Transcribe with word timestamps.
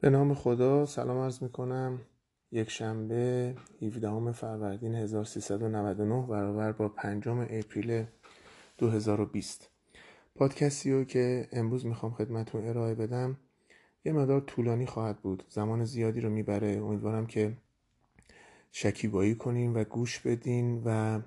به 0.00 0.10
نام 0.10 0.34
خدا 0.34 0.86
سلام 0.86 1.18
عرض 1.18 1.42
می 1.42 1.48
کنم 1.48 2.00
یک 2.52 2.70
شنبه 2.70 3.54
17 3.82 4.32
فروردین 4.32 4.94
1399 4.94 6.26
برابر 6.26 6.72
با 6.72 6.88
پنجم 6.88 7.46
اپریل 7.50 8.04
2020 8.78 9.70
پادکستی 10.34 10.92
رو 10.92 11.04
که 11.04 11.48
امروز 11.52 11.86
می‌خوام 11.86 12.12
خدمتون 12.12 12.68
ارائه 12.68 12.94
بدم 12.94 13.36
یه 14.04 14.12
مدار 14.12 14.40
طولانی 14.40 14.86
خواهد 14.86 15.18
بود. 15.18 15.44
زمان 15.48 15.84
زیادی 15.84 16.20
رو 16.20 16.30
می‌بره. 16.30 16.80
امیدوارم 16.82 17.26
که 17.26 17.56
شکیبایی 18.72 19.34
کنین 19.34 19.74
و 19.74 19.84
گوش 19.84 20.18
بدین 20.20 20.82
و 20.84 21.20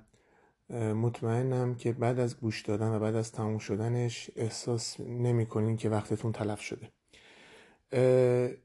مطمئنم 0.93 1.75
که 1.75 1.93
بعد 1.93 2.20
از 2.20 2.39
گوش 2.39 2.61
دادن 2.61 2.89
و 2.95 2.99
بعد 2.99 3.15
از 3.15 3.31
تموم 3.31 3.57
شدنش 3.57 4.31
احساس 4.36 4.99
نمی 4.99 5.45
کنین 5.45 5.77
که 5.77 5.89
وقتتون 5.89 6.31
تلف 6.31 6.61
شده. 6.61 6.98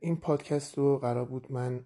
این 0.01 0.17
پادکست 0.17 0.79
رو 0.79 0.99
قرار 0.99 1.25
بود 1.25 1.53
من 1.53 1.85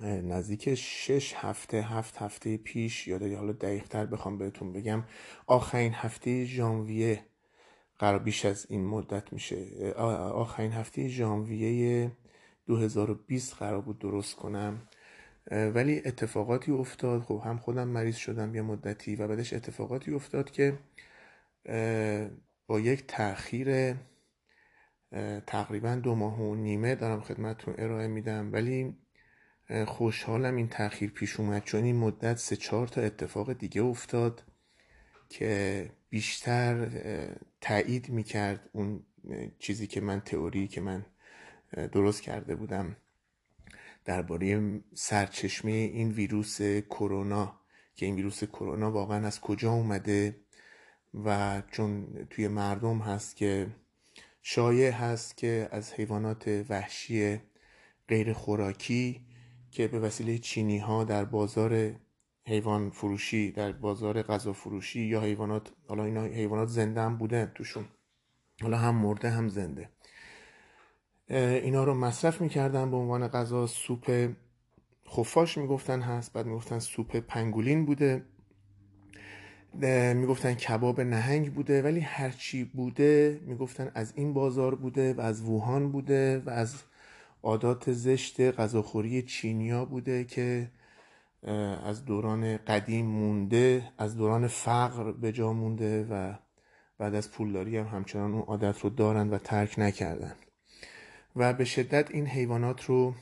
نزدیک 0.00 0.74
شش 0.74 1.34
هفته 1.34 1.82
هفت 1.82 2.16
هفته 2.16 2.56
پیش 2.56 3.08
یا 3.08 3.18
حالا 3.18 3.52
دقیق 3.52 3.88
تر 3.88 4.06
بخوام 4.06 4.38
بهتون 4.38 4.72
بگم 4.72 5.04
آخرین 5.46 5.92
هفته 5.92 6.44
ژانویه 6.44 7.26
قرار 7.98 8.18
بیش 8.18 8.44
از 8.44 8.66
این 8.68 8.86
مدت 8.86 9.32
میشه. 9.32 9.92
آخرین 10.34 10.72
هفته 10.72 11.08
ژانویه 11.08 12.12
2020 12.66 13.54
قرار 13.54 13.80
بود 13.80 13.98
درست 13.98 14.36
کنم. 14.36 14.88
ولی 15.50 16.02
اتفاقاتی 16.04 16.72
افتاد. 16.72 17.22
خب 17.22 17.42
هم 17.44 17.58
خودم 17.58 17.88
مریض 17.88 18.16
شدم 18.16 18.54
یه 18.54 18.62
مدتی 18.62 19.16
و 19.16 19.28
بعدش 19.28 19.52
اتفاقاتی 19.52 20.14
افتاد 20.14 20.50
که 20.50 20.78
با 22.66 22.80
یک 22.80 23.06
تاخیر 23.06 23.94
تقریبا 25.46 25.94
دو 25.94 26.14
ماه 26.14 26.40
و 26.40 26.54
نیمه 26.54 26.94
دارم 26.94 27.20
خدمتتون 27.20 27.74
ارائه 27.78 28.08
میدم. 28.08 28.52
ولی 28.52 28.96
خوشحالم 29.86 30.56
این 30.56 30.68
تاخیر 30.68 31.10
پیش 31.10 31.40
اومد 31.40 31.64
چون 31.64 31.84
این 31.84 31.96
مدت 31.96 32.36
سه 32.36 32.56
چهار 32.56 32.86
تا 32.86 33.00
اتفاق 33.00 33.52
دیگه 33.52 33.82
افتاد 33.82 34.44
که 35.28 35.90
بیشتر 36.08 36.88
تایید 37.60 38.08
می‌کرد 38.08 38.70
اون 38.72 39.02
چیزی 39.58 39.86
که 39.86 40.00
من 40.00 40.20
تئوری 40.20 40.68
که 40.68 40.80
من 40.80 41.06
درست 41.92 42.22
کرده 42.22 42.54
بودم 42.54 42.96
درباره 44.04 44.80
سرچشمه 44.94 45.72
این 45.72 46.10
ویروس 46.10 46.62
کرونا 46.62 47.60
که 47.94 48.06
این 48.06 48.14
ویروس 48.14 48.44
کرونا 48.44 48.90
واقعا 48.90 49.26
از 49.26 49.40
کجا 49.40 49.72
اومده 49.72 50.36
و 51.24 51.62
چون 51.70 52.06
توی 52.30 52.48
مردم 52.48 52.98
هست 52.98 53.36
که 53.36 53.66
شایع 54.42 54.90
هست 54.90 55.36
که 55.36 55.68
از 55.72 55.92
حیوانات 55.92 56.64
وحشی 56.68 57.40
غیر 58.08 58.32
خوراکی 58.32 59.20
که 59.70 59.88
به 59.88 59.98
وسیله 59.98 60.38
چینی 60.38 60.78
ها 60.78 61.04
در 61.04 61.24
بازار 61.24 61.92
حیوان 62.46 62.90
فروشی 62.90 63.52
در 63.52 63.72
بازار 63.72 64.22
غذا 64.22 64.52
فروشی 64.52 65.00
یا 65.00 65.20
حیوانات 65.20 65.72
حالا 65.88 66.04
اینا 66.04 66.24
حیوانات 66.24 66.68
زنده 66.68 67.00
هم 67.00 67.16
بوده 67.16 67.52
توشون. 67.54 67.84
حالا 68.62 68.76
هم 68.76 68.94
مرده 68.94 69.30
هم 69.30 69.48
زنده. 69.48 69.88
اینا 71.28 71.84
رو 71.84 71.94
مصرف 71.94 72.40
می‌کردن 72.40 72.90
به 72.90 72.96
عنوان 72.96 73.28
غذا. 73.28 73.66
سوپ 73.66 74.32
خفاش 75.08 75.58
می‌گفتن 75.58 76.00
هست 76.00 76.32
بعد 76.32 76.46
می‌گفتن 76.46 76.78
سوپ 76.78 77.16
پنگولین 77.16 77.86
بوده. 77.86 78.24
می‌گفتن 80.14 80.54
کباب 80.54 81.00
نهنگ 81.00 81.54
بوده 81.54 81.82
ولی 81.82 82.00
هرچی 82.00 82.64
بوده 82.64 83.40
می‌گفتن 83.46 83.90
از 83.94 84.12
این 84.16 84.32
بازار 84.32 84.74
بوده 84.74 85.14
و 85.14 85.20
از 85.20 85.42
ووهان 85.42 85.92
بوده 85.92 86.38
و 86.38 86.50
از 86.50 86.74
عادات 87.42 87.92
زشت 87.92 88.40
غذاخوری 88.40 89.22
چینیا 89.22 89.84
بوده 89.84 90.24
که 90.24 90.70
از 91.84 92.04
دوران 92.04 92.56
قدیم 92.56 93.06
مونده 93.06 93.92
از 93.98 94.16
دوران 94.16 94.46
فقر 94.46 95.12
به 95.12 95.32
جا 95.32 95.52
مونده 95.52 96.04
و 96.10 96.34
بعد 96.98 97.14
از 97.14 97.30
پولداری 97.30 97.76
هم 97.76 97.86
همچنان 97.86 98.32
اون 98.32 98.42
عادت 98.42 98.80
رو 98.80 98.90
دارن 98.90 99.30
و 99.30 99.38
ترک 99.38 99.78
نکردن. 99.78 100.34
و 101.36 101.52
به 101.52 101.64
شدت 101.64 102.10
این 102.10 102.26
حیوانات 102.26 102.84
رو 102.84 103.14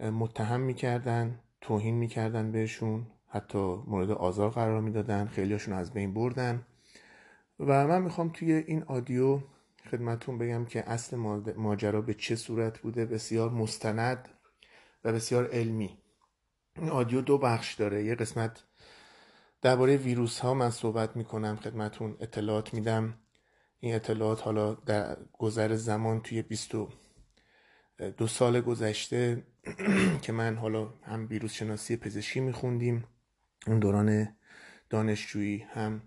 متهم 0.00 0.60
می‌کردن 0.60 1.38
توهین 1.60 1.94
می‌کردن 1.94 2.52
بهشون. 2.52 3.06
حتی 3.28 3.58
مورد 3.86 4.10
آزار 4.10 4.50
قرار 4.50 4.80
می‌دادن 4.80 5.26
خیلیاشون 5.26 5.74
از 5.74 5.92
بین 5.92 6.14
بردن. 6.14 6.66
و 7.60 7.86
من 7.86 8.02
می‌خوام 8.02 8.28
توی 8.28 8.52
این 8.52 8.82
آدیو 8.82 9.40
خدمتون 9.90 10.38
بگم 10.38 10.64
که 10.64 10.90
اصل 10.90 11.16
ماجرا 11.56 12.00
به 12.00 12.14
چه 12.14 12.36
صورت 12.36 12.78
بوده. 12.78 13.06
بسیار 13.06 13.50
مستند 13.50 14.28
و 15.04 15.12
بسیار 15.12 15.48
علمی. 15.50 15.98
این 16.76 16.88
آدیو 16.88 17.20
دو 17.20 17.38
بخش 17.38 17.74
داره. 17.74 18.04
یه 18.04 18.14
قسمت 18.14 18.64
درباره 19.62 19.96
ویروس 19.96 20.38
ها 20.38 20.54
من 20.54 20.70
صحبت 20.70 21.16
می‌کنم 21.16 21.56
خدمتون 21.56 22.16
اطلاعات 22.20 22.74
میدم. 22.74 23.14
این 23.80 23.94
اطلاعات 23.94 24.42
حالا 24.42 24.74
در 24.74 25.16
گذر 25.32 25.74
زمان 25.74 26.20
توی 26.20 26.42
22 26.42 26.88
دو 28.16 28.26
سال 28.26 28.60
گذشته 28.60 29.46
که 30.22 30.32
من 30.32 30.56
حالا 30.56 30.94
هم 31.02 31.26
ویروس 31.30 31.52
شناسی 31.52 31.96
پزشکی 31.96 32.40
میخوندیم. 32.40 33.04
اون 33.66 33.78
دوران 33.78 34.36
دانشجویی 34.90 35.58
هم. 35.58 36.02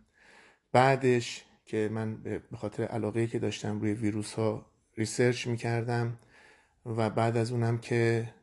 بعدش 0.71 1.45
که 1.65 1.89
من 1.91 2.23
به 2.23 2.57
خاطر 2.57 2.83
علاقه 2.83 3.27
که 3.27 3.39
داشتم 3.39 3.79
روی 3.79 3.93
ویروس 3.93 4.33
ها 4.33 4.65
research 4.97 5.47
می‌کردم 5.47 6.19
و 6.85 7.09
بعد 7.09 7.37
از 7.37 7.51
اونم 7.51 7.77
که 7.77 8.33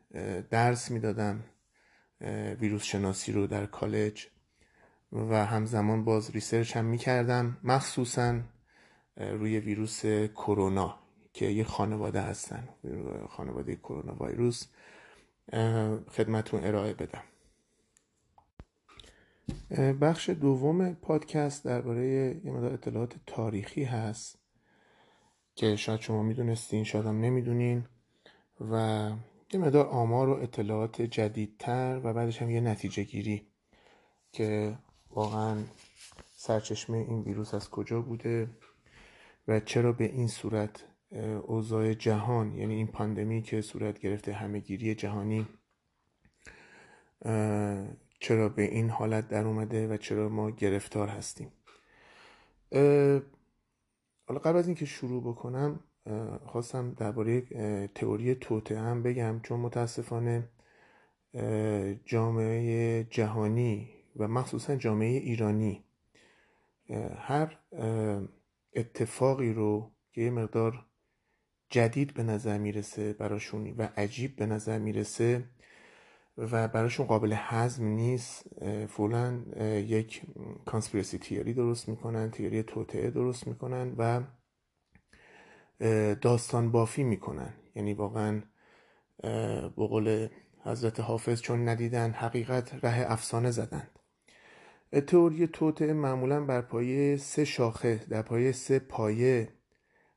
درس 0.51 0.91
می‌دادم 0.91 1.45
ویروس 2.61 2.83
شناسی 2.83 3.33
رو 3.33 3.47
در 3.47 3.67
کالج 3.67 4.27
و 5.13 5.47
همزمان 5.47 6.05
باز 6.05 6.31
ریسرچ 6.31 6.77
هم 6.77 6.85
می‌کردم 6.85 7.57
مخصوصا 7.65 8.41
روی 9.17 9.61
ویروس 9.61 10.07
کرونا 10.35 10.99
که 11.33 11.47
یه 11.47 11.65
خانواده 11.65 12.21
هستن 12.21 12.69
خانواده 13.29 13.77
کرونا 13.77 14.25
ویروس 14.25 14.67
خدمتون 16.11 16.65
ارائه 16.65 16.95
بدم. 16.95 17.23
بخش 20.01 20.31
دوم 20.31 20.95
پادکست 20.95 21.65
درباره 21.65 22.07
یه 22.45 22.53
مدار 22.53 22.73
اطلاعات 22.73 23.15
تاریخی 23.27 23.85
هست 23.85 24.39
که 25.55 25.77
شاید 25.77 26.01
شما 26.01 26.23
می‌دونستین 26.23 26.85
شاید 26.85 27.07
هم 27.07 27.21
نمی‌دونین 27.21 27.85
و 28.61 29.11
یه 29.53 29.61
مدار 29.61 29.87
آمار 29.87 30.29
و 30.29 30.33
اطلاعات 30.33 31.03
جدیدتر 31.03 32.01
و 32.05 32.13
بعدش 32.13 32.43
هم 32.43 32.51
یه 32.51 32.61
نتیجه 32.61 33.03
گیری 33.03 33.47
که 34.33 34.79
واقعا 35.11 35.57
سرچشمه 36.37 36.99
این 36.99 37.23
ویروس 37.23 37.55
از 37.55 37.71
کجا 37.71 38.01
بوده 38.01 38.49
و 39.49 39.61
چرا 39.61 39.93
به 39.93 40.05
این 40.05 40.29
صورت 40.29 40.85
اوضاع 41.47 41.95
جهان 41.95 42.55
یعنی 42.55 42.75
این 42.75 42.87
پاندمی 42.87 43.43
که 43.43 43.61
صورت 43.61 43.99
گرفته 43.99 44.33
همهگیری 44.33 44.95
جهانی 44.95 45.47
چرا 48.19 48.49
به 48.49 48.63
این 48.63 48.91
حالت 48.91 49.29
در 49.29 49.47
اومده 49.47 49.89
و 49.89 49.97
چرا 49.97 50.29
ما 50.29 50.51
گرفتار 50.51 51.09
هستیم. 51.09 51.53
حالا 54.27 54.41
قبل 54.45 54.57
از 54.59 54.67
اینکه 54.67 54.85
شروع 54.87 55.23
بکنم 55.23 55.81
خواستم 56.47 56.95
درباره 56.95 57.41
تئوری 57.87 58.35
توته 58.35 58.79
هم 58.79 59.03
بگم 59.03 59.41
چون 59.43 59.61
متاسفانه 59.61 60.49
جامعه 62.05 63.05
جهانی 63.05 63.91
و 64.17 64.29
مخصوصا 64.29 64.77
جامعه 64.77 65.19
ایرانی 65.19 65.85
هر 67.17 67.59
اتفاقی 68.75 69.53
رو 69.53 69.91
که 70.13 70.21
یه 70.21 70.31
مقدار 70.31 70.87
جدید 71.71 72.15
به 72.15 72.23
نظر 72.23 72.59
می‌رسه 72.59 73.13
براشون 73.13 73.75
و 73.79 73.89
عجیب 73.97 74.37
به 74.37 74.47
نظر 74.47 74.79
می‌رسه 74.79 75.45
و 76.39 76.69
براشون 76.69 77.07
قابل 77.07 77.35
هضم 77.37 77.85
نیست 77.85 78.47
فولا 78.87 79.39
یک 79.87 80.23
کانسپیرسی 80.65 81.19
تیوری 81.19 81.55
درست 81.55 81.89
می‌کنن 81.89 82.31
تیوری 82.31 82.63
توطعه 82.63 83.11
درست 83.11 83.47
می‌کنن 83.47 83.95
و 83.99 84.23
داستان 86.15 86.73
بافی 86.73 87.03
می‌کنن. 87.03 87.55
یعنی 87.75 87.95
واقعا 87.95 88.43
به 89.77 90.31
حضرت 90.65 91.01
حافظ 91.01 91.41
چون 91.41 91.69
ندیدن 91.69 92.11
حقیقت 92.11 92.85
ره 92.85 93.13
افسانه 93.13 93.51
زدند. 93.51 93.91
تئوری 95.07 95.47
توطعه 95.47 95.93
معمولا 95.93 96.45
بر 96.45 96.61
پایه 96.61 97.17
سه 97.17 97.45
شاخه 97.45 98.01
در 98.11 98.23
پایه 98.23 98.53
سه 98.53 98.79
پایه 98.79 99.49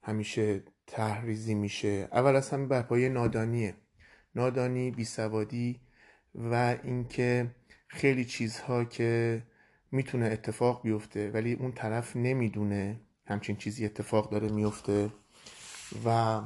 همیشه 0.03 0.63
تحریزی 0.87 1.55
میشه. 1.55 2.07
اول 2.11 2.35
از 2.35 2.49
همه 2.49 2.67
بر 2.67 2.81
پایه 2.81 3.09
نادانیه. 3.09 3.75
نادانی 4.35 4.91
بیسوادی 4.91 5.81
و 6.35 6.77
اینکه 6.83 7.55
خیلی 7.87 8.25
چیزها 8.25 8.85
که 8.85 9.41
می‌تونه 9.91 10.25
اتفاق 10.25 10.83
بیفته 10.83 11.31
ولی 11.31 11.53
اون 11.53 11.71
طرف 11.71 12.15
نمی‌دونه. 12.15 12.99
همچین 13.25 13.55
چیزی 13.55 13.85
اتفاق 13.85 14.31
داره 14.31 14.51
میفته 14.51 15.09
و 16.05 16.41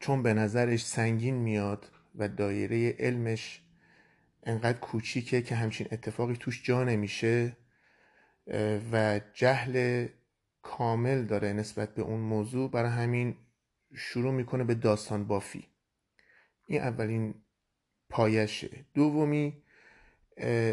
چون 0.00 0.22
به 0.22 0.34
نظرش 0.34 0.86
سنگین 0.86 1.34
میاد 1.34 1.90
و 2.14 2.28
دایره 2.28 2.96
علمش 2.98 3.62
انقدر 4.42 4.78
کوچیکه 4.78 5.42
که 5.42 5.54
همچین 5.54 5.86
اتفاقی 5.92 6.36
توش 6.36 6.62
جا 6.64 6.84
نمیشه 6.84 7.56
و 8.92 9.20
جهل 9.34 10.06
کامل 10.62 11.24
داره 11.24 11.52
نسبت 11.52 11.94
به 11.94 12.02
اون 12.02 12.20
موضوع 12.20 12.70
برای 12.70 12.90
همین 12.90 13.36
شروع 13.94 14.32
می‌کنه 14.32 14.64
به 14.64 14.74
داستان 14.74 15.24
بافی. 15.24 15.66
این 16.66 16.80
اولین 16.80 17.34
پایشه 18.10 18.70
دومی 18.94 19.62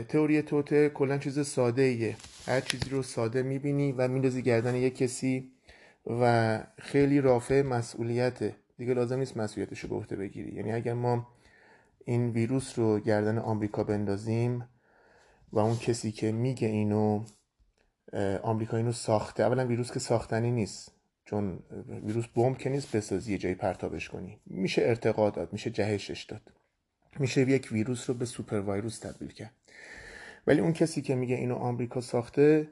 تئوری 0.09 0.41
توته 0.41 0.89
کلا 0.89 1.17
چیز 1.17 1.47
ساده 1.47 1.81
ایه 1.81 2.15
هر 2.45 2.61
چیزی 2.61 2.89
رو 2.89 3.03
ساده 3.03 3.43
می‌بینی 3.43 3.91
و 3.91 4.07
میندازی 4.07 4.41
گردن 4.41 4.75
یک 4.75 4.97
کسی 4.97 5.51
و 6.07 6.63
خیلی 6.77 7.21
رافع 7.21 7.61
مسئولیته. 7.61 8.55
دیگه 8.77 8.93
لازم 8.93 9.19
نیست 9.19 9.37
مسئولیتش 9.37 9.79
رو 9.79 9.99
به 9.99 10.15
بگیری. 10.15 10.55
یعنی 10.55 10.71
اگر 10.71 10.93
ما 10.93 11.27
این 12.05 12.29
ویروس 12.29 12.79
رو 12.79 12.99
گردن 12.99 13.37
آمریکا 13.37 13.83
بندازیم 13.83 14.67
و 15.51 15.59
اون 15.59 15.77
کسی 15.77 16.11
که 16.11 16.31
میگه 16.31 16.67
اینو 16.67 17.23
آمریکا 18.41 18.77
اینو 18.77 18.91
ساخته 18.91 19.43
اولا 19.43 19.67
ویروس 19.67 19.91
که 19.91 19.99
ساختنی 19.99 20.51
نیست 20.51 20.91
چون 21.25 21.59
ویروس 22.03 22.27
بمب 22.27 22.57
که 22.57 22.69
نیست 22.69 22.95
بسازی 22.95 23.31
یه 23.31 23.37
جایی 23.37 23.55
پرتابش 23.55 24.09
کنی. 24.09 24.39
میشه 24.45 24.81
ارتقا 24.81 25.29
داد 25.29 25.53
میشه 25.53 25.69
جهشش 25.69 26.23
داد. 26.23 26.56
میشه 27.19 27.41
یک 27.41 27.69
ویروس 27.71 28.09
رو 28.09 28.15
به 28.15 28.25
سوپر 28.25 28.59
ویروس 28.59 28.99
تبدیل 28.99 29.31
کرد. 29.31 29.53
ولی 30.47 30.61
اون 30.61 30.73
کسی 30.73 31.01
که 31.01 31.15
میگه 31.15 31.35
اینو 31.35 31.55
آمریکا 31.55 32.01
ساخته 32.01 32.69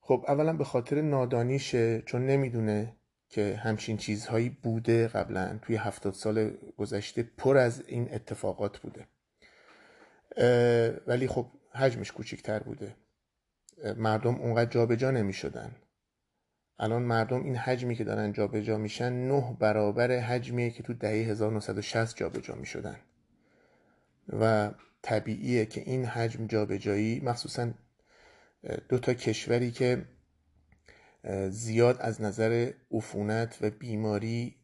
خب 0.00 0.24
اولا 0.28 0.52
به 0.52 0.64
خاطر 0.64 1.00
نادانیشه 1.00 2.02
چون 2.06 2.26
نمی‌دونه 2.26 2.96
که 3.28 3.60
همچین 3.62 3.96
چیزهایی 3.96 4.48
بوده 4.48 5.08
قبلا. 5.08 5.58
توی 5.62 5.76
هفتاد 5.76 6.12
سال 6.12 6.50
گذشته 6.76 7.22
پر 7.22 7.56
از 7.56 7.82
این 7.86 8.08
اتفاقات 8.14 8.78
بوده. 8.78 9.06
ولی 11.06 11.26
خب 11.26 11.46
حجمش 11.74 12.12
کوچیکتر 12.12 12.58
بوده. 12.58 12.94
مردم 13.96 14.34
اونقدر 14.34 14.70
جابجا 14.70 15.10
نمی 15.10 15.32
شدن 15.32 15.72
الان 16.78 17.02
مردم 17.02 17.44
این 17.44 17.56
حجمی 17.56 17.94
که 17.94 18.04
دارن 18.04 18.32
جابجا 18.32 18.78
میشن 18.78 19.12
نه 19.12 19.56
برابر 19.58 20.10
حجمیه 20.10 20.70
که 20.70 20.82
تو 20.82 20.94
دهه 20.94 21.30
1960 21.30 22.16
جابجا 22.16 22.54
می 22.54 22.66
شدن 22.66 22.96
و 24.40 24.70
طبیعیه 25.02 25.66
که 25.66 25.80
این 25.80 26.04
حجم 26.04 26.46
جابجایی 26.46 27.20
مخصوصا 27.20 27.70
دو 28.88 28.98
تا 28.98 29.14
کشوری 29.14 29.70
که 29.70 30.04
زیاد 31.48 32.00
از 32.00 32.22
نظر 32.22 32.72
عفونت 32.90 33.58
و 33.60 33.70
بیماری 33.70 34.56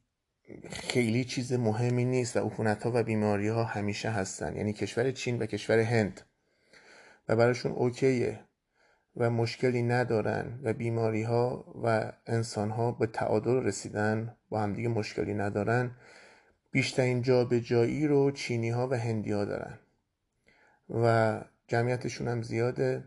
خیلی 0.70 1.24
چیز 1.24 1.52
مهمی 1.52 2.04
نیست 2.04 2.36
و 2.36 2.46
عفونت 2.46 2.82
ها 2.82 2.92
و 2.94 3.02
بیماری 3.02 3.48
ها 3.48 3.64
همیشه 3.64 4.10
هستن. 4.10 4.56
یعنی 4.56 4.72
کشور 4.72 5.10
چین 5.10 5.38
و 5.38 5.46
کشور 5.46 5.78
هند. 5.78 6.20
و 7.28 7.36
براشون 7.36 7.72
اوکیه 7.72 8.40
و 9.16 9.30
مشکلی 9.30 9.82
ندارن 9.82 10.60
و 10.62 10.72
بیماری 10.72 11.22
ها 11.22 11.74
و 11.84 12.12
انسان 12.26 12.70
ها 12.70 12.92
به 12.92 13.06
تعادل 13.06 13.56
رسیدن 13.56 14.36
با 14.48 14.60
همدیگه 14.60 14.88
مشکلی 14.88 15.34
ندارن. 15.34 15.90
بیشترین 16.70 17.22
جایی 17.62 18.06
رو 18.06 18.30
چینی 18.30 18.70
ها 18.70 18.88
و 18.88 18.94
هندی 18.94 19.32
ها 19.32 19.44
دارن. 19.44 19.78
و 20.90 21.40
جمعیتشون 21.66 22.28
هم 22.28 22.42
زیاده 22.42 23.04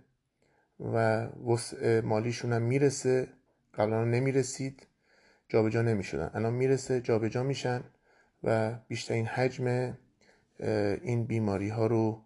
و 0.80 1.26
وسع 1.26 2.02
مالیشون 2.02 2.54
هم 2.54 2.62
می‌رسه. 2.62 3.28
قبلا 3.74 4.06
نمی‌رسید. 4.06 4.88
جابجا 5.50 5.82
نمی‌شدن. 5.82 6.32
الان 6.34 6.54
می‌رسه 6.54 7.02
جابجا 7.02 7.44
میشن 7.44 7.84
و 8.44 8.76
بیشترین 8.88 9.26
حجم 9.26 9.98
این 11.02 11.26
بیماری 11.26 11.70
ها 11.70 11.88
رو 11.88 12.22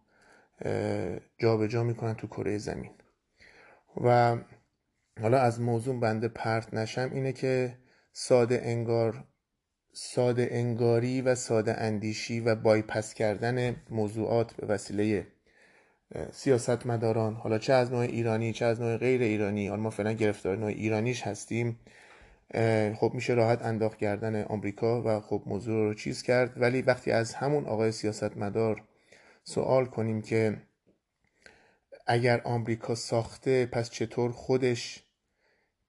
جابجا 1.38 1.84
می‌کنن 1.84 2.14
تو 2.14 2.28
کره 2.28 2.58
زمین. 2.58 2.92
و 4.04 4.38
حالا 5.22 5.40
از 5.40 5.62
موضوع 5.62 6.00
بنده 6.00 6.28
پرت 6.28 6.74
نشم 6.74 7.10
اینه 7.14 7.32
که 7.34 7.78
ساده 8.14 8.62
انگار 8.64 9.24
ساده 9.98 10.48
انگاری 10.52 11.22
و 11.22 11.36
ساده 11.36 11.82
اندیشی 11.82 12.40
و 12.40 12.56
بایپس 12.56 13.14
کردن 13.14 13.76
موضوعات 13.90 14.54
به 14.54 14.68
وسیله 14.68 15.28
سیاست 16.32 16.86
مداران 16.86 17.34
حالا 17.34 17.58
چه 17.58 17.74
از 17.74 17.92
نوع 17.92 18.00
ایرانی 18.00 18.54
چه 18.54 18.66
از 18.66 18.82
نوع 18.82 18.98
غیر 18.98 19.22
ایرانی. 19.22 19.68
حالا 19.68 19.82
ما 19.82 19.90
فعلا 19.90 20.12
گرفتار 20.12 20.58
نوع 20.58 20.70
ایرانیش 20.70 21.22
هستیم. 21.22 21.80
خب 22.96 23.12
میشه 23.14 23.34
راحت 23.34 23.62
انداخت 23.62 23.98
کردن 23.98 24.44
آمریکا 24.44 25.02
و 25.06 25.20
خب 25.20 25.44
موضوع 25.46 25.76
رو 25.76 25.94
چیز 25.94 26.24
کرد. 26.24 26.62
ولی 26.62 26.82
وقتی 26.82 27.12
از 27.12 27.34
همون 27.34 27.66
آقای 27.66 27.92
سیاست 27.92 28.38
مدار 28.38 28.84
سوال 29.44 29.86
کنیم 29.86 30.22
که 30.22 30.62
اگر 32.08 32.42
آمریکا 32.44 32.96
ساخته 32.96 33.66
پس 33.66 33.90
چطور 33.90 34.32
خودش 34.32 35.04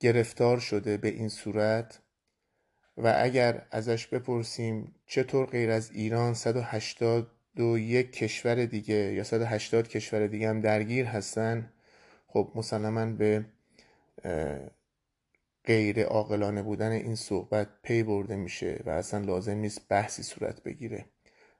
گرفتار 0.00 0.58
شده 0.58 0.97
به 0.97 1.08
این 1.08 1.29
صورت؟ 1.29 2.00
و 2.96 3.14
اگر 3.16 3.66
ازش 3.70 4.06
بپرسیم 4.06 4.94
چطور 5.06 5.46
غیر 5.46 5.70
از 5.70 5.90
ایران 5.90 6.34
181 6.34 8.12
کشور 8.12 8.64
دیگه 8.64 8.94
یا 8.94 9.25
180 9.25 9.88
کشور 9.88 10.26
دیگه 10.26 10.48
هم 10.48 10.60
درگیر 10.60 11.06
هستن 11.06 11.72
خب 12.26 12.52
مسلما 12.54 13.06
به 13.06 13.44
غیر 15.64 16.04
عاقلانه 16.04 16.62
بودن 16.62 16.90
این 16.90 17.14
صحبت 17.14 17.69
پی 17.82 18.02
برده 18.02 18.37
میشه 18.37 18.82
و 18.87 18.90
اصلا 18.90 19.25
لازم 19.25 19.56
نیست 19.56 19.88
بحثی 19.88 20.22
صورت 20.22 20.62
بگیره. 20.62 21.04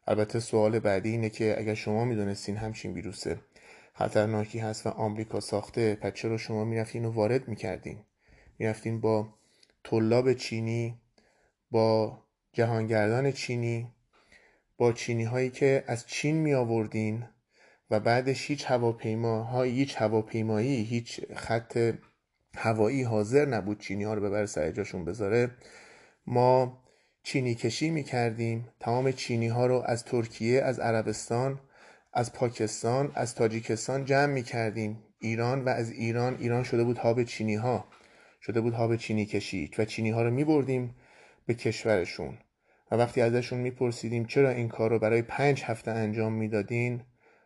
البته 0.07 0.41
سوال 0.41 0.79
بعدی 0.79 1.11
اینه 1.11 1.31
که 1.31 1.55
اگر 1.59 1.75
شما 1.75 2.05
می‌دونستین 2.05 2.57
همچین 2.57 2.93
ویروس 2.93 3.25
خطرناکی 3.95 4.59
هست 4.59 4.87
و 4.87 4.91
آمریکا 4.91 5.41
ساخته 5.41 5.95
پس 5.95 6.13
چرا 6.13 6.37
شما 6.37 6.65
می‌رفتین 6.65 7.05
و 7.05 7.11
وارد 7.11 7.49
می‌کردین؟ 7.49 7.99
می‌رفتین 8.59 9.01
با 9.01 9.29
طلاب 9.85 10.33
چینی 10.33 11.01
با 11.71 12.23
جهانگردان 12.53 13.33
چینی 13.33 13.93
با 14.77 14.93
چینی 14.93 15.25
هایی 15.25 15.51
که 15.51 15.85
از 15.87 16.07
چین 16.07 16.37
می 16.37 16.55
آوردین 16.55 17.25
و 17.91 18.01
بعدش 18.01 18.51
هیچ 18.51 18.71
هواپیما 18.71 19.63
هیچ 19.63 20.03
هواپیمایی 20.03 20.85
هیچ 20.85 21.21
خط 21.35 21.95
هوایی 22.57 23.03
حاضر 23.03 23.47
نبود 23.47 23.81
چینی 23.81 24.05
ها 24.05 24.15
رو 24.15 24.23
ببره 24.23 24.47
سر 24.47 24.71
جاشون 24.71 25.05
بذاره 25.05 25.51
ما 26.27 26.83
چینی 27.23 27.55
کشی 27.55 27.91
می 27.91 28.05
کردیم 28.05 28.69
تمام 28.81 29.13
چینی 29.13 29.49
ها 29.49 29.67
رو 29.67 29.83
از 29.87 30.05
ترکیه 30.05 30.63
از 30.63 30.81
عربستان 30.81 31.61
از 32.13 32.33
پاکستان 32.33 33.13
از 33.15 33.35
تاجیکستان 33.35 34.05
جمع 34.05 34.33
می 34.33 34.43
کردیم 34.43 35.03
ایران 35.19 35.65
و 35.65 35.69
از 35.69 35.91
ایران 35.91 36.37
ایران 36.41 36.63
شده 36.63 36.85
بود 36.85 36.99
هاب 36.99 37.23
چینی 37.23 37.55
ها 37.55 37.85
شده 38.43 38.61
بود 38.61 38.75
هاب 38.75 38.97
چینی 38.97 39.27
کشی 39.27 39.71
و 39.79 39.85
چینی 39.85 40.11
ها 40.11 40.23
رو 40.23 40.31
می 40.31 40.45
بردیم 40.45 40.95
به 41.47 41.55
کشورشون. 41.55 42.39
و 42.91 42.97
وقتی 42.97 43.21
ازشون 43.21 43.59
میپرسیدیم 43.59 44.25
چرا 44.25 44.51
این 44.51 44.69
کار 44.69 44.91
رو 44.91 44.99
برای 44.99 45.23
پنج 45.23 45.63
هفته 45.63 45.91
انجام 45.91 46.33
می‌دادین 46.33 47.03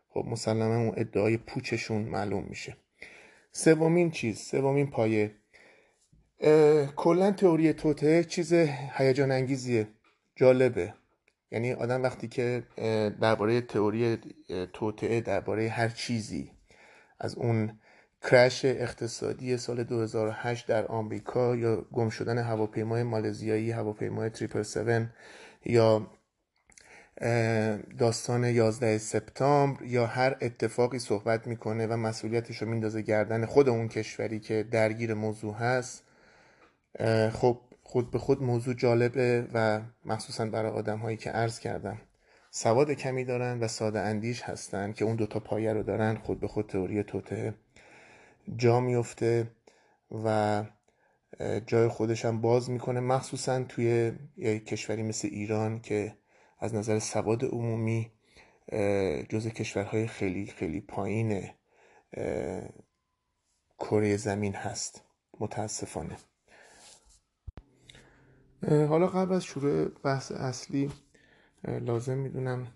خب 0.09 0.25
مسلما 0.28 0.76
اون 0.76 0.95
ادعای 0.97 1.37
پوچشون 1.37 2.02
معلوم 2.02 2.45
میشه. 2.49 2.76
سومین 3.52 4.11
چیز 4.11 4.38
سومین 4.38 4.90
پایه. 4.90 5.30
کلا 6.97 7.33
تئوری 7.33 7.73
توته 7.73 8.25
چیز 8.25 8.52
هیجان 8.99 9.30
انگیزیه 9.30 9.88
جالبه. 10.37 10.95
یعنی 11.50 11.73
آدم 11.73 12.02
وقتی 12.02 12.28
که 12.28 12.62
درباره 13.21 13.61
تئوری 13.61 14.19
توته 14.73 15.21
درباره 15.21 15.69
هر 15.69 15.88
چیزی 15.88 16.52
از 17.21 17.35
اون 17.35 17.78
کرش 18.22 18.64
اقتصادی 18.64 19.56
سال 19.56 19.84
2008 19.84 20.66
در 20.66 20.86
آمریکا 20.86 21.56
یا 21.56 21.76
گم 21.92 22.08
شدن 22.08 22.38
هواپیمای 22.38 23.02
مالزیایی 23.02 23.70
هواپیمای 23.70 24.30
تریپل 24.30 24.60
7 24.60 25.10
یا 25.64 26.06
داستان 27.98 28.44
11 28.44 28.98
سپتامبر 28.98 29.82
یا 29.82 30.06
هر 30.06 30.36
اتفاقی 30.40 30.98
صحبت 30.98 31.46
می‌کنه 31.46 31.86
و 31.86 31.96
مسئولیتش 31.96 32.62
رو 32.62 32.68
میندازه 32.68 33.02
گردن 33.02 33.46
خود 33.46 33.68
اون 33.68 33.88
کشوری 33.88 34.40
که 34.40 34.66
درگیر 34.70 35.14
موضوع 35.14 35.54
هست 35.54 36.02
خب 37.32 37.60
خود 37.82 38.10
به 38.10 38.18
خود 38.18 38.42
موضوع 38.42 38.74
جالبه 38.74 39.46
و 39.54 39.80
مخصوصا 40.04 40.46
برای 40.46 40.70
آدم 40.70 40.98
هایی 40.98 41.16
که 41.16 41.30
عرض 41.30 41.58
کردم 41.58 42.00
سواد 42.50 42.90
کمی 42.90 43.24
دارن 43.24 43.60
و 43.60 43.68
ساده 43.68 44.00
اندیش 44.00 44.42
هستن 44.42 44.92
که 44.92 45.04
اون 45.04 45.16
دوتا 45.16 45.40
پایه 45.40 45.72
رو 45.72 45.82
دارن 45.82 46.16
خود 46.16 46.40
به 46.40 46.48
خود 46.48 46.66
تئوری 46.66 47.02
توته 47.02 47.54
جا 48.57 48.80
میفته 48.80 49.50
و 50.25 50.64
جای 51.66 51.88
خودش 51.88 52.25
هم 52.25 52.40
باز 52.40 52.71
می‌کنه. 52.71 53.00
مخصوصا 53.00 53.64
توی 53.64 54.12
یک 54.37 54.66
کشوری 54.66 55.02
مثل 55.02 55.28
ایران 55.33 55.80
که 55.80 56.16
از 56.59 56.75
نظر 56.75 56.99
سواد 56.99 57.45
عمومی 57.45 58.12
جز 59.28 59.49
کشورهای 59.49 60.07
خیلی 60.07 60.47
خیلی 60.47 60.80
پایین 60.80 61.50
کره 63.78 64.16
زمین 64.16 64.54
هست. 64.54 65.04
متاسفانه. 65.40 66.16
حالا 68.69 69.07
قبل 69.07 69.35
از 69.35 69.45
شروع 69.45 69.88
بحث 69.88 70.33
اصلی 70.33 70.90
لازم 71.64 72.19
می‌دونم 72.19 72.66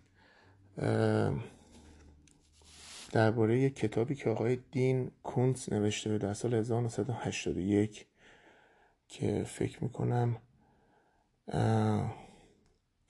درباره 3.15 3.59
یک 3.59 3.77
کتابی 3.77 4.15
که 4.15 4.31
آقای 4.31 4.59
دین 4.71 5.11
کونس 5.23 5.73
نوشته 5.73 6.19
در 6.19 6.35
سال 6.35 6.55
1981 6.55 8.07
که 9.09 9.45
فکر 9.45 9.85
می‌کنم 9.85 10.37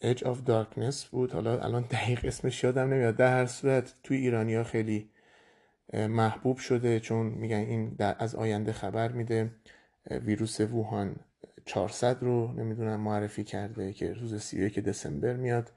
Edge 0.02 0.20
of 0.20 0.37
Darkness 0.46 1.06
بود. 1.11 1.32
حالا 1.32 1.61
الان 1.61 1.82
دقیق 1.82 2.25
اسمش 2.25 2.64
یادم 2.64 2.94
نمیاد. 2.94 3.16
در 3.16 3.38
هر 3.38 3.46
صورت 3.46 3.94
توی 4.02 4.16
ایرانیا 4.16 4.64
خیلی 4.64 5.11
محبوب 5.92 6.56
شده 6.56 7.00
چون 7.00 7.26
میگن 7.26 7.56
این 7.56 7.96
از 7.99 8.34
آینده 8.34 8.73
خبر 8.73 9.12
میده. 9.12 9.50
ویروس 10.11 10.61
ووهان 10.61 11.16
400 11.64 12.23
رو 12.23 12.52
نمی‌دونم 12.52 13.00
معرفی 13.00 13.44
کرده 13.44 13.92
که 13.92 14.12
روز 14.12 14.42
31 14.42 14.78
دسامبر 14.78 15.37
میاد 15.37 15.73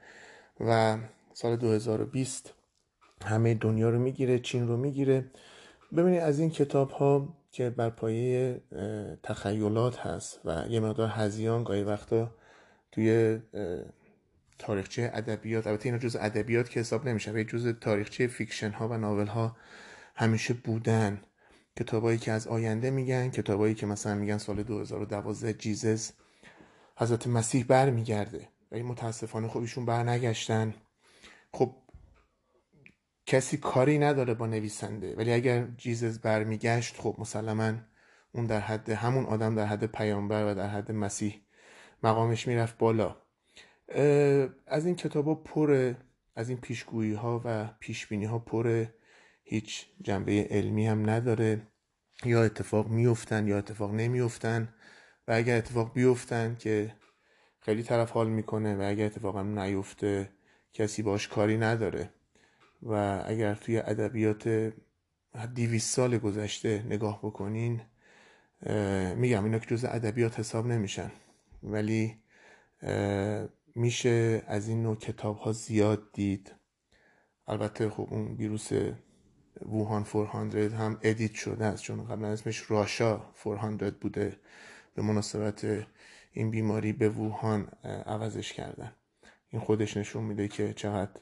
و 0.60 0.98
سال 1.34 1.56
2020 1.56 2.57
همه 3.26 3.54
دنیا 3.54 3.90
رو 3.90 4.00
می‌گیره 4.00 4.40
چین 4.40 4.68
رو 4.68 4.78
می‌گیره. 4.78 5.26
ببینید 5.98 6.22
از 6.22 6.40
این 6.40 6.50
کتاب 6.50 6.92
ها 6.92 7.38
که 7.52 7.70
بر 7.70 7.90
پایه 7.90 8.62
تخیلات 9.24 9.98
هست 9.98 10.40
و 10.46 10.66
یه 10.70 10.80
مقدار 10.80 11.10
هذیان 11.10 11.64
گاهی 11.64 11.84
وقتا 11.84 12.32
توی 12.92 13.40
تاریخچه 14.60 15.12
ادبیات 15.14 15.68
البته 15.68 15.86
اینا 15.86 15.98
جز 15.98 16.16
ادبیات 16.20 16.70
که 16.70 16.80
حساب 16.80 17.08
نمیشه 17.08 17.32
و 17.32 17.44
جز 17.44 17.74
تاریخچه 17.82 18.28
fiction 18.28 18.72
ها 18.72 18.88
و 18.88 18.98
novel 18.98 19.28
ها 19.28 19.56
همیشه 20.16 20.54
بودن. 20.54 21.22
کتابایی 21.80 22.18
که 22.18 22.32
از 22.32 22.48
آینده 22.48 22.90
میگن 22.90 23.30
کتابایی 23.30 23.76
که 23.76 23.86
مثلا 23.86 24.16
میگن 24.16 24.38
سال 24.38 24.64
2012 24.64 25.54
جیزس 25.54 26.14
حضرت 26.98 27.28
مسیح 27.28 27.66
بر 27.66 27.90
میگرده 27.90 28.50
و 28.72 28.76
این 28.76 28.86
متاسفانه 28.86 29.48
خب 29.48 29.60
ایشون 29.60 29.86
بر 29.86 30.04
نگشتن 30.04 30.74
خب 31.54 31.76
کسی 33.28 33.58
کاری 33.58 34.00
نداره 34.00 34.34
با 34.34 34.48
نویسنده. 34.48 35.16
ولی 35.16 35.34
اگر 35.34 35.68
جیزس 35.78 36.20
برمیگشت 36.20 36.98
خب 36.98 37.16
مسلما 37.20 37.74
اون 38.32 38.46
در 38.46 38.60
حد 38.60 38.90
همون 38.90 39.26
آدم 39.26 39.56
در 39.56 39.66
حد 39.66 39.86
پیامبر 39.86 40.52
و 40.52 40.56
در 40.56 40.68
حد 40.68 40.92
مسیح 40.92 41.42
مقامش 42.04 42.48
می‌رفت 42.48 42.78
بالا. 42.78 43.16
از 44.68 44.86
این 44.86 44.96
کتابا 44.96 45.36
پر 45.36 45.94
از 46.36 46.50
این 46.50 46.58
پیشگویی 46.58 47.14
ها 47.14 47.42
و 47.46 47.70
پیشبینی 47.80 48.26
ها 48.26 48.40
پر 48.40 48.86
هیچ 49.44 49.86
جنبه 50.02 50.48
علمی 50.50 50.88
هم 50.88 51.10
نداره. 51.10 51.68
یا 52.26 52.44
اتفاق 52.44 52.88
میفتن 52.88 53.48
یا 53.48 53.58
اتفاق 53.58 53.94
نمیفتن 53.94 54.74
و 55.28 55.32
اگر 55.32 55.58
اتفاق 55.58 55.94
بیفتن 55.94 56.56
که 56.60 56.96
خیلی 57.60 57.84
طرف 57.84 58.12
حال 58.12 58.30
می‌کنه 58.30 58.76
و 58.76 58.82
اگر 58.82 59.06
اتفاق 59.06 59.38
هم 59.38 59.60
نیفته 59.60 60.30
کسی 60.74 61.02
باش 61.02 61.28
کاری 61.28 61.58
نداره. 61.58 62.10
و 62.84 63.24
اگر 63.26 63.56
توی 63.56 63.78
ادبیات 63.78 64.74
دیویس 65.54 65.86
سال 65.96 66.18
گذشته 66.18 66.84
نگاه 66.84 67.20
بکنین 67.24 67.82
میگم 69.16 69.44
اینا 69.44 69.60
که 69.60 69.66
جز 69.66 69.86
ادبیات 69.86 70.40
حساب 70.40 70.68
نمیشن. 70.68 71.12
ولی 71.64 72.18
میشه 73.76 74.44
از 74.48 74.68
این 74.68 74.84
نوع 74.84 74.96
کتاب 74.96 75.38
ها 75.38 75.52
زیاد 75.52 76.12
دید. 76.14 76.56
البته 77.48 77.90
خب 77.90 78.08
اون 78.12 78.36
ویروس 78.36 78.70
ووهان 79.62 80.04
400 80.04 80.74
هم 80.74 81.00
ادیت 81.02 81.34
شده 81.34 81.66
است 81.66 81.84
چون 81.84 82.06
قبلا 82.06 82.28
اسمش 82.28 82.72
راشا 82.72 83.22
400 83.44 83.94
بوده. 83.96 84.40
به 84.96 85.02
مناسبت 85.02 85.88
این 86.32 86.52
بیماری 86.52 86.94
به 86.94 87.10
ووهان 87.10 87.66
عوضش 87.84 88.54
کردن. 88.54 88.92
این 89.50 89.62
خودش 89.62 89.98
نشون 89.98 90.24
میده 90.24 90.48
که 90.48 90.74
چقدر 90.74 91.22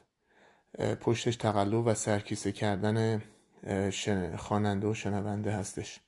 پشتش 1.00 1.36
تقلب 1.36 1.86
و 1.86 1.94
سرکیسه 1.94 2.52
کردن 2.52 3.22
خواننده 4.36 4.86
و 4.86 4.94
شنونده 4.94 5.50
هستش. 5.50 6.00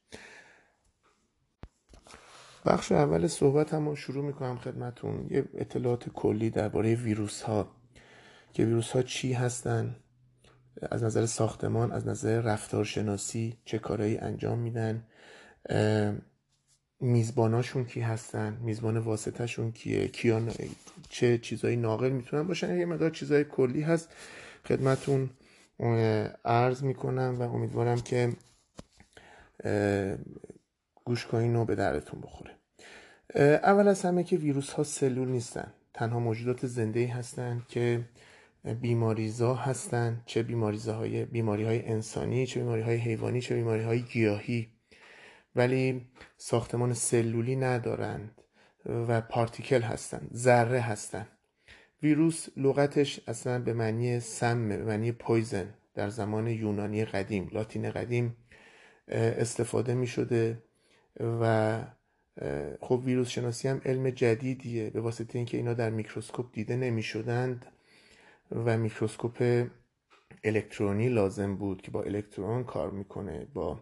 بخش 2.66 2.92
اول 2.92 3.26
صحبت 3.26 3.74
هم 3.74 3.94
شروع 3.94 4.24
می‌کنم 4.24 4.58
خدمتون. 4.58 5.26
یه 5.30 5.44
اطلاعات 5.54 6.08
کلی 6.08 6.50
درباره 6.50 6.94
ویروس 6.94 7.42
ها 7.42 7.68
که 8.52 8.64
ویروس 8.64 8.90
ها 8.90 9.02
چی 9.02 9.32
هستن؟ 9.32 9.96
از 10.90 11.04
نظر 11.04 11.26
ساختمان 11.26 11.92
از 11.92 12.08
نظر 12.08 12.40
رفتارشناسی 12.40 13.58
چه 13.64 13.78
کارهایی 13.78 14.18
انجام 14.18 14.58
میدن؟ 14.58 15.06
میزباناشون 17.00 17.84
کی 17.84 18.00
هستن؟ 18.00 18.58
میزبان 18.62 18.98
واسطهشون 18.98 19.72
کیه؟ 19.72 20.08
کیان 20.08 20.52
چه 21.08 21.38
چیزایی 21.38 21.76
ناقل 21.76 22.10
می‌تونن 22.10 22.42
باشن؟ 22.42 22.78
یه 22.78 22.86
مقدار 22.86 23.10
چیزای 23.10 23.44
کلی 23.44 23.82
هست. 23.82 24.08
خدمتون 24.68 25.30
عرض 26.44 26.82
می‌کنم 26.82 27.36
و 27.38 27.42
امیدوارم 27.42 28.00
که 28.00 28.32
گوش 31.04 31.26
کنین 31.26 31.56
و 31.56 31.64
به 31.64 31.74
درتون 31.74 32.20
بخوره. 32.20 32.50
اول 33.62 33.88
از 33.88 34.02
همه 34.02 34.24
که 34.24 34.36
ویروس 34.36 34.72
ها 34.72 34.82
سلول 34.82 35.28
نیستن. 35.28 35.72
تنها 35.94 36.20
موجودات 36.20 36.66
زنده 36.66 37.06
هستند 37.06 37.66
که 37.68 38.04
بیماریزا 38.80 39.54
هستند 39.54 40.22
چه 40.26 40.42
بیماریزاهای 40.42 41.24
بیماری 41.24 41.64
های 41.64 41.86
انسانی 41.86 42.46
چه 42.46 42.60
بیماری 42.60 42.82
های 42.82 42.96
حیوانی 42.96 43.40
چه 43.40 43.54
بیماری 43.54 43.82
های 43.82 44.02
گیاهی. 44.02 44.68
ولی 45.56 46.06
ساختمان 46.36 46.94
سلولی 46.94 47.56
ندارند 47.56 48.42
و 48.86 49.20
پارتیکل 49.20 49.82
هستند 49.82 50.30
ذره 50.34 50.80
هستند 50.80 51.37
ویروس 52.02 52.48
لغتش 52.56 53.20
اصلا 53.28 53.58
به 53.58 53.72
معنی 53.72 54.20
سم 54.20 54.68
به 54.68 54.84
معنی 54.84 55.12
پویزن 55.12 55.74
در 55.94 56.08
زمان 56.08 56.46
یونانی 56.46 57.04
قدیم 57.04 57.48
لاتین 57.52 57.90
قدیم 57.90 58.36
استفاده 59.08 59.94
می 59.94 60.06
شده 60.06 60.62
و 61.20 61.82
خب 62.80 63.02
ویروس 63.04 63.28
شناسی 63.28 63.68
هم 63.68 63.80
علم 63.84 64.10
جدیدیه 64.10 64.90
به 64.90 65.00
واسطه 65.00 65.38
اینکه 65.38 65.56
اینا 65.56 65.74
در 65.74 65.90
میکروسکوپ 65.90 66.46
دیده 66.52 66.76
نمی 66.76 67.02
شدند 67.02 67.66
و 68.52 68.78
میکروسکوپ 68.78 69.66
الکترونی 70.44 71.08
لازم 71.08 71.56
بود 71.56 71.82
که 71.82 71.90
با 71.90 72.02
الکترون 72.02 72.64
کار 72.64 72.90
می‌کنه 72.90 73.46
با 73.54 73.80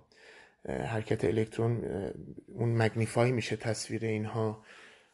حرکت 0.69 1.25
الکترون 1.25 1.85
اون 2.49 2.77
magnify 2.77 3.33
میشه 3.33 3.57
تصویر 3.57 4.05
اینها. 4.05 4.63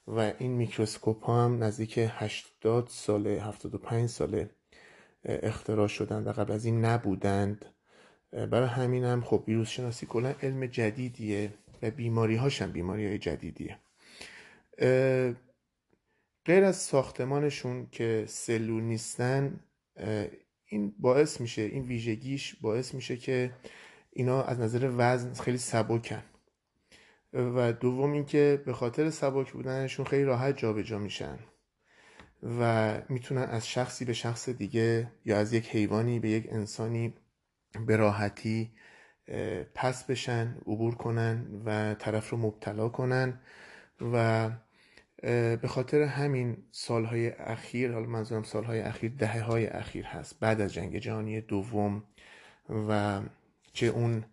و 0.06 0.32
این 0.38 0.50
میکروسکوپ 0.52 1.25
ها 1.25 1.44
هم 1.44 1.64
نزدیک 1.64 1.99
80 1.99 2.88
ساله 2.88 3.42
75 3.42 4.09
ساله 4.09 4.50
اختراع 5.25 5.88
شدن 5.88 6.25
و 6.25 6.32
قبل 6.32 6.52
از 6.52 6.64
این 6.64 6.85
نبودند. 6.85 7.64
برای 8.32 8.68
همین 8.68 9.04
هم 9.04 9.23
خب 9.23 9.44
ویروس 9.49 9.68
شناسی 9.68 10.06
کلا 10.06 10.35
علم 10.42 10.66
جدیدیه 10.66 11.54
و 11.82 11.90
بیماری 11.90 12.37
هاشم 12.37 12.73
بیماری 12.73 13.06
های 13.06 13.18
جدیدیه 13.18 13.78
غیر 16.44 16.64
از 16.64 16.76
ساختمانشون 16.76 17.87
که 17.92 18.25
سلول 18.28 18.82
نیستن 18.82 19.61
این 20.66 20.94
باعث 20.99 21.40
میشه 21.40 21.62
این 21.62 21.82
ویژگیش 21.82 22.56
باعث 22.61 22.94
میشه 22.94 23.16
که 23.16 23.52
اینا 24.12 24.42
از 24.42 24.61
نظر 24.61 24.92
وزن 24.97 25.32
خیلی 25.32 25.59
سبکن. 25.59 26.23
و 27.32 27.72
دوم 27.72 28.12
اینکه 28.12 28.62
به 28.66 28.72
خاطر 28.72 29.10
سبک 29.10 29.52
بودنشون 29.52 30.06
خیلی 30.06 30.24
راحت 30.24 30.56
جابجا 30.56 30.82
جا 30.82 30.98
میشن 30.98 31.38
و 32.60 32.94
می‌تونن 33.08 33.42
از 33.42 33.68
شخصی 33.68 34.04
به 34.04 34.12
شخص 34.12 34.48
دیگه 34.48 35.12
یا 35.24 35.38
از 35.38 35.52
یک 35.52 35.68
حیوانی 35.68 36.20
به 36.20 36.28
یک 36.28 36.46
انسانی 36.50 37.14
به 37.86 37.96
راحتی 37.96 38.72
پس 39.74 40.04
بشن 40.04 40.56
عبور 40.66 40.94
کنن 40.94 41.62
و 41.64 41.94
طرف 41.94 42.30
رو 42.30 42.38
مبتلا 42.38 42.88
کنن 42.88 43.40
و 44.12 44.50
به 45.56 45.68
خاطر 45.68 46.02
همین 46.02 46.56
سالهای 46.70 47.28
اخیر 47.30 47.92
حالا 47.92 48.06
منظورم 48.06 48.42
سالهای 48.42 48.80
اخیر 48.80 49.12
دهه 49.18 49.40
های 49.40 49.66
اخیر 49.66 50.04
هست 50.04 50.40
بعد 50.40 50.60
از 50.60 50.72
جنگ 50.72 50.98
جهانی 50.98 51.40
دوم 51.40 52.04
و 52.88 53.20
چه 53.72 53.86
اون 53.86 54.24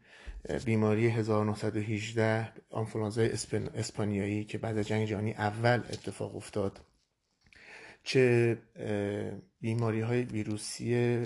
بیماری 0.66 1.08
1918 1.08 2.54
آنفولانزای 2.70 3.30
اسپانیایی 3.76 4.46
که 4.46 4.58
بعد 4.58 4.78
از 4.78 4.88
جنگ 4.88 5.08
جهانی 5.08 5.34
اول 5.34 5.74
اتفاق 5.74 6.36
افتاد. 6.36 6.80
چه 8.04 8.58
بیماری 9.62 10.02
های 10.02 10.22
ویروسی 10.22 11.24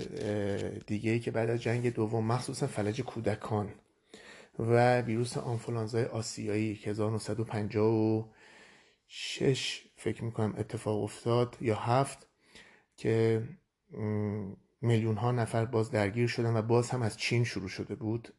دیگه 0.87 1.11
ای 1.11 1.19
که 1.19 1.31
بعد 1.31 1.49
از 1.49 1.61
جنگ 1.61 1.93
دوم 1.93 2.25
مخصوصا 2.25 2.67
فلج 2.67 3.01
کودکان 3.01 3.69
و 4.59 5.01
ویروس 5.01 5.37
آنفولانزای 5.37 6.05
آسیایی 6.05 6.75
که 6.75 6.89
1956 6.89 9.83
فکر 9.95 10.23
می‌کنم 10.23 10.55
اتفاق 10.57 11.03
افتاد 11.03 11.57
یا 11.61 11.75
هفت 11.75 12.27
که 12.97 13.43
میلیون 14.81 15.15
ها 15.15 15.31
نفر 15.31 15.65
باز 15.65 15.91
درگیر 15.91 16.27
شدن 16.27 16.57
و 16.57 16.61
باز 16.61 16.89
هم 16.89 17.01
از 17.01 17.17
چین 17.17 17.43
شروع 17.43 17.69
شده 17.69 17.95
بود. 17.95 18.33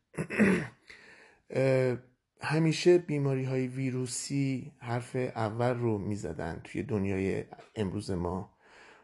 همیشه 2.40 2.98
بیماری 2.98 3.44
های 3.44 3.66
ویروسی 3.66 4.72
حرف 4.78 5.16
اول 5.16 5.74
رو 5.74 5.98
می‌زدن 5.98 6.60
توی 6.64 6.82
دنیای 6.82 7.44
امروز 7.76 8.10
ما. 8.10 8.54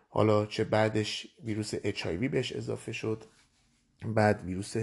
حالا 0.08 0.46
چه 0.46 0.64
بعدش 0.64 1.26
ویروس 1.44 1.74
HIV 1.74 2.28
بهش 2.30 2.52
اضافه 2.52 2.92
شد 2.92 3.24
بعد 4.04 4.44
ویروس 4.44 4.76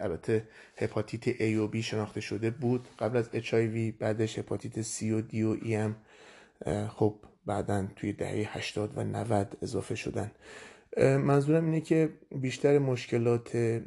البته 0.00 0.48
هپاتیت 0.76 1.36
A 1.36 1.58
و 1.58 1.72
B 1.72 1.76
شناخته 1.76 2.20
شده 2.20 2.50
بود. 2.50 2.88
قبل 2.98 3.16
از 3.16 3.30
HIV 3.30 3.98
بعدش 3.98 4.38
هپاتیت 4.38 4.82
C 4.82 5.02
و 5.02 5.22
D 5.22 5.34
و 5.34 5.56
E 5.56 5.70
هم 5.70 5.96
خب 6.88 7.20
بعدا 7.46 7.88
توی 7.96 8.12
دهه 8.12 8.56
80 8.56 8.98
و 8.98 9.04
90 9.04 9.58
اضافه 9.62 9.94
شدن. 9.94 10.30
منظورم 10.98 11.64
اینه 11.64 11.80
که 11.80 12.12
بیشتر 12.30 12.78
مشکلات 12.78 13.82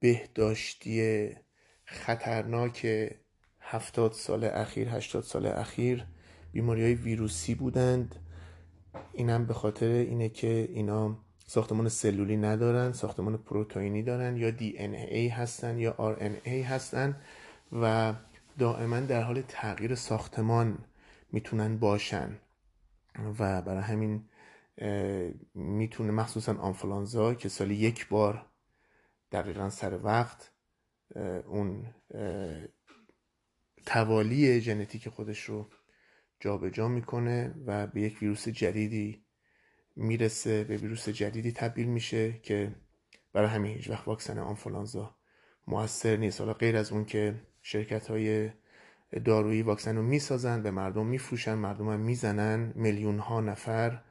بهداشتی 0.00 1.28
خطرناک 1.84 2.86
هفتاد 3.60 4.12
سال 4.12 4.44
اخیر 4.44 4.88
هشتاد 4.88 5.22
سال 5.22 5.46
اخیر 5.46 6.06
بیماری 6.52 6.82
های 6.82 6.94
ویروسی 6.94 7.54
بودند. 7.54 8.14
اینم 9.12 9.46
به 9.46 9.54
خاطر 9.54 9.86
اینه 9.86 10.28
که 10.28 10.68
اینا 10.72 11.18
ساختمان 11.46 11.88
سلولی 11.88 12.36
ندارن 12.36 12.92
ساختمان 12.92 13.36
پروتئینی 13.36 14.02
دارن 14.02 14.36
یا 14.36 14.50
دی 14.50 14.78
ان 14.78 14.94
ای 14.94 15.28
هستن 15.28 15.78
یا 15.78 15.94
آر 15.98 16.16
ان 16.20 16.36
ای 16.44 16.62
هستن 16.62 17.16
و 17.72 18.14
دائما 18.58 19.00
در 19.00 19.22
حال 19.22 19.42
تغییر 19.48 19.94
ساختمان 19.94 20.78
می‌تونن 21.32 21.78
باشن. 21.78 22.38
و 23.38 23.62
برای 23.62 23.82
همین 23.82 24.24
می‌تونه 25.54 26.10
مخصوصا 26.10 26.54
آنفلانزا 26.54 27.34
که 27.34 27.48
سالی 27.48 27.74
یک 27.74 28.08
بار 28.08 28.46
دقیقا 29.32 29.70
سر 29.70 29.98
وقت 30.02 30.52
اون 31.46 31.94
توالی 33.86 34.60
ژنتیک 34.60 35.08
خودش 35.08 35.42
رو 35.42 35.70
جابجا 36.40 36.70
جا 36.70 36.88
می‌کنه 36.88 37.54
و 37.66 37.86
به 37.86 38.00
یک 38.00 38.22
ویروس 38.22 38.48
جدیدی 38.48 39.24
می‌رسه 39.96 40.64
به 40.64 40.76
ویروس 40.76 41.08
جدیدی 41.08 41.52
تبدیل 41.52 41.88
میشه 41.88 42.32
که 42.32 42.74
برای 43.32 43.48
همین 43.48 43.76
هیچ 43.76 43.90
وقت 43.90 44.08
واکسن 44.08 44.38
آنفولانزا 44.38 45.16
موثر 45.66 46.16
نیست. 46.16 46.40
حالا 46.40 46.52
غیر 46.52 46.76
از 46.76 46.92
اون 46.92 47.04
که 47.04 47.34
شرکت 47.62 48.08
های 48.08 48.50
دارویی 49.24 49.62
واکسن 49.62 49.96
رو 49.96 50.02
می‌سازن 50.02 50.62
به 50.62 50.70
مردم 50.70 51.06
میفروشن 51.06 51.54
مردم 51.54 51.88
هم 51.88 52.00
می‌زنن 52.00 52.72
میلیون 52.76 53.18
ها 53.18 53.40
نفر 53.40 54.02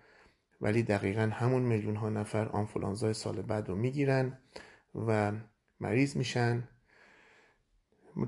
ولی 0.62 0.84
دقیقا 0.84 1.22
همون 1.22 1.62
میلیون 1.62 1.96
ها 1.96 2.10
نفر 2.10 2.48
آنفولانزا 2.48 3.14
سال 3.14 3.42
بعد 3.42 3.70
رو 3.70 3.76
می‌گیرن. 3.76 4.40
و 5.08 5.32
مریض 5.80 6.18
میشن. 6.18 6.68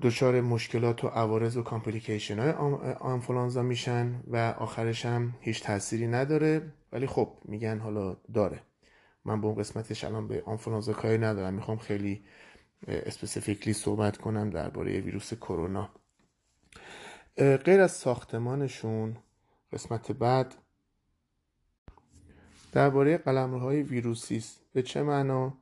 دچار 0.02 0.42
مشکلات 0.42 1.04
و 1.04 1.08
عوارض 1.08 1.58
و 1.58 1.64
complication 1.64 2.40
های 2.40 2.52
آنفولانزا 2.94 3.62
میشن 3.62 4.24
و 4.28 4.38
آخرش 4.38 5.06
هم 5.06 5.36
هیچ 5.40 5.64
تاثیری 5.64 6.08
نداره. 6.08 6.74
ولی 6.92 7.08
خب 7.08 7.38
میگن 7.46 7.80
حالا 7.80 8.18
داره. 8.34 8.62
من 9.26 9.42
به 9.42 9.48
اون 9.48 9.56
قسمتش 9.56 10.04
الان 10.04 10.28
به 10.28 10.44
آنفولانزا 10.46 10.94
کاری 10.94 11.18
ندارم. 11.18 11.54
می‌خوام 11.54 11.78
خیلی 11.78 12.24
specifically 12.88 13.74
صحبت 13.74 14.18
کنم 14.18 14.50
درباره 14.50 15.00
ویروس 15.00 15.34
کرونا. 15.34 15.90
غیر 17.38 17.82
از 17.82 17.92
ساختمانشون 17.92 19.18
قسمت 19.74 20.12
بعد 20.12 20.56
درباره 22.72 23.18
قلمروهای 23.18 23.84
ویروسی 23.84 24.38
است 24.38 24.62
به 24.74 24.82
چه 24.82 25.04
معنا؟ 25.04 25.58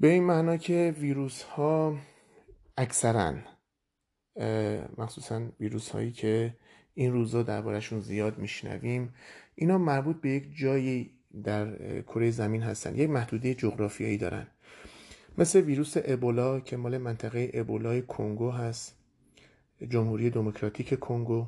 به 0.00 0.08
این 0.08 0.24
معنا 0.24 0.56
که 0.56 0.94
ویروس 0.98 1.42
ها 1.42 1.98
اکثرا 2.76 3.34
مخصوصا 4.98 5.48
ویروس 5.60 5.90
هایی 5.90 6.12
که 6.12 6.56
این 6.94 7.12
روزا 7.12 7.42
دربارهشون 7.42 8.00
زیاد 8.00 8.38
میشنویم 8.38 9.14
اینا 9.54 9.78
مربوط 9.78 10.20
به 10.20 10.30
یک 10.30 10.56
جایی 10.56 11.10
در 11.44 12.00
کره 12.02 12.30
زمین 12.30 12.62
هستن 12.62 12.96
یک 12.96 13.10
محدوده 13.10 13.54
جغرافیایی 13.54 14.18
دارن. 14.18 14.46
مثل 15.38 15.60
ویروس 15.60 15.94
ابولا 16.04 16.60
که 16.60 16.76
مال 16.76 16.98
منطقه 16.98 17.50
ابولای 17.54 18.02
کنگو 18.02 18.50
هست 18.50 18.96
جمهوری 19.88 20.30
دموکراتیک 20.30 20.98
کنگو 20.98 21.46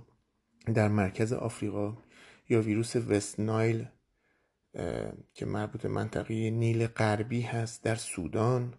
در 0.75 0.89
مرکز 0.89 1.33
آفریقا 1.33 1.97
یا 2.49 2.61
ویروس 2.61 2.97
وست 2.97 3.41
نایل 3.41 3.87
که 5.35 5.47
مربوط 5.47 5.85
منطقه 5.85 6.51
نیل 6.51 6.87
غربی 6.87 7.41
هست 7.41 7.85
در 7.85 7.95
سودان 7.95 8.75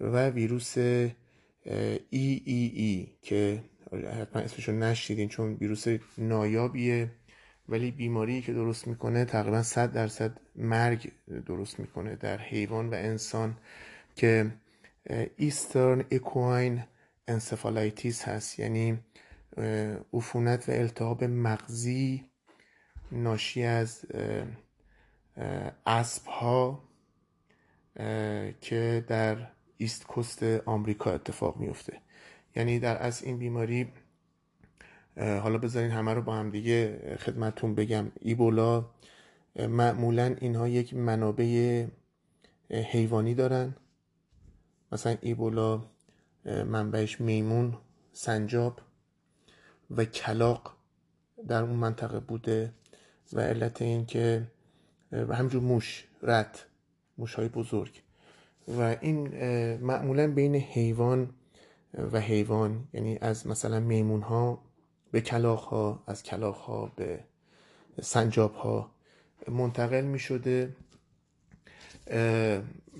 و 0.00 0.28
ویروس 0.28 0.78
ای 0.78 1.10
ای 2.10 2.72
ای 2.74 3.08
که 3.22 3.64
حتما 4.20 4.42
اسمشو 4.42 4.72
نشیدین 4.72 5.28
چون 5.28 5.54
ویروس 5.54 5.84
نایابیه 6.18 7.10
ولی 7.68 7.90
بیماری 7.90 8.42
که 8.42 8.52
درست 8.52 8.88
می‌کنه 8.88 9.24
تقریبا 9.24 9.62
100 9.62 9.92
درصد 9.92 10.40
مرگ 10.56 11.12
درست 11.46 11.80
می‌کنه 11.80 12.16
در 12.16 12.38
حیوان 12.38 12.90
و 12.90 12.94
انسان 12.94 13.56
که 14.16 14.52
Eastern 15.36 16.04
equine 16.10 16.84
encephalitis 17.28 18.22
هست 18.22 18.58
یعنی 18.58 18.98
عفونت 20.12 20.68
و 20.68 20.72
التهاب 20.72 21.24
مغزی 21.24 22.24
ناشی 23.12 23.62
از 23.62 24.06
اسب 25.86 26.26
ها 26.26 26.82
که 28.60 29.04
در 29.08 29.36
East 29.76 30.06
Coast 30.16 30.42
آمریکا 30.42 31.12
اتفاق 31.12 31.56
میفته 31.56 32.00
یعنی 32.56 32.78
در 32.78 33.02
از 33.02 33.22
این 33.22 33.38
بیماری 33.38 33.92
حالا 35.16 35.58
بذارین 35.58 35.90
همه 35.90 36.14
رو 36.14 36.22
با 36.22 36.34
هم 36.34 36.50
دیگه 36.50 36.98
خدمتون 37.20 37.74
بگم. 37.74 38.12
ایبولا 38.20 38.84
معمولا 39.56 40.36
اینها 40.40 40.68
یک 40.68 40.94
منابع 40.94 41.86
حیوانی 42.70 43.34
دارن. 43.34 43.74
مثلا 44.92 45.16
ایبولا 45.20 45.84
منبعش 46.44 47.20
میمون 47.20 47.78
سنجاب 48.12 48.80
و 49.90 50.04
کلاق 50.04 50.76
در 51.48 51.62
اون 51.62 51.76
منطقه 51.76 52.20
بوده. 52.20 52.72
و 53.32 53.40
علت 53.40 53.82
این 53.82 54.06
که 54.06 54.46
و 55.12 55.34
همجور 55.34 55.62
موش 55.62 56.04
رد 56.22 56.58
موش 57.18 57.34
های 57.34 57.48
بزرگ. 57.48 58.02
و 58.68 58.96
این 59.00 59.28
معمولا 59.76 60.32
بین 60.32 60.54
حیوان 60.54 61.30
و 62.12 62.20
حیوان 62.20 62.88
یعنی 62.92 63.18
از 63.20 63.46
مثلا 63.46 63.80
میمون 63.80 64.22
ها 64.22 64.62
به 65.12 65.20
کلاخ 65.20 65.64
ها 65.64 66.02
از 66.06 66.22
کلاخ 66.22 66.56
ها 66.56 66.92
به 66.96 67.20
سنجاب 68.02 68.54
ها 68.54 68.90
منتقل 69.48 70.04
می 70.04 70.18
شده 70.18 70.76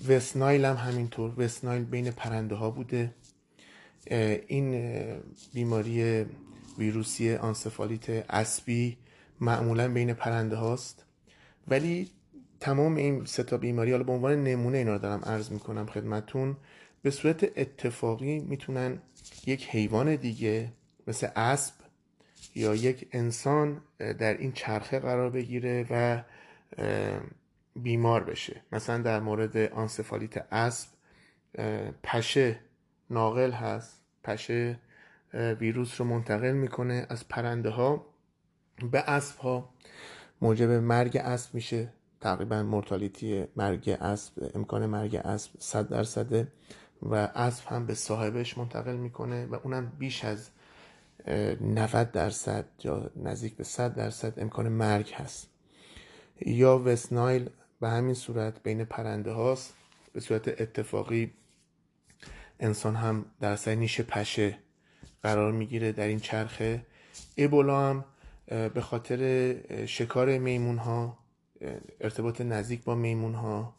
وسنایل 0.08 0.64
هم 0.64 0.76
همینطور 0.76 1.40
وسنایل 1.40 1.84
بین 1.84 2.10
پرنده 2.10 2.54
ها 2.54 2.70
بوده 2.70 3.14
این 4.46 4.94
بیماری 5.54 6.26
ویروسی 6.78 7.34
آنسفالیت 7.34 8.10
اسبی 8.30 8.98
معمولا 9.40 9.88
بین 9.88 10.14
پرنده 10.14 10.56
هاست 10.56 11.04
ولی 11.68 12.10
تمام 12.60 12.96
این 12.96 13.24
ستا 13.24 13.56
بیماری 13.56 13.90
حالا 13.90 14.04
به 14.04 14.12
عنوان 14.12 14.44
نمونه 14.44 14.78
اینا 14.78 14.92
رو 14.92 14.98
دارم 14.98 15.20
عرض 15.24 15.52
می‌کنم 15.52 15.86
خدمتون 15.86 16.56
به 17.02 17.10
صورت 17.10 17.58
اتفاقی 17.58 18.38
می‌تونن 18.38 18.98
یک 19.46 19.68
حیوان 19.68 20.16
دیگه 20.16 20.72
مثل 21.06 21.28
اسب 21.36 21.74
یا 22.54 22.74
یک 22.74 23.08
انسان 23.12 23.80
در 23.98 24.38
این 24.38 24.52
چرخه 24.52 24.98
قرار 24.98 25.30
بگیره 25.30 25.86
و 25.90 26.22
بیمار 27.76 28.24
بشه. 28.24 28.62
مثلا 28.72 28.98
در 28.98 29.20
مورد 29.20 29.56
آنسفالیت 29.56 30.52
اسب 30.52 30.88
پشه 32.02 32.58
ناقل 33.10 33.50
هست. 33.50 34.02
پشه 34.24 34.78
ویروس 35.34 36.00
رو 36.00 36.06
منتقل 36.06 36.52
می‌کنه. 36.52 37.06
از 37.08 37.28
پرنده 37.28 37.70
ها 37.70 38.06
به 38.92 38.98
اسب 38.98 39.38
ها 39.38 39.71
موجب 40.42 40.70
مرگ 40.70 41.16
اسب 41.16 41.54
میشه. 41.54 41.92
تقریبا 42.20 42.62
مرتالیتی 42.62 43.44
مرگ 43.56 43.88
اسب 44.00 44.50
امکان 44.54 44.86
مرگ 44.86 45.16
اسب 45.16 45.50
100 45.58 45.88
درصده 45.88 46.48
و 47.02 47.14
اسب 47.14 47.66
هم 47.66 47.86
به 47.86 47.94
صاحبش 47.94 48.58
منتقل 48.58 48.96
می‌کنه 48.96 49.46
و 49.46 49.54
اونم 49.54 49.92
بیش 49.98 50.24
از 50.24 50.48
90 51.60 52.12
درصد 52.12 52.64
یا 52.84 53.10
نزدیک 53.16 53.56
به 53.56 53.64
100 53.64 53.94
درصد 53.94 54.40
امکان 54.40 54.68
مرگ 54.68 55.12
هست. 55.12 55.48
یا 56.46 56.78
وسنایل 56.78 57.50
به 57.80 57.88
همین 57.88 58.14
صورت 58.14 58.62
بین 58.62 58.84
پرنده 58.84 59.32
هاست. 59.32 59.74
به 60.12 60.20
صورت 60.20 60.48
اتفاقی 60.48 61.32
انسان 62.60 62.96
هم 62.96 63.24
در 63.40 63.56
سر 63.56 63.74
نیش 63.74 64.00
پشه 64.00 64.58
قرار 65.22 65.52
می‌گیره 65.52 65.92
در 65.92 66.06
این 66.06 66.20
چرخه. 66.20 66.86
ایبولا 67.34 67.90
هم 67.90 68.04
به 68.46 68.80
خاطر 68.80 69.54
شکار 69.86 70.38
میمون 70.38 70.78
ها 70.78 71.18
ارتباط 72.00 72.40
نزدیک 72.40 72.84
با 72.84 72.94
میمون 72.94 73.34
ها 73.34 73.74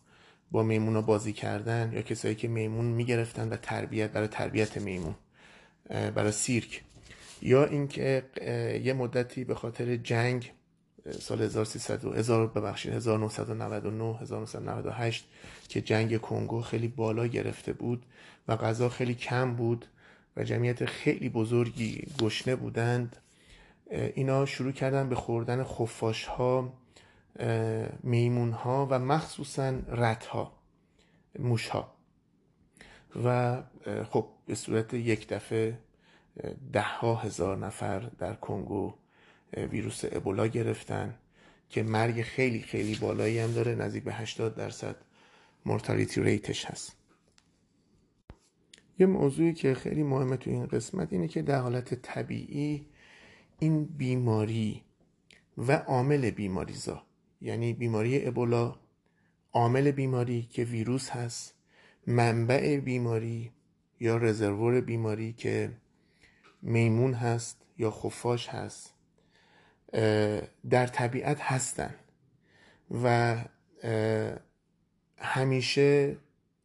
با 0.51 0.63
میمون 0.63 0.95
ها 0.95 1.01
بازی 1.01 1.33
کردن 1.33 1.91
یا 1.93 2.01
کسایی 2.01 2.35
که 2.35 2.47
میمون 2.47 2.85
می‌گرفتن 2.85 3.49
و 3.49 3.55
تربیت 3.55 4.11
برای 4.11 4.27
تربیت 4.27 4.77
میمون 4.77 5.15
برای 5.89 6.31
سیرک. 6.31 6.83
یا 7.41 7.65
اینکه 7.65 8.23
یه 8.83 8.93
مدتی 8.93 9.43
به 9.43 9.55
خاطر 9.55 9.95
جنگ 9.95 10.51
سال 11.19 11.41
1300 11.41 12.05
ببخشید 12.53 12.93
1999 12.93 14.17
1998 14.21 15.25
که 15.69 15.81
جنگ 15.81 16.21
کنگو 16.21 16.61
خیلی 16.61 16.87
بالا 16.87 17.27
گرفته 17.27 17.73
بود 17.73 18.05
و 18.47 18.55
غذا 18.55 18.89
خیلی 18.89 19.15
کم 19.15 19.55
بود 19.55 19.85
و 20.37 20.43
جمعیت 20.43 20.85
خیلی 20.85 21.29
بزرگی 21.29 22.07
گشنه 22.19 22.55
بودند. 22.55 23.15
اینا 23.93 24.45
شروع 24.45 24.71
کردن 24.71 25.09
به 25.09 25.15
خوردن 25.15 25.63
خفاش 25.63 26.25
ها 26.25 26.73
میمون 28.03 28.51
ها 28.51 28.87
و 28.91 28.99
مخصوصا 28.99 29.79
رت 29.87 30.25
ها 30.25 30.51
موش 31.39 31.67
ها 31.67 31.93
و 33.23 33.61
خب 34.09 34.27
به 34.45 34.55
صورت 34.55 34.93
یک 34.93 35.27
دفعه 35.27 35.79
ده 36.73 36.81
ها 36.81 37.15
هزار 37.15 37.57
نفر 37.57 37.99
در 37.99 38.33
کنگو 38.33 38.93
ویروس 39.57 40.01
ابولا 40.11 40.47
گرفتن 40.47 41.15
که 41.69 41.83
مرگ 41.83 42.21
خیلی 42.21 42.61
خیلی 42.61 42.95
بالایی 42.95 43.39
هم 43.39 43.51
داره 43.51 43.75
نزدیک 43.75 44.03
به 44.03 44.13
80 44.13 44.55
درصد 44.55 44.95
مورتالیتی 45.65 46.21
ریتش 46.21 46.65
هست. 46.65 46.95
یه 48.99 49.05
موضوعی 49.05 49.53
که 49.53 49.73
خیلی 49.73 50.03
مهمه 50.03 50.37
تو 50.37 50.49
این 50.49 50.65
قسمت 50.65 51.13
اینه 51.13 51.27
که 51.27 51.41
در 51.41 51.59
حالت 51.59 51.93
طبیعی 51.93 52.87
این 53.59 53.85
بیماری 53.85 54.83
و 55.57 55.71
عامل 55.71 56.31
بیماریزا. 56.31 57.03
یعنی 57.41 57.73
بیماری 57.73 58.27
ابولا 58.27 58.75
عامل 59.53 59.91
بیماری 59.91 60.41
که 60.41 60.63
ویروس 60.63 61.09
هست 61.09 61.55
منبع 62.07 62.77
بیماری 62.77 63.51
یا 63.99 64.17
رزرور 64.17 64.81
بیماری 64.81 65.33
که 65.33 65.71
میمون 66.61 67.13
هست 67.13 67.65
یا 67.77 67.91
خفاش 67.91 68.47
هست 68.49 68.93
در 70.69 70.87
طبیعت 70.87 71.41
هستن. 71.41 71.95
و 73.03 73.37
همیشه 75.17 76.17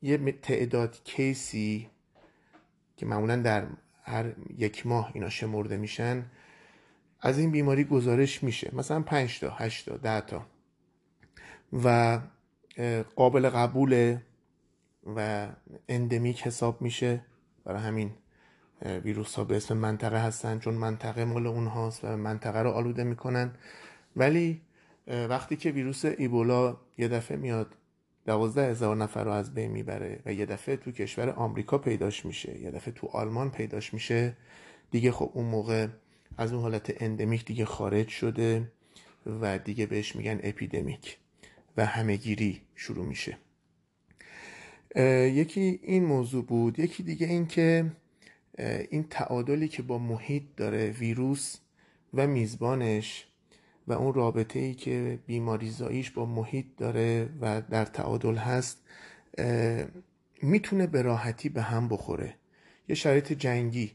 یه 0.02 0.32
تعداد 0.32 1.02
کیسی 1.04 1.90
که 2.96 3.06
معمولا 3.06 3.36
در 3.36 3.66
هر 4.02 4.32
یک 4.56 4.86
ماه 4.86 5.10
اینا 5.14 5.28
شمرده 5.28 5.76
میشن 5.76 6.30
از 7.20 7.38
این 7.38 7.50
بیماری 7.50 7.84
گزارش 7.84 8.42
میشه. 8.42 8.70
مثلا 8.72 9.00
5 9.00 9.40
تا 9.40 9.50
8 9.50 9.88
تا 9.88 9.96
10 9.96 10.20
تا. 10.20 10.46
و 11.84 12.18
قابل 13.16 13.48
قبوله 13.48 14.22
و 15.16 15.48
اندمیک 15.88 16.42
حساب 16.42 16.82
میشه. 16.82 17.20
برای 17.64 17.82
همین 17.82 18.10
ویروس 19.04 19.34
ها 19.34 19.44
به 19.44 19.56
اسم 19.56 19.76
منطقه 19.76 20.22
هستن 20.22 20.58
چون 20.58 20.74
منطقه 20.74 21.24
مال 21.24 21.46
اونهاست 21.46 22.04
و 22.04 22.16
منطقه 22.16 22.58
رو 22.58 22.70
آلوده 22.70 23.04
می‌کنن. 23.04 23.54
ولی 24.16 24.60
وقتی 25.06 25.56
که 25.56 25.70
ویروس 25.70 26.04
ایبولا 26.04 26.76
یه 26.98 27.08
دفعه 27.08 27.36
میاد 27.36 27.74
دوازده 28.26 28.70
هزار 28.70 28.96
نفر 28.96 29.24
رو 29.24 29.30
از 29.30 29.54
بین 29.54 29.70
می‌بره 29.70 30.20
و 30.26 30.32
یه 30.32 30.46
دفعه 30.46 30.76
تو 30.76 30.92
کشور 30.92 31.30
آمریکا 31.30 31.78
پیداش 31.78 32.26
میشه 32.26 32.60
یه 32.60 32.70
دفعه 32.70 32.94
تو 32.94 33.06
آلمان 33.06 33.50
پیداش 33.50 33.94
میشه 33.94 34.36
دیگه 34.90 35.12
خب 35.12 35.30
اون 35.34 35.44
موقع 35.44 35.86
از 36.36 36.52
اون 36.52 36.62
حالت 36.62 37.02
اندمیک 37.02 37.44
دیگه 37.44 37.64
خارج 37.64 38.08
شده 38.08 38.72
و 39.26 39.58
دیگه 39.58 39.86
بهش 39.86 40.16
میگن 40.16 40.40
اپیدمیک 40.42 41.18
و 41.76 41.86
همهگیری 41.86 42.60
شروع 42.74 43.06
میشه. 43.06 43.38
یکی 45.26 45.80
این 45.82 46.04
موضوع 46.04 46.44
بود. 46.44 46.78
یکی 46.78 47.02
دیگه 47.02 47.26
این 47.26 47.46
که 47.46 47.92
این 48.90 49.06
تعادلی 49.10 49.68
که 49.68 49.82
با 49.82 49.98
محیط 49.98 50.42
داره 50.56 50.90
ویروس 50.90 51.56
و 52.14 52.26
میزبانش 52.26 53.26
و 53.86 53.92
اون 53.92 54.14
رابطه 54.14 54.58
ای 54.58 54.74
که 54.74 55.18
بیماریزاییش 55.26 56.10
با 56.10 56.26
محیط 56.26 56.66
داره 56.76 57.28
و 57.40 57.60
در 57.60 57.84
تعادل 57.84 58.36
هست 58.36 58.82
می‌تونه 60.42 60.86
به 60.86 61.02
راحتی 61.02 61.48
به 61.48 61.62
هم 61.62 61.88
بخوره. 61.88 62.34
یه 62.88 62.94
شرایط 62.94 63.32
جنگی 63.32 63.92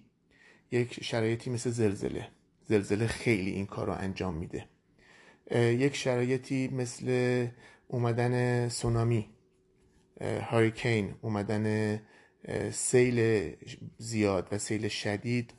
یک 0.73 1.03
شرایطی 1.03 1.49
مثل 1.49 1.69
زلزله. 1.69 2.27
زلزله 2.67 3.07
خیلی 3.07 3.51
این 3.51 3.65
کار 3.65 3.87
رو 3.87 3.93
انجام 3.93 4.33
میده. 4.33 4.65
یک 5.55 5.95
شرایطی 5.95 6.67
مثل 6.67 7.47
اومدن 7.87 8.67
سونامی 8.69 9.29
هاریکین 10.21 11.15
اومدن 11.21 11.99
سیل 12.71 13.49
زیاد 13.97 14.47
و 14.51 14.57
سیل 14.57 14.87
شدید 14.87 15.53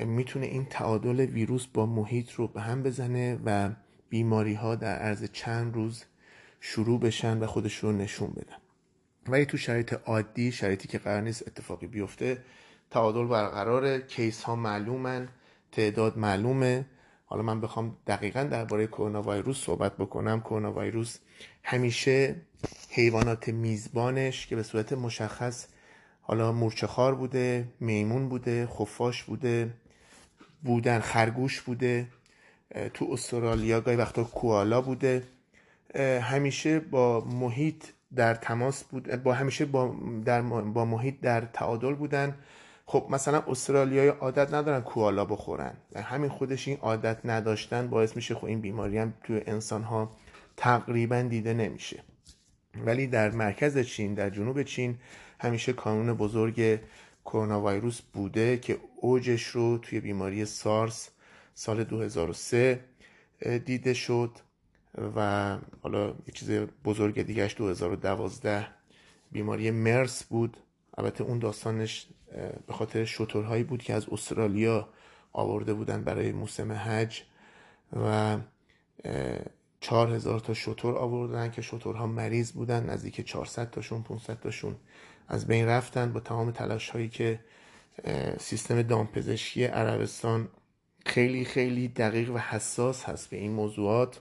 می‌تونه 0.00 0.46
این 0.46 0.64
تعادل 0.64 1.20
ویروس 1.20 1.66
با 1.66 1.86
محیط 1.86 2.32
رو 2.32 2.48
به 2.48 2.60
هم 2.60 2.82
بزنه 2.82 3.40
و 3.44 3.70
بیماری 4.08 4.54
ها 4.54 4.74
در 4.74 4.98
عرض 4.98 5.30
چند 5.32 5.74
روز 5.74 6.04
شروع 6.60 7.00
بشن 7.00 7.38
و 7.38 7.46
خودش 7.46 7.76
رو 7.76 7.92
نشون 7.92 8.30
بدن. 8.30 8.56
ولی 9.28 9.44
تو 9.44 9.56
شرایط 9.56 9.92
عادی 9.92 10.52
شرایطی 10.52 10.88
که 10.88 10.98
قرار 10.98 11.20
نیست 11.20 11.48
اتفاقی 11.48 11.86
بیفته 11.86 12.38
تعادل 12.90 13.26
برقرار 13.26 13.98
کیس 13.98 14.42
ها 14.42 14.56
معلومن 14.56 15.28
تعداد 15.72 16.18
معلومه. 16.18 16.86
حالا 17.26 17.42
من 17.42 17.60
بخوام 17.60 17.96
دقیقا 18.06 18.42
درباره 18.44 18.86
کرونا 18.86 19.22
ویروس 19.22 19.64
صحبت 19.64 19.96
بکنم. 19.96 20.40
کرونا 20.40 20.72
ویروس 20.72 21.18
همیشه 21.62 22.36
حیوانات 22.90 23.48
میزبانش 23.48 24.46
که 24.46 24.56
به 24.56 24.62
صورت 24.62 24.92
مشخص 24.92 25.66
حالا 26.20 26.52
مورچهخوار 26.52 27.14
بوده 27.14 27.68
میمون 27.80 28.28
بوده 28.28 28.66
خفاش 28.66 29.22
بوده 29.22 29.74
بودن 30.62 31.00
خرگوش 31.00 31.60
بوده 31.60 32.08
تو 32.94 33.08
استرالیا 33.12 33.80
گاهی 33.80 33.96
وقتا 33.96 34.24
کوالا 34.24 34.80
بوده. 34.80 35.22
همیشه 36.22 36.80
با 36.80 37.20
محیط 37.20 37.84
در 38.16 38.34
تماس 38.34 38.84
بود 38.84 39.22
با 39.22 39.32
همیشه 39.32 39.64
با 39.64 39.96
در 40.24 40.42
با 40.42 40.84
محیط 40.84 41.20
در 41.20 41.40
تعادل 41.40 41.94
بودن. 41.94 42.34
خب 42.88 43.06
مثلا 43.10 43.42
استرالیای 43.46 44.08
عادت 44.08 44.54
ندارن 44.54 44.80
کوالا 44.80 45.24
بخورن. 45.24 45.76
همین 45.96 46.30
خودش 46.30 46.68
این 46.68 46.76
عادت 46.76 47.18
نداشتن 47.24 47.88
باعث 47.88 48.16
میشه 48.16 48.34
خب 48.34 48.44
این 48.44 48.60
بیماری 48.60 48.98
هم 48.98 49.14
توی 49.24 49.40
انسان 49.46 49.82
ها 49.82 50.16
تقریبا 50.56 51.22
دیده 51.22 51.54
نمیشه. 51.54 52.02
ولی 52.84 53.06
در 53.06 53.30
مرکز 53.30 53.78
چین 53.78 54.14
در 54.14 54.30
جنوب 54.30 54.62
چین 54.62 54.98
همیشه 55.40 55.72
کانون 55.72 56.14
بزرگ 56.14 56.80
کرونا 57.24 57.66
ویروس 57.66 58.00
بوده 58.00 58.56
که 58.56 58.78
اوجش 58.96 59.46
رو 59.46 59.78
توی 59.78 60.00
بیماری 60.00 60.44
سارس 60.44 61.10
سال 61.54 61.84
2003 61.84 62.84
دیده 63.64 63.94
شد 63.94 64.30
و 65.16 65.58
حالا 65.82 66.06
یه 66.06 66.34
چیز 66.34 66.50
بزرگ 66.84 67.22
دیگهش 67.22 67.54
2012 67.54 68.66
بیماری 69.32 69.70
مرس 69.70 70.24
بود. 70.24 70.56
البته 70.98 71.24
اون 71.24 71.38
داستانش 71.38 72.06
به 72.66 72.72
خاطر 72.72 73.04
شطورهایی 73.04 73.64
بود 73.64 73.82
که 73.82 73.94
از 73.94 74.08
استرالیا 74.08 74.88
آورده 75.32 75.74
بودن 75.74 76.04
برای 76.04 76.32
موسم 76.32 76.72
حج 76.72 77.22
و 77.92 78.38
چهار 79.80 80.14
هزار 80.14 80.40
تا 80.40 80.54
شطور 80.54 80.98
آوردن 80.98 81.50
که 81.50 81.62
شطورها 81.62 82.06
مریض 82.06 82.52
بودن 82.52 82.90
نزدیک 82.90 83.20
400 83.20 83.70
تاشون 83.70 84.02
500 84.02 84.40
تاشون 84.40 84.76
از 85.28 85.46
بین 85.46 85.66
رفتن. 85.66 86.12
با 86.12 86.20
تمام 86.20 86.50
تلاش 86.50 86.90
هایی 86.90 87.08
که 87.08 87.40
سیستم 88.38 88.82
دامپزشکی 88.82 89.64
عربستان 89.64 90.48
خیلی 91.06 91.44
خیلی 91.44 91.88
دقیق 91.88 92.30
و 92.30 92.38
حساس 92.38 93.04
هست 93.04 93.30
به 93.30 93.36
این 93.36 93.52
موضوعات 93.52 94.20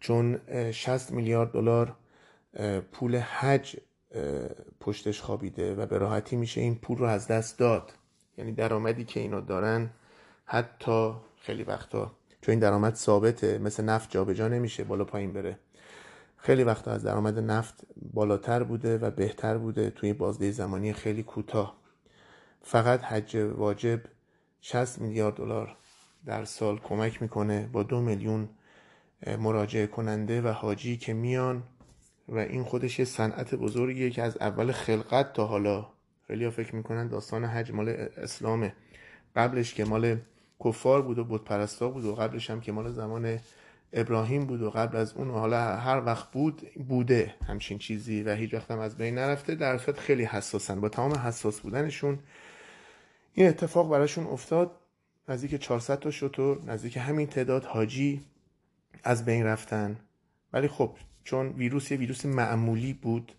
چون 0.00 0.40
60 0.72 1.12
میلیارد 1.12 1.52
دلار 1.52 1.96
پول 2.92 3.16
حج 3.16 3.76
پشتش 4.80 5.20
خوابیده 5.20 5.74
و 5.74 5.86
به 5.86 5.98
راحتی 5.98 6.36
میشه 6.36 6.60
این 6.60 6.74
پول 6.74 6.98
رو 6.98 7.04
از 7.04 7.28
دست 7.28 7.58
داد. 7.58 7.92
یعنی 8.38 8.52
درآمدی 8.52 9.04
که 9.04 9.20
اینا 9.20 9.40
دارن 9.40 9.90
حتی 10.44 11.14
خیلی 11.40 11.62
وقتا 11.62 12.12
چون 12.40 12.52
این 12.52 12.58
درآمد 12.58 12.94
ثابته 12.94 13.58
مثل 13.58 13.84
نفت 13.84 14.10
جابجا 14.10 14.48
نمیشه 14.48 14.84
بالا 14.84 15.04
پایین 15.04 15.32
بره. 15.32 15.58
خیلی 16.36 16.64
وقتا 16.64 16.90
از 16.90 17.02
درآمد 17.02 17.38
نفت 17.38 17.86
بالاتر 18.12 18.62
بوده 18.62 18.98
و 18.98 19.10
بهتر 19.10 19.58
بوده 19.58 19.90
توی 19.90 20.12
بازده 20.12 20.50
زمانی 20.50 20.92
خیلی 20.92 21.22
کوتاه. 21.22 21.76
فقط 22.62 23.04
حج 23.04 23.36
واجب 23.36 24.00
60 24.60 25.00
میلیارد 25.00 25.34
دلار 25.34 25.76
در 26.26 26.44
سال 26.44 26.78
کمک 26.78 27.22
می‌کنه 27.22 27.68
با 27.72 27.82
دو 27.82 28.00
میلیون 28.00 28.48
مراجعه 29.38 29.86
کننده 29.86 30.42
و 30.42 30.48
حاجی 30.48 30.96
که 30.96 31.14
میان 31.14 31.62
و 32.28 32.38
این 32.38 32.64
خودش 32.64 32.98
یه 32.98 33.04
صنعت 33.04 33.54
بزرگیه 33.54 34.10
که 34.10 34.22
از 34.22 34.36
اول 34.36 34.72
خلقت 34.72 35.32
تا 35.32 35.46
حالا. 35.46 35.86
خیلی 36.26 36.50
فکر 36.50 36.74
می‌کنن 36.74 37.08
داستان 37.08 37.44
حج 37.44 37.72
مال 37.72 37.88
اسلامه. 37.88 38.74
قبلش 39.36 39.74
که 39.74 39.84
مال 39.84 40.16
کفار 40.64 41.02
بود 41.02 41.18
و 41.18 41.24
بود 41.24 41.44
پرستا 41.44 41.88
بود 41.88 42.04
و 42.04 42.14
قبلش 42.14 42.50
هم 42.50 42.60
که 42.60 42.72
مال 42.72 42.92
زمان 42.92 43.38
ابراهیم 43.92 44.46
بود 44.46 44.62
و 44.62 44.70
قبل 44.70 44.96
از 44.96 45.12
اون 45.12 45.30
حالا 45.30 45.76
هر 45.76 46.04
وقت 46.04 46.30
بود 46.30 46.62
بوده. 46.88 47.34
همچین 47.46 47.78
چیزی 47.78 48.22
و 48.22 48.34
هیچ 48.34 48.54
وقت 48.54 48.70
هم 48.70 48.78
از 48.78 48.96
بین 48.96 49.14
نرفته. 49.14 49.54
در 49.54 49.76
خیلی 49.76 50.24
حساسن. 50.24 50.80
با 50.80 50.88
تمام 50.88 51.12
حساس 51.12 51.60
بودنشون 51.60 52.18
این 53.34 53.48
اتفاق 53.48 53.90
براشون 53.90 54.26
افتاد. 54.26 54.70
نزدیک 55.28 55.54
400 55.54 55.98
تا 55.98 56.10
شطور 56.10 56.64
نزدیک 56.64 56.96
همین 56.96 57.26
تعداد 57.26 57.64
حاجی 57.64 58.20
از 59.04 59.24
بین 59.24 59.44
رفتن. 59.44 59.96
ولی 60.52 60.68
خب 60.68 60.96
چون 61.26 61.48
ویروس 61.48 61.90
یه 61.90 61.98
ویروس 61.98 62.26
معمولی 62.26 62.92
بود 62.92 63.32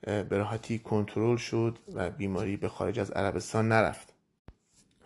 به 0.00 0.26
راحتی 0.30 0.78
کنترل 0.78 1.36
شد 1.36 1.78
و 1.94 2.10
بیماری 2.10 2.56
به 2.56 2.68
خارج 2.68 2.98
از 3.00 3.10
عربستان 3.10 3.68
نرفت. 3.68 4.12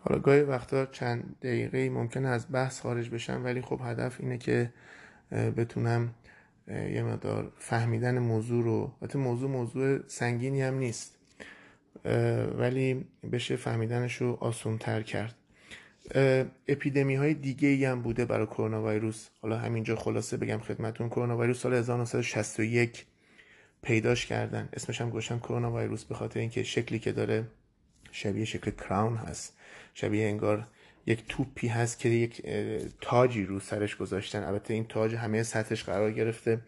حالا 0.01 0.21
گاهی 0.21 0.41
وقتا 0.41 0.87
چند 0.87 1.37
دقیقه 1.43 1.91
ممکنه 1.91 2.29
از 2.29 2.47
بحث 2.53 2.81
خارج 2.81 3.11
بشم 3.11 3.45
ولی 3.45 3.61
خب 3.61 3.81
هدف 3.85 4.21
اینه 4.21 4.39
که 4.39 4.73
بتونم 5.33 6.15
یه 6.69 7.03
مقدار 7.03 7.53
فهمیدن 7.59 8.19
موضوع 8.19 8.65
رو 8.65 8.93
البته 9.03 9.19
موضوع 9.19 9.51
موضوع 9.51 9.99
سنگینی 10.07 10.63
هم 10.63 10.75
نیست 10.75 11.19
ولی 12.59 13.05
بشه 13.33 13.57
فهمیدنش 13.57 14.17
رو 14.17 14.39
آسون 14.41 14.79
تر 14.79 15.03
کرد. 15.03 15.35
اپیدمی 16.69 17.15
های 17.15 17.35
دیگه 17.35 17.69
ای 17.69 17.85
هم 17.85 18.03
بوده 18.03 18.25
برای 18.25 18.47
کرونا 18.47 18.89
ویروس 18.89 19.29
حالا 19.43 19.59
همینجا 19.59 19.97
خلاصه 19.97 20.37
بگم 20.37 20.59
خدمتون 20.59 21.09
کرونا 21.09 21.39
ویروس 21.39 21.61
سال 21.61 21.75
1961 21.75 23.07
پیداش 23.83 24.27
کردن. 24.27 24.69
اسمش 24.73 25.01
هم 25.01 25.11
گوشن 25.11 25.39
کرونا 25.39 25.73
ویروس 25.73 26.05
به 26.05 26.15
خاطر 26.15 26.41
اینکه 26.41 26.63
شکلی 26.63 26.99
که 26.99 27.13
داره 27.13 27.45
شبیه 28.13 28.45
شکل 28.45 28.71
کراون 28.71 29.17
هست. 29.17 29.57
شبیه 29.95 30.27
انگار 30.27 30.67
یک 31.07 31.25
توپی 31.29 31.69
هست 31.69 31.99
که 31.99 32.09
یک 32.09 32.43
تاجی 33.01 33.45
رو 33.45 33.61
سرش 33.61 33.97
گذاشتن. 33.97 34.43
البته 34.43 34.75
این 34.75 34.85
تاج 34.85 35.15
همه 35.15 35.43
سطحش 35.43 35.85
قرار 35.85 36.13
گرفته 36.13 36.61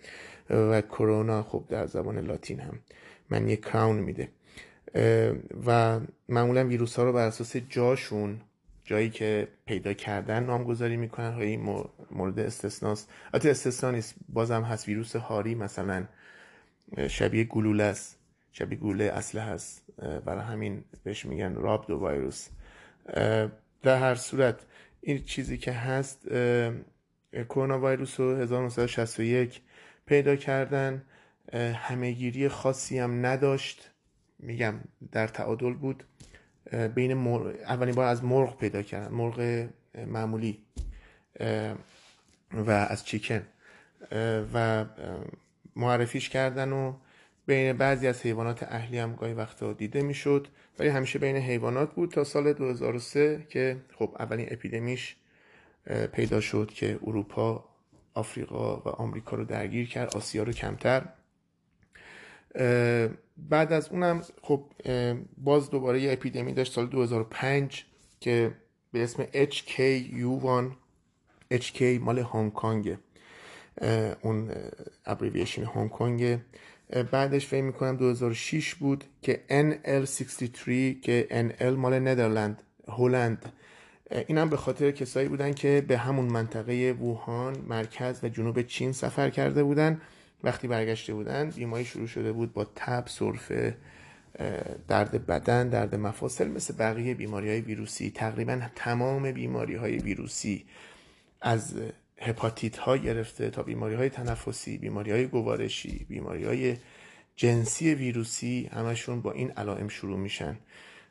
و 0.51 0.81
کرونا 0.81 1.43
خب 1.43 1.65
در 1.69 1.87
زبان 1.87 2.19
لاتین 2.19 2.61
هم 2.61 2.79
من 3.31 3.49
یک 3.49 3.65
کراون 3.65 3.97
میده. 3.97 4.29
و 5.67 6.01
معمولا 6.29 6.67
ویروس 6.67 6.97
ها 6.97 7.05
رو 7.05 7.13
بر 7.13 7.27
اساس 7.27 7.57
جاشون 7.57 8.41
جایی 8.89 9.11
که 9.11 9.49
پیدا 9.67 9.93
کردن 9.93 10.45
نامگذاری 10.45 10.97
می‌کنن 10.97 11.33
های 11.33 11.57
مورد 12.11 12.39
استثناست. 12.39 13.11
البته 13.35 13.51
استثنا 13.51 13.91
نیست. 13.91 14.15
بازم 14.29 14.63
هست 14.63 14.89
ویروس 14.89 15.17
هاری 15.17 15.55
مثلا 15.55 16.07
شبیه 17.09 17.45
گلوله 17.45 17.85
است. 17.85 18.19
شبیه 18.53 18.79
گلوله 18.79 19.05
اصله 19.05 19.41
هست. 19.41 19.83
برای 20.25 20.45
همین 20.45 20.85
بهش 21.05 21.27
میگن 21.27 21.55
رابدو 21.55 22.09
ویروس 22.09 22.49
در 23.83 23.99
هر 23.99 24.15
صورت 24.15 24.67
این 25.01 25.25
چیزی 25.25 25.59
که 25.59 25.73
هست 25.73 26.29
کرونا 27.33 27.81
ویروس 27.81 28.21
رو 28.21 28.37
1961 28.37 29.61
پیدا 30.07 30.37
کردن. 30.37 31.03
همهگیری 31.75 32.49
خاصی 32.49 32.99
هم 32.99 33.27
نداشت. 33.27 33.91
میگم 34.39 34.75
در 35.13 35.29
تعادل 35.29 35.73
بود. 35.73 36.05
بین 36.95 37.13
اولین 37.69 37.95
بار 37.95 38.07
از 38.07 38.25
مرغ 38.25 38.59
پیدا 38.59 38.83
کردن 38.83 39.15
مرغ 39.15 39.69
معمولی 40.07 40.59
و 42.53 42.71
از 42.71 43.05
چیکن 43.05 43.43
و 44.55 44.85
معرفیش 45.77 46.29
کردن 46.29 46.73
و 46.73 46.93
بین 47.47 47.73
بعضی 47.73 48.07
از 48.07 48.23
حیوانات 48.23 48.63
اهلی 48.63 48.99
هم 48.99 49.15
گاهی 49.15 49.35
وقتا 49.35 49.73
دیده 49.73 50.03
می‌شد. 50.03 50.49
ولی 50.79 50.89
همیشه 50.89 51.19
بین 51.19 51.37
حیوانات 51.37 51.95
بود 51.95 52.11
تا 52.11 52.25
سال 52.25 52.53
2003 52.53 53.47
که 53.49 53.77
خب 53.99 54.17
اولین 54.19 54.49
اپیدمیش 54.51 55.17
پیدا 56.13 56.41
شد 56.41 56.71
که 56.75 56.99
اروپا 57.07 57.65
آفریقا 58.15 58.77
و 58.77 58.89
آمریکا 58.89 59.37
رو 59.37 59.45
درگیر 59.45 59.89
کرد 59.89 60.17
آسیا 60.17 60.43
رو 60.43 60.53
کمتر. 60.53 61.03
بعد 63.39 63.73
از 63.73 63.89
اونم 63.89 64.23
خب 64.43 64.65
باز 65.39 65.71
دوباره 65.71 66.01
یه 66.03 66.13
اپیدمی 66.13 66.53
داشت 66.53 66.73
سال 66.73 66.87
2005 66.87 67.85
که 68.21 68.51
به 68.93 69.03
اسم 69.03 69.25
HKU1 69.25 70.73
HK 71.55 71.83
مال 71.83 72.19
هنگ 72.19 72.53
کنگه 72.53 72.99
اون 74.23 74.51
ابریویشن 75.07 75.65
هنگ 75.65 75.91
کنگ 75.91 76.39
بعدش 77.11 77.47
فکر 77.47 77.63
می‌کنم 77.63 77.97
2006 77.97 78.75
بود 78.75 79.05
که 79.23 79.41
NL63 79.49 80.67
که 81.03 81.27
NL 81.59 81.63
مال 81.65 82.09
ندرلند 82.09 82.63
هلند. 82.89 83.53
این 84.27 84.39
هم 84.39 84.51
به 84.51 84.57
خاطر 84.57 84.91
کسایی 84.91 85.29
بودن 85.29 85.53
که 85.53 85.85
به 85.89 85.99
همون 85.99 86.25
منطقه 86.25 86.97
ووهان 87.01 87.57
مرکز 87.69 88.25
و 88.25 88.29
جنوب 88.29 88.63
چین 88.63 88.93
سفر 88.93 89.31
کرده 89.31 89.63
بودن. 89.65 90.01
وقتی 90.43 90.69
برگشته 90.69 91.15
بودن 91.15 91.51
بیماری 91.51 91.85
شروع 91.85 92.07
شده 92.07 92.33
بود 92.33 92.53
با 92.53 92.65
تب 92.65 93.05
سرفه 93.07 93.77
درد 94.89 95.27
بدن 95.27 95.69
درد 95.69 95.95
مفاصل 95.95 96.49
مثل 96.49 96.75
بقیه 96.79 97.15
بیماری 97.15 97.49
های 97.49 97.61
ویروسی. 97.61 98.11
تقریبا 98.11 98.61
تمام 98.75 99.33
بیماری 99.33 99.75
های 99.75 99.99
ویروسی 99.99 100.65
از 101.41 101.75
هپاتیت 102.21 102.77
ها 102.77 102.97
گرفته 102.97 103.51
تا 103.51 103.63
بیماری 103.63 103.95
های 103.95 104.09
تنفسی 104.09 104.79
بیماری 104.79 105.11
های 105.11 105.27
گوارشی 105.27 106.07
بیماری 106.09 106.45
های 106.45 106.77
جنسی 107.37 107.95
ویروسی 107.95 108.71
همشون 108.73 109.21
با 109.21 109.33
این 109.33 109.51
علائم 109.51 109.89
شروع 109.89 110.19
میشن. 110.19 110.59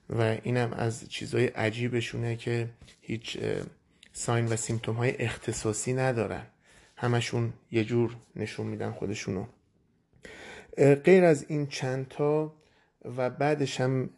و 0.09 0.37
اینم 0.43 0.73
از 0.73 1.09
چیزهای 1.09 1.47
عجیبشونه 1.47 2.35
که 2.35 2.69
هیچ 3.01 3.37
ساین 4.13 4.45
و 4.45 4.55
سیمتوم 4.55 4.95
های 4.95 5.15
اختصاصی 5.19 5.93
ندارن. 5.93 6.45
همشون 6.97 7.53
یه 7.71 7.83
جور 7.83 8.15
نشون 8.36 8.67
میدن 8.67 8.91
خودشونو. 8.91 9.45
غیر 10.77 11.23
از 11.23 11.45
این 11.47 11.67
چندتا 11.67 12.53
و 13.17 13.29
بعدش 13.29 13.81
هم 13.81 14.10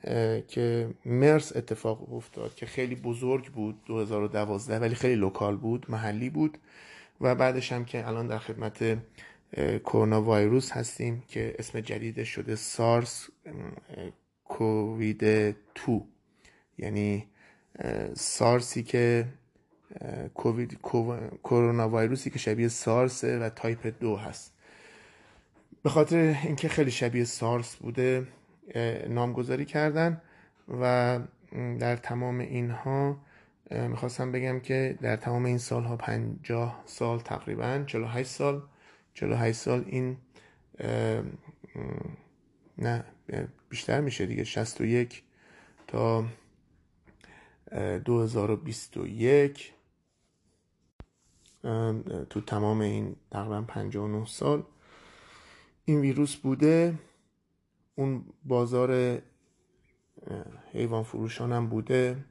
که 0.48 0.90
مرس 1.06 1.56
اتفاق 1.56 2.14
افتاد 2.14 2.56
که 2.56 2.66
خیلی 2.66 2.96
بزرگ 2.96 3.52
بود 3.52 3.82
2012 3.86 4.80
ولی 4.80 4.96
خیلی 4.96 5.16
local 5.16 5.58
بود 5.58 5.86
محلی 5.90 6.30
بود 6.30 6.58
و 7.22 7.36
بعدش 7.36 7.72
هم 7.72 7.86
که 7.86 8.08
الان 8.08 8.28
در 8.28 8.38
خدمت 8.38 8.98
کرونا 9.84 10.22
ویروس 10.22 10.72
هستیم 10.72 11.24
که 11.28 11.56
اسم 11.60 11.80
جدید 11.80 12.24
شده 12.24 12.56
سارس 12.56 13.30
کووید 14.46 15.24
2 15.24 15.56
یعنی 16.78 17.28
سارسی 18.14 18.84
که 18.84 19.26
کووید 20.34 20.80
کرونا 21.44 21.90
ویروسی 21.90 22.30
که 22.30 22.40
شبیه 22.40 22.68
سارس 22.68 23.24
و 23.24 23.50
تایپ 23.50 23.94
دو 24.00 24.16
هست. 24.16 24.54
به 25.84 25.90
خاطر 25.90 26.18
اینکه 26.44 26.70
خیلی 26.70 26.92
شبیه 26.92 27.24
سارس 27.24 27.76
بوده 27.76 28.28
نامگذاری 29.08 29.66
کردن 29.66 30.22
و 30.82 31.20
در 31.80 31.96
تمام 31.96 32.40
اینها 32.40 33.18
می‌خواستم 33.72 34.32
بگم 34.32 34.60
که 34.60 34.98
در 35.02 35.16
تمام 35.16 35.46
این 35.46 35.58
سالها 35.58 35.98
پنجاه 35.98 36.84
سال 36.86 37.20
تقریبا 37.20 37.84
48 37.88 38.30
سال 38.30 38.62
48 39.14 39.58
سال 39.58 39.84
این 39.88 40.18
نه 42.78 43.04
بیشتر 43.70 44.02
میشه 44.02 44.26
دیگه 44.26 44.44
61 44.44 45.24
تا 45.88 46.26
2021 48.06 49.74
تو 52.30 52.42
تمام 52.48 52.82
این 52.82 53.16
تقریبا 53.32 53.62
59 53.62 54.26
سال. 54.26 54.64
این 55.86 56.02
ویروس 56.02 56.36
بوده. 56.36 57.00
اون 57.96 58.26
بازار 58.46 59.22
حیوان 60.74 61.04
فروشان 61.04 61.52
هم 61.52 61.68
بوده. 61.68 62.26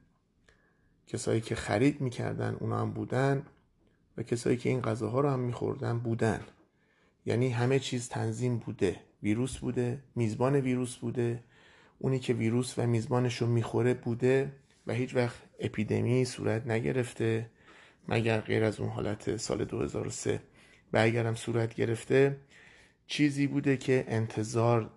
کسایی 1.07 1.41
که 1.41 1.55
خرید 1.55 2.01
می‌کردن 2.01 2.57
اونا 2.59 2.81
هم 2.81 2.91
بودن 2.91 3.45
و 4.17 4.23
کسایی 4.23 4.57
که 4.57 4.69
این 4.69 4.81
غذاها 4.81 5.19
رو 5.19 5.29
هم 5.29 5.39
میخوردن 5.39 5.99
بودن. 5.99 6.41
یعنی 7.25 7.49
همه 7.49 7.79
چیز 7.79 8.09
تنظیم 8.09 8.57
بوده. 8.57 8.99
ویروس 9.23 9.57
بوده 9.57 10.03
میزبان 10.15 10.55
ویروس 10.55 10.95
بوده. 10.95 11.43
اونی 11.99 12.19
که 12.19 12.33
ویروس 12.33 12.79
و 12.79 12.87
میزبانش 12.87 13.37
رو 13.41 13.47
می‌خوره 13.47 13.93
بوده 13.93 14.51
و 14.87 14.93
هیچ 14.93 15.15
وقت 15.15 15.35
اپیدمی 15.59 16.25
صورت 16.25 16.67
نگرفته. 16.67 17.49
مگر 18.09 18.39
غیر 18.39 18.63
از 18.63 18.79
اون 18.79 18.89
حالت 18.89 19.37
سال 19.37 19.65
2003 19.65 20.41
و 20.93 20.97
اگرم 20.97 21.35
صورت 21.35 21.73
گرفته 21.73 22.37
چیزی 23.07 23.47
بوده 23.47 23.77
که 23.77 24.05
انتظار 24.07 24.89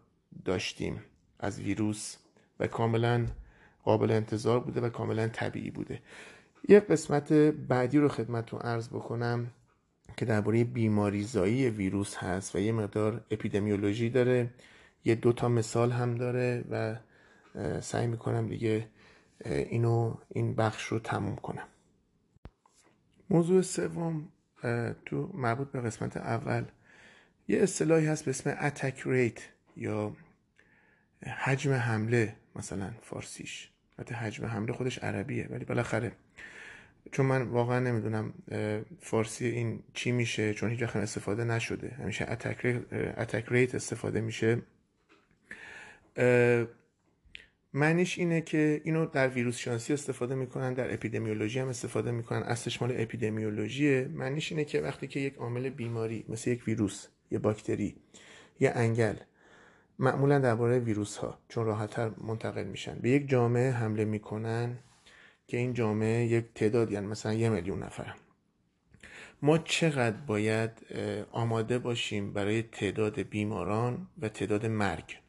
داشتیم 0.44 1.02
از 1.40 1.60
ویروس 1.60 2.16
و 2.60 2.66
کاملا 2.66 3.26
قابل 3.84 4.10
انتظار 4.10 4.60
بوده 4.60 4.80
و 4.80 4.88
کاملا 4.88 5.28
طبیعی 5.28 5.70
بوده. 5.70 6.02
یه 6.68 6.80
قسمت 6.80 7.32
بعدی 7.32 7.98
رو 7.98 8.08
خدمتتون 8.08 8.60
عرض 8.60 8.88
بکنم 8.88 9.50
که 10.16 10.24
درباره 10.24 10.64
بیماریزایی 10.64 11.70
ویروس 11.70 12.16
هست 12.16 12.56
و 12.56 12.58
یه 12.58 12.72
مقدار 12.72 13.24
اپیدمیولوژی 13.30 14.10
داره 14.10 14.50
یه 15.04 15.14
دو 15.14 15.32
تا 15.32 15.48
مثال 15.48 15.92
هم 15.92 16.14
داره 16.14 16.64
و 16.70 16.96
سعی 17.80 18.06
می‌کنم 18.06 18.48
دیگه 18.48 18.88
اینو 19.44 20.14
این 20.28 20.54
بخش 20.54 20.84
رو 20.84 20.98
تموم 20.98 21.36
کنم. 21.36 21.68
موضوع 23.32 23.62
سوم 23.62 24.28
تو 25.06 25.30
مربوط 25.34 25.70
به 25.70 25.80
قسمت 25.80 26.16
اول 26.16 26.64
یه 27.48 27.62
اصطلاحی 27.62 28.06
هست 28.06 28.24
به 28.24 28.30
اسم 28.30 28.56
اتک 28.60 29.02
ریت 29.06 29.40
یا 29.76 30.16
حجم 31.36 31.72
حمله 31.72 32.36
مثلا 32.56 32.90
فارسیش. 33.02 33.70
حتی 33.98 34.14
حجم 34.14 34.46
حمله 34.46 34.72
خودش 34.72 34.98
عربیه 34.98 35.48
ولی 35.50 35.64
بالاخره 35.64 36.12
چون 37.12 37.26
من 37.26 37.42
واقعا 37.42 37.80
نمی‌دونم 37.80 38.34
فارسی 39.00 39.46
این 39.46 39.82
چی 39.94 40.12
میشه 40.12 40.54
چون 40.54 40.70
هیچ 40.70 40.82
استفاده 40.82 41.44
نشده. 41.44 41.88
همیشه 41.88 42.30
اتک 43.16 43.46
ریت 43.48 43.74
استفاده 43.74 44.20
میشه. 44.20 44.62
معنیش 47.74 48.18
اینه 48.18 48.40
که 48.40 48.80
اینو 48.84 49.06
در 49.06 49.28
ویروس 49.28 49.56
شانسی 49.56 49.92
استفاده 49.92 50.34
می‌کنن 50.34 50.74
در 50.74 50.94
اپیدمیولوژی 50.94 51.58
هم 51.58 51.68
استفاده 51.68 52.10
می‌کنن. 52.10 52.42
اصلش 52.42 52.82
مال 52.82 52.94
اپیدمیولوژیه. 52.96 54.08
معنیش 54.12 54.52
اینه 54.52 54.64
که 54.64 54.80
وقتی 54.80 55.06
که 55.06 55.20
یک 55.20 55.34
عامل 55.34 55.68
بیماری 55.68 56.24
مثل 56.28 56.50
یک 56.50 56.68
ویروس 56.68 57.06
یه 57.30 57.38
باکتری 57.38 57.96
یه 58.60 58.72
انگل 58.74 59.14
معمولا 59.98 60.38
درباره 60.38 60.78
ویروس 60.78 61.16
ها 61.16 61.38
چون 61.48 61.64
راحتتر 61.64 62.10
منتقل 62.18 62.64
میشن 62.64 62.98
به 62.98 63.10
یک 63.10 63.28
جامعه 63.28 63.70
حمله 63.70 64.04
می‌کنن 64.04 64.78
که 65.46 65.56
این 65.56 65.74
جامعه 65.74 66.26
یک 66.26 66.44
تعداد 66.54 66.92
یعنی 66.92 67.06
مثلا 67.06 67.32
یه 67.32 67.48
میلیون 67.48 67.82
نفر. 67.82 68.14
ما 69.42 69.58
چقدر 69.58 70.16
باید 70.16 70.70
آماده 71.32 71.78
باشیم 71.78 72.32
برای 72.32 72.62
تعداد 72.62 73.20
بیماران 73.20 74.06
و 74.20 74.28
تعداد 74.28 74.66
مرگ؟ 74.66 75.21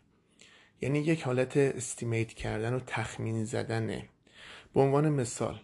یعنی 0.84 1.00
یک 1.00 1.24
حالت 1.24 1.58
استیمیت 1.58 2.34
کردن 2.34 2.74
و 2.74 2.80
تخمین 2.88 3.46
زدنه. 3.46 4.10
به 4.74 4.82
عنوان 4.82 5.10
مثال 5.10 5.60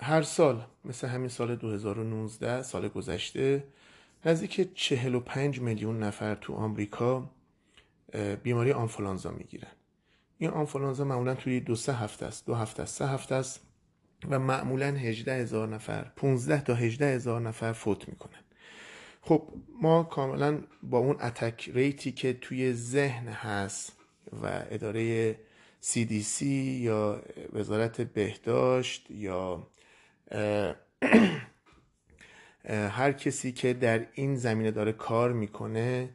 هر 0.00 0.22
سال 0.22 0.66
مثل 0.84 1.08
همین 1.08 1.28
سال 1.28 1.56
2019 1.56 2.62
سال 2.62 2.88
گذشته 2.88 3.64
نزدیک 4.24 4.74
45 4.74 5.60
میلیون 5.60 6.02
نفر 6.02 6.34
تو 6.34 6.54
آمریکا 6.54 7.30
بیماری 8.42 8.72
آنفولانزا 8.72 9.30
می‌گیرن. 9.30 9.72
این 10.38 10.50
آنفولانزا 10.50 11.04
معمولا 11.04 11.34
توی 11.34 11.60
دو 11.60 11.74
سه 11.74 11.92
هفته 11.92 12.26
است 12.26 12.46
دو 12.46 12.54
هفته 12.54 12.82
است 12.82 12.98
سه 12.98 13.06
هفته 13.06 13.34
است 13.34 13.60
و 14.30 14.38
معمولا 14.38 14.86
18 14.86 15.34
هزار 15.34 15.68
نفر 15.68 16.12
15 16.16 16.60
تا 16.60 16.74
18 16.74 17.14
هزار 17.14 17.40
نفر 17.40 17.72
فوت 17.72 18.08
می‌کنن. 18.08 18.43
خب 19.26 19.48
ما 19.82 20.02
کاملا 20.02 20.60
با 20.82 20.98
اون 20.98 21.16
اتک 21.20 21.70
ریتی 21.74 22.12
که 22.12 22.32
توی 22.32 22.72
ذهن 22.72 23.28
هست 23.28 23.92
و 24.42 24.62
اداره 24.70 25.34
CDC 25.82 26.42
یا 26.42 27.22
وزارت 27.52 28.00
بهداشت 28.00 29.10
یا 29.10 29.66
هر 32.98 33.12
کسی 33.12 33.52
که 33.52 33.72
در 33.72 34.06
این 34.14 34.36
زمینه 34.36 34.70
داره 34.70 34.92
کار 34.92 35.32
می‌کنه 35.32 36.08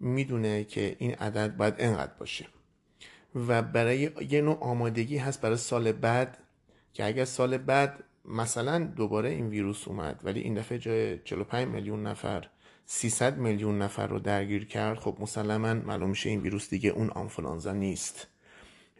می‌دونه 0.00 0.64
که 0.64 0.96
این 0.98 1.14
عدد 1.14 1.56
باید 1.56 1.74
انقدر 1.78 2.12
باشه. 2.18 2.46
و 3.34 3.62
برای 3.62 4.10
یه 4.30 4.40
نوع 4.40 4.58
آمادگی 4.60 5.18
هست 5.18 5.40
برای 5.40 5.56
سال 5.56 5.92
بعد 5.92 6.38
که 6.92 7.04
اگر 7.04 7.24
سال 7.24 7.58
بعد 7.58 8.04
مثلا 8.28 8.78
دوباره 8.84 9.28
این 9.28 9.48
ویروس 9.48 9.88
اومد 9.88 10.20
ولی 10.24 10.40
این 10.40 10.54
دفعه 10.54 10.78
جای 10.78 11.18
45 11.18 11.68
میلیون 11.68 12.06
نفر 12.06 12.48
300 12.86 13.38
میلیون 13.38 13.82
نفر 13.82 14.06
رو 14.06 14.18
درگیر 14.18 14.66
کرد 14.66 14.98
خب 14.98 15.16
مسلما 15.20 15.74
معلوم 15.74 16.10
میشه 16.10 16.30
این 16.30 16.40
ویروس 16.40 16.70
دیگه 16.70 16.90
اون 16.90 17.10
آنفولانزا 17.10 17.72
نیست. 17.72 18.26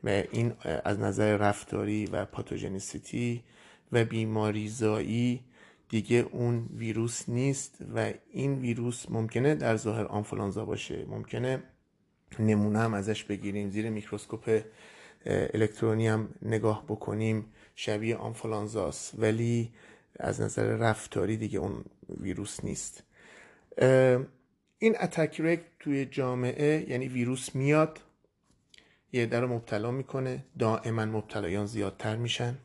و 0.04 0.08
این 0.08 0.52
از 0.84 1.00
نظر 1.00 1.36
رفتاری 1.36 2.06
و 2.06 2.24
پاتوژنیسیتی 2.24 3.44
و 3.92 4.04
بیماریزایی 4.04 5.44
دیگه 5.88 6.16
اون 6.16 6.68
ویروس 6.76 7.28
نیست 7.28 7.78
و 7.94 8.12
این 8.30 8.54
ویروس 8.54 9.10
ممکنه 9.10 9.54
در 9.54 9.76
ظاهر 9.76 10.04
آنفولانزا 10.04 10.64
باشه 10.64 11.04
ممکنه 11.08 11.62
نمونه 12.38 12.78
هم 12.78 12.94
ازش 12.94 13.24
بگیریم 13.24 13.70
زیر 13.70 13.90
میکروسکوپ 13.90 14.62
الکترونی 15.26 16.08
هم 16.08 16.28
نگاه 16.42 16.84
بکنیم. 16.88 17.46
شبیه 17.80 18.16
آنفولانزاست. 18.16 19.14
ولی 19.18 19.72
از 20.20 20.40
نظر 20.40 20.64
رفتاری 20.64 21.36
دیگه 21.36 21.58
اون 21.58 21.84
ویروس 22.20 22.64
نیست. 22.64 23.02
این 24.78 24.96
اتک 25.00 25.40
ریک 25.40 25.60
توی 25.80 26.04
جامعه 26.04 26.86
یعنی 26.88 27.08
ویروس 27.08 27.54
میاد 27.54 28.00
یه 29.12 29.26
در 29.26 29.46
مبتلا 29.46 29.90
می‌کنه. 29.90 30.44
دائما 30.58 31.04
مبتلایان 31.04 31.66
زیادتر 31.66 32.16
میشن. 32.16 32.58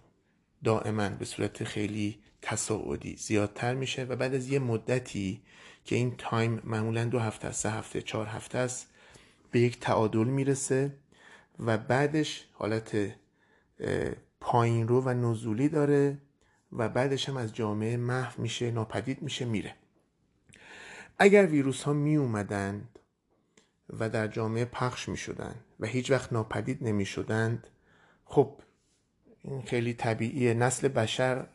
دائما 0.63 1.10
به 1.10 1.26
صورت 1.26 1.63
خیلی 1.63 2.19
تصاعدی 2.41 3.15
زیادتر 3.15 3.73
میشه 3.73 4.04
و 4.04 4.15
بعد 4.15 4.36
از 4.36 4.47
یه 4.47 4.60
مدتی 4.60 5.41
که 5.86 5.95
این 5.95 6.15
تایم 6.17 6.62
معمولا 6.63 7.06
دو 7.06 7.19
هفته 7.19 7.52
سه 7.52 7.71
هفته 7.71 8.02
چهار 8.02 8.26
هفته 8.26 8.58
است 8.58 8.89
به 9.52 9.60
یک 9.60 9.80
تعادل 9.80 10.23
می‌رسه 10.23 10.95
و 11.60 11.78
بعدش 11.78 12.45
حالت 12.54 13.15
پایین 14.43 14.88
رو 14.88 15.01
و 15.01 15.10
نزولی 15.10 15.69
داره 15.69 16.17
و 16.71 16.89
بعدش 16.89 17.29
هم 17.29 17.38
از 17.38 17.56
جامعه 17.56 17.97
محو 17.97 18.41
میشه 18.41 18.71
ناپدید 18.71 19.21
میشه 19.21 19.45
میره. 19.45 19.75
اگر 21.19 21.45
ویروس 21.45 21.84
ها 21.84 21.93
می 21.93 22.15
اومدند 22.15 22.99
و 23.89 24.10
در 24.10 24.27
جامعه 24.27 24.65
پخش 24.65 25.10
می 25.10 25.17
شدند 25.17 25.63
و 25.79 25.86
هیچ 25.86 26.12
وقت 26.12 26.34
ناپدید 26.34 26.84
نمی 26.84 27.06
شدند 27.06 27.67
خب 28.25 28.60
این 29.41 29.62
خیلی 29.62 29.93
طبیعیه. 29.93 30.53
نسل 30.53 30.88
بشر 30.88 31.47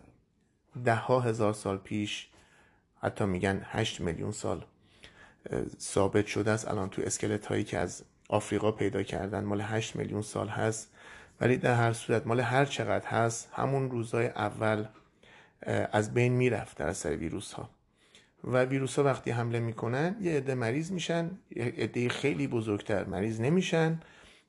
ده 0.85 0.95
ها 0.95 1.21
هزار 1.21 1.53
سال 1.53 1.79
پیش 1.79 2.29
حتی 3.01 3.25
میگن 3.25 3.61
هشت 3.65 4.01
میلیون 4.01 4.33
سال 4.33 4.65
ثابت 5.81 6.27
شده 6.27 6.51
است. 6.51 6.69
الان 6.69 6.91
تو 6.91 7.03
اسکلت 7.03 7.47
هایی 7.47 7.65
که 7.65 7.79
از 7.79 8.05
آفریقا 8.29 8.73
پیدا 8.73 9.03
کردن 9.03 9.45
مال 9.45 9.61
8 9.61 9.97
میلیون 9.97 10.23
سال 10.23 10.49
هست. 10.49 10.93
ولی 11.41 11.57
در 11.57 11.75
هر 11.75 11.93
صورت 11.93 12.27
مال 12.27 12.41
هر 12.41 12.65
چقدر 12.65 13.07
هست 13.07 13.51
همون 13.53 13.91
روزای 13.91 14.27
اول 14.27 14.85
از 15.93 16.15
بین 16.15 16.33
می‌رفت 16.33 16.79
در 16.79 16.89
اثر 16.89 17.17
ویروس 17.17 17.53
ها 17.53 17.71
و 18.45 18.65
ویروس 18.65 18.99
ها 18.99 19.05
وقتی 19.05 19.31
حمله 19.31 19.61
می‌کنن 19.61 20.17
یه 20.21 20.37
عده 20.37 20.55
مریض 20.55 20.93
میشن 20.93 21.31
یه 21.51 21.65
عده 21.65 22.09
خیلی 22.09 22.47
بزرگتر 22.47 23.05
مریض 23.05 23.41
نمیشن 23.41 24.01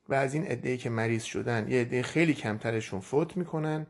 و 0.08 0.14
از 0.14 0.34
این 0.34 0.46
عده 0.46 0.76
که 0.76 0.90
مریض 0.90 1.22
شدن 1.22 1.68
یه 1.68 1.80
عده 1.80 2.02
خیلی 2.02 2.34
کمترشون 2.34 3.00
فوت 3.00 3.36
می‌کنن 3.36 3.86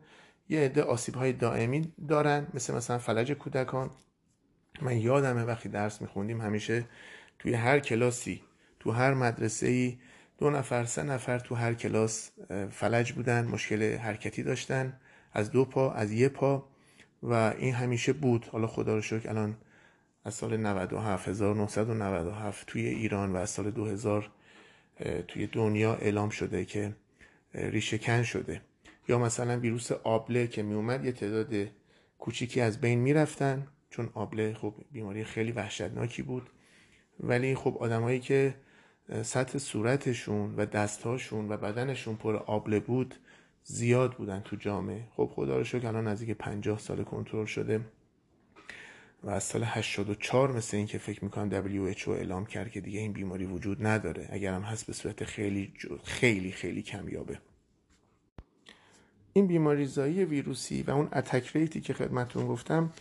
یه 0.49 0.61
عده 0.61 0.83
آسیب 0.83 1.15
های 1.15 1.33
دائمی 1.33 1.93
دارن 2.09 2.47
مثل 2.55 2.75
مثلا 2.75 2.99
فلج 2.99 3.33
کودکان. 3.33 3.91
من 4.83 4.97
یادمه 4.97 5.45
وقتی 5.45 5.69
درس 5.69 6.03
میخوندیم 6.03 6.41
همیشه 6.41 6.85
توی 7.39 7.55
هر 7.55 7.79
کلاسی 7.79 8.43
تو 8.81 8.91
هر 8.91 9.15
مدرسه 9.15 9.67
ای 9.67 9.99
دو 10.41 10.51
نفر 10.51 10.85
سه 10.85 11.03
نفر 11.03 11.39
تو 11.39 11.55
هر 11.55 11.75
کلاس 11.75 12.31
فلج 12.71 13.13
بودن 13.13 13.45
مشکل 13.45 13.97
حرکتی 13.97 14.43
داشتن 14.43 15.01
از 15.33 15.51
دو 15.51 15.65
پا 15.65 15.93
از 15.93 16.13
یه 16.13 16.29
پا 16.29 16.69
و 17.23 17.33
این 17.35 17.75
همیشه 17.75 18.13
بود. 18.13 18.45
حالا 18.45 18.67
خدا 18.67 18.95
رو 18.95 19.03
شکر 19.03 19.29
الان 19.29 19.57
از 20.25 20.35
سال 20.35 20.57
97 20.57 21.29
1997 21.29 22.67
توی 22.67 22.87
ایران 22.87 23.33
و 23.33 23.37
از 23.37 23.51
سال 23.51 23.71
2000 23.71 24.31
توی 25.29 25.47
دنیا 25.47 25.95
اعلام 25.95 26.31
شده 26.31 26.65
که 26.65 26.97
ریشه 27.55 27.99
کن 27.99 28.23
شده. 28.23 28.61
یا 29.09 29.19
مثلا 29.19 29.59
ویروس 29.59 29.93
آبله 29.93 30.47
که 30.47 30.63
می 30.63 30.75
اومد 30.75 31.05
یه 31.05 31.13
تعداد 31.13 31.55
کوچیکی 32.19 32.61
از 32.61 32.81
بین 32.81 32.99
می‌رفتن 32.99 33.67
چون 33.91 34.11
آبله 34.15 34.55
خب 34.55 34.75
بیماری 34.93 35.25
خیلی 35.25 35.53
وحشتناکی 35.53 36.23
بود. 36.23 36.51
ولی 37.21 37.55
خب 37.55 37.77
آدمایی 37.81 38.21
که 38.21 38.55
سطح 39.23 39.59
صورتشون 39.59 40.55
و 40.57 40.67
دستهاشون 40.67 41.49
و 41.49 41.57
بدنشون 41.57 42.17
پر 42.17 42.37
آبله 42.37 42.81
بود 42.81 43.15
زیاد 43.65 44.15
بودن 44.15 44.41
تو 44.41 44.57
جامعه. 44.57 45.05
خب 45.17 45.31
خدا 45.35 45.57
رو 45.57 45.65
شکر 45.65 45.87
الان 45.87 46.09
نزدیک 46.09 46.31
50 46.31 46.79
سال 46.79 47.05
کنترل 47.05 47.45
شده 47.47 47.81
و 49.23 49.31
از 49.31 49.45
سال 49.45 49.63
84 49.65 50.53
مثل 50.53 50.77
این 50.77 50.87
که 50.87 50.99
فکر 50.99 51.25
می‌کنم 51.25 51.79
WHO 51.95 52.09
اعلام 52.09 52.47
کرد 52.47 52.71
که 52.71 52.81
دیگه 52.81 53.01
این 53.01 53.13
بیماری 53.13 53.45
وجود 53.45 53.87
نداره. 53.87 54.29
اگر 54.31 54.55
هم 54.55 54.63
هست 54.63 54.87
به 54.87 54.93
صورت 54.93 55.25
خیلی 55.25 55.73
خیلی 56.05 56.53
خیلی 56.53 56.83
کمیابه. 56.83 57.39
این 59.33 59.47
بیماری 59.47 59.87
زایی 59.87 60.25
ویروسی 60.25 60.83
و 60.83 60.91
اون 60.91 61.09
اتک 61.13 61.57
ریتی 61.57 61.81
که 61.81 61.95
خدمتون 61.95 62.47
گفتم 62.47 62.93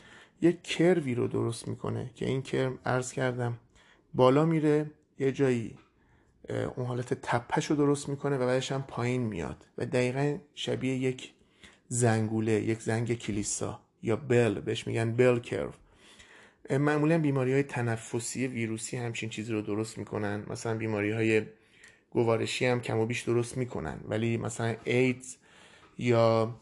یک 0.42 0.64
کروی 0.64 1.16
رو 1.16 1.28
درست 1.28 1.68
می‌کنه 1.68 2.10
که 2.16 2.26
این 2.26 2.42
کرم 2.42 2.80
عرض 2.86 3.12
کردم 3.12 3.58
بالا 4.14 4.46
میره 4.46 4.92
یه 5.20 5.32
جایی 5.32 5.78
اون 6.50 6.86
حالت 6.86 7.14
تپش 7.14 7.66
رو 7.66 7.76
درست 7.76 8.10
می‌کنه 8.10 8.38
و 8.38 8.46
بعدش 8.46 8.72
هم 8.72 8.84
پایین 8.88 9.22
میاد. 9.22 9.66
و 9.78 9.86
دقیقا 9.86 10.38
شبیه 10.56 10.96
یک 10.96 11.34
زنگوله 11.88 12.52
یک 12.52 12.82
زنگ 12.82 13.18
کلیسا 13.18 13.80
یا 14.04 14.16
بل 14.16 14.60
بهش 14.60 14.88
میگن 14.88 15.16
بل 15.16 15.40
کرو. 15.40 15.72
معمولا 16.70 17.18
بیماری 17.18 17.54
های 17.54 17.64
تنفسی 17.64 18.48
ویروسی 18.48 18.98
همچین 18.98 19.30
چیزی 19.30 19.54
رو 19.54 19.62
درست 19.62 19.98
می‌کنن. 19.98 20.44
مثلا 20.48 20.78
بیماری 20.78 21.12
های 21.12 21.42
گوارشی 22.12 22.66
هم 22.66 22.82
کم 22.82 23.00
و 23.00 23.06
بیش 23.06 23.22
درست 23.22 23.58
می‌کنن. 23.58 24.00
ولی 24.08 24.38
مثلا 24.38 24.76
ایدز 24.84 25.36
یا 25.98 26.56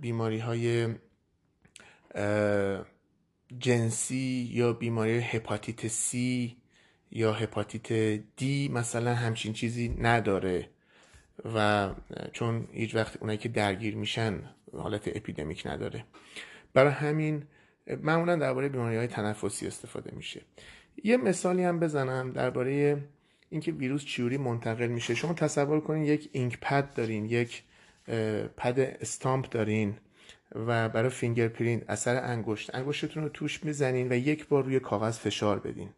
بیماری 0.00 0.38
های 0.38 0.94
جنسی 3.58 4.50
یا 4.52 4.72
بیماری 4.72 5.18
هپاتیت 5.18 5.88
سی 5.88 6.56
یا 7.14 7.32
هپاتیت 7.32 8.20
دی 8.36 8.68
مثلا 8.68 9.14
همچین 9.14 9.52
چیزی 9.52 9.96
نداره 9.98 10.68
و 11.54 11.90
چون 12.32 12.68
هیچ 12.72 12.94
وقت 12.94 13.16
اونایی 13.20 13.38
که 13.38 13.48
درگیر 13.48 13.96
میشن 13.96 14.42
حالت 14.72 15.16
اپیدمیک 15.16 15.66
نداره. 15.66 16.04
برای 16.74 16.92
همین 16.92 17.42
معمولا 18.02 18.36
درباره 18.36 18.68
بیماری 18.68 18.96
های 18.96 19.06
تنفسی 19.06 19.66
استفاده 19.66 20.12
میشه. 20.16 20.40
یه 21.04 21.16
مثالی 21.16 21.64
هم 21.64 21.80
بزنم 21.80 22.32
درباره 22.32 23.02
اینکه 23.50 23.72
ویروس 23.72 24.04
چجوری 24.04 24.36
منتقل 24.36 24.86
میشه. 24.86 25.14
شما 25.14 25.34
تصور 25.34 25.80
کنین 25.80 26.04
یک 26.04 26.28
ink 26.32 26.58
pad 26.60 26.94
دارین 26.94 27.24
یک 27.24 27.62
پد 28.56 28.96
استامپ 29.00 29.48
دارین 29.48 29.96
و 30.54 30.88
برای 30.88 31.10
fingerprint 31.10 31.90
اثر 31.90 32.24
انگشت. 32.24 32.74
انگشتتون 32.74 33.22
رو 33.22 33.28
توش 33.28 33.64
می‌زنین 33.64 34.12
و 34.12 34.16
یک 34.16 34.48
بار 34.48 34.64
روی 34.64 34.80
کاغذ 34.80 35.18
فشار 35.18 35.58
بدین. 35.58 35.88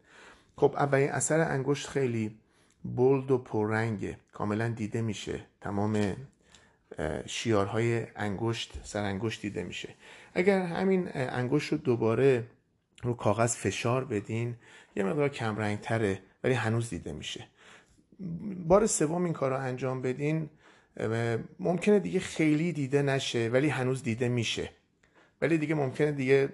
خب 0.57 0.73
اولین 0.77 1.09
اثر 1.09 1.39
انگشت 1.39 1.87
خیلی 1.87 2.37
bold 2.83 3.31
و 3.31 3.37
پررنگه. 3.37 4.17
کاملا 4.33 4.69
دیده 4.69 5.01
میشه. 5.01 5.39
تمام 5.61 6.15
شیارهای 7.25 8.07
انگشت 8.15 8.79
سر 8.83 9.03
انگشت 9.03 9.41
دیده 9.41 9.63
میشه. 9.63 9.89
اگر 10.33 10.61
همین 10.61 11.09
انگشت 11.13 11.71
رو 11.71 11.77
دوباره 11.77 12.43
رو 13.03 13.13
کاغذ 13.13 13.55
فشار 13.55 14.05
بدین 14.05 14.55
یه 14.95 15.03
مقدار 15.03 15.29
کم 15.29 15.75
تره 15.75 16.19
ولی 16.43 16.53
هنوز 16.53 16.89
دیده 16.89 17.11
میشه. 17.11 17.47
بار 18.67 18.87
سوم 18.87 19.23
این 19.23 19.33
کار 19.33 19.49
رو 19.49 19.57
انجام 19.57 20.01
بدین 20.01 20.49
ممکنه 21.59 21.99
دیگه 21.99 22.19
خیلی 22.19 22.73
دیده 22.73 23.01
نشه 23.01 23.49
ولی 23.53 23.69
هنوز 23.69 24.03
دیده 24.03 24.29
میشه. 24.29 24.69
ولی 25.41 25.57
دیگه 25.57 25.75
ممکنه 25.75 26.11
دیگه 26.11 26.49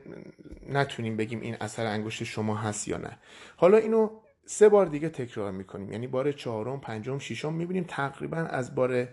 نتونیم 0.70 1.18
بگیم 1.18 1.42
این 1.42 1.58
اثر 1.62 1.86
انگشت 1.86 2.24
شما 2.24 2.56
هست 2.56 2.88
یا 2.88 2.98
نه. 2.98 3.18
حالا 3.56 3.78
اینو 3.78 4.10
سه 4.46 4.70
بار 4.70 4.86
دیگه 4.86 5.10
تکرار 5.10 5.52
می‌کنیم. 5.52 5.92
یعنی 5.92 6.08
بار 6.08 6.32
چهارم 6.32 6.80
پنجم 6.80 7.20
ششم 7.20 7.54
می‌بینیم 7.54 7.86
تقریبا 7.88 8.38
از 8.38 8.76
بار 8.76 9.08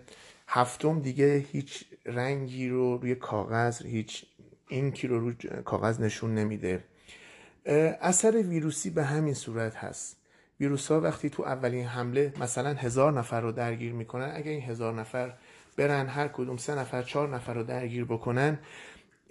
هفتم 0.47 0.99
دیگه 0.99 1.45
هیچ 1.51 1.83
رنگی 2.05 2.69
رو 2.69 2.97
روی 2.97 3.15
کاغذ 3.15 3.85
هیچ 3.85 4.25
اینکی 4.67 5.07
رو 5.07 5.19
روی 5.19 5.35
کاغذ 5.65 6.01
نشون 6.01 6.35
نمیده. 6.35 6.83
اثر 8.01 8.31
ویروسی 8.31 8.89
به 8.89 9.03
همین 9.03 9.33
صورت 9.33 9.75
هست. 9.75 10.17
ویروس 10.59 10.91
ها 10.91 11.01
وقتی 11.01 11.29
تو 11.29 11.43
اولین 11.43 11.85
حمله 11.85 12.33
مثلا 12.39 12.73
هزار 12.73 13.13
نفر 13.13 13.41
رو 13.41 13.51
درگیر 13.51 13.93
می‌کنن 13.93 14.31
اگر 14.35 14.51
این 14.51 14.61
هزار 14.61 14.93
نفر 14.93 15.33
برن 15.77 16.07
هر 16.07 16.27
کدوم 16.27 16.57
سه 16.57 16.75
نفر 16.75 17.01
چهار 17.03 17.35
نفر 17.35 17.53
رو 17.53 17.63
درگیر 17.63 18.05
بکنن 18.05 18.59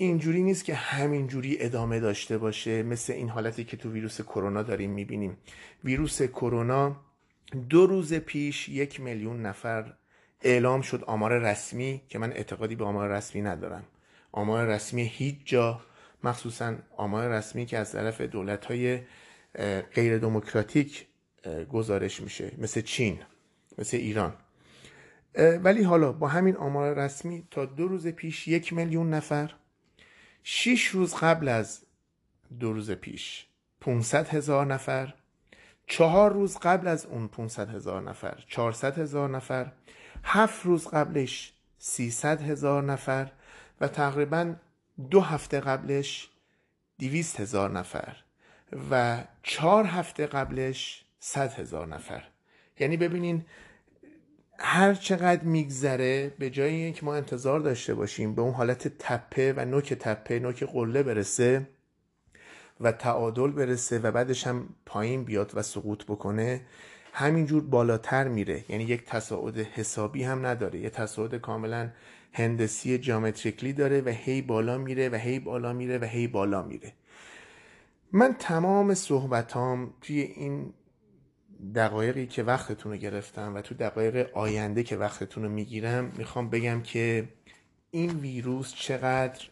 اینجوری 0.00 0.42
نیست 0.42 0.64
که 0.64 0.74
همینجوری 0.74 1.56
ادامه 1.60 2.00
داشته 2.00 2.38
باشه 2.38 2.82
مثل 2.82 3.12
این 3.12 3.28
حالتی 3.28 3.64
که 3.64 3.76
تو 3.76 3.92
ویروس 3.92 4.20
کرونا 4.20 4.62
داریم 4.62 4.90
می‌بینیم. 4.90 5.36
ویروس 5.84 6.22
کرونا 6.22 6.96
دو 7.68 7.86
روز 7.86 8.14
پیش 8.14 8.68
یک 8.68 9.00
میلیون 9.00 9.42
نفر 9.42 9.94
اعلام 10.42 10.80
شد 10.80 11.04
آمار 11.04 11.38
رسمی 11.38 12.02
که 12.08 12.18
من 12.18 12.32
اعتقادی 12.32 12.76
به 12.76 12.84
آمار 12.84 13.08
رسمی 13.08 13.42
ندارم. 13.42 13.84
آمار 14.32 14.66
رسمی 14.66 15.02
هیچ 15.02 15.36
جا 15.44 15.80
مخصوصا 16.24 16.74
آمار 16.96 17.28
رسمی 17.28 17.66
که 17.66 17.78
از 17.78 17.92
طرف 17.92 18.20
دولت 18.20 18.64
های 18.64 19.00
غیر 19.94 20.18
دموکراتیک 20.18 21.06
گزارش 21.72 22.20
میشه 22.20 22.52
مثل 22.58 22.80
چین 22.80 23.18
مثل 23.78 23.96
ایران. 23.96 24.34
ولی 25.62 25.82
حالا 25.82 26.12
با 26.12 26.28
همین 26.28 26.56
آمار 26.56 26.94
رسمی 26.94 27.44
تا 27.50 27.64
دو 27.64 27.88
روز 27.88 28.06
پیش 28.06 28.48
یک 28.48 28.72
میلیون 28.72 29.14
نفر 29.14 29.50
شیش 30.42 30.86
روز 30.86 31.14
قبل 31.14 31.48
از 31.48 31.80
دو 32.60 32.72
روز 32.72 32.90
پیش. 32.90 33.46
500 33.80 34.28
هزار 34.28 34.66
نفر. 34.66 35.14
چهار 35.86 36.32
روز 36.32 36.56
قبل 36.56 36.88
از 36.88 37.06
اون 37.06 37.28
500 37.28 37.74
هزار 37.74 38.02
نفر. 38.02 38.44
400 38.48 38.98
هزار 38.98 39.28
نفر. 39.28 39.72
هفت 40.24 40.66
روز 40.66 40.88
قبلش 40.88 41.52
300 41.78 42.42
هزار 42.42 42.82
نفر 42.82 43.30
و 43.80 43.88
تقریبا 43.88 44.54
دو 45.10 45.20
هفته 45.20 45.60
قبلش 45.60 46.30
200 46.98 47.40
هزار 47.40 47.70
نفر 47.70 48.16
و 48.90 49.24
چهار 49.42 49.84
هفته 49.84 50.26
قبلش 50.26 51.04
100 51.20 51.52
هزار 51.52 51.86
نفر. 51.86 52.24
یعنی 52.78 52.96
ببینین 52.96 53.44
هر 54.62 54.94
چقدر 54.94 55.44
میگذره 55.44 56.34
به 56.38 56.50
جای 56.50 56.74
اینکه 56.74 57.04
ما 57.04 57.14
انتظار 57.14 57.60
داشته 57.60 57.94
باشیم 57.94 58.34
به 58.34 58.42
اون 58.42 58.54
حالت 58.54 58.88
تپه 58.98 59.54
و 59.56 59.64
نوک 59.64 59.94
تپه 59.94 60.38
نوک 60.38 60.64
قله 60.64 61.02
برسه 61.02 61.68
و 62.80 62.92
تعادل 62.92 63.50
برسه 63.50 63.98
و 63.98 64.10
بعدش 64.10 64.46
هم 64.46 64.68
پایین 64.86 65.24
بیاد 65.24 65.52
و 65.54 65.62
سقوط 65.62 66.04
بکنه 66.04 66.60
همینجور 67.12 67.62
بالاتر 67.62 68.28
میره. 68.28 68.64
یعنی 68.68 68.84
یک 68.84 69.04
تصاعد 69.04 69.58
حسابی 69.58 70.22
هم 70.22 70.46
نداره. 70.46 70.78
یه 70.78 70.90
تصاعد 70.90 71.34
کاملا 71.34 71.90
هندسی 72.32 72.98
جامتریکلی 72.98 73.72
داره 73.72 74.00
و 74.00 74.08
هی 74.08 74.42
بالا 74.42 74.78
میره 74.78 75.08
و 75.08 75.14
هی 75.14 75.38
بالا 75.38 75.72
میره 75.72 75.98
و 75.98 76.04
هی 76.04 76.26
بالا 76.26 76.62
میره. 76.62 76.92
من 78.12 78.34
تمام 78.38 78.94
صحبتام 78.94 79.94
توی 80.00 80.20
این 80.20 80.72
دقایقی 81.74 82.26
که 82.26 82.42
وقتتون 82.42 82.92
رو 82.92 82.98
گرفتم 82.98 83.54
و 83.54 83.60
تو 83.60 83.74
دقایق 83.74 84.36
آینده 84.36 84.82
که 84.82 84.96
وقتتون 84.96 85.42
رو 85.42 85.48
می‌گیرم 85.48 86.12
می‌خوام 86.16 86.50
بگم 86.50 86.82
که 86.82 87.28
این 87.90 88.10
ویروس 88.10 88.74
چقدر 88.74 89.44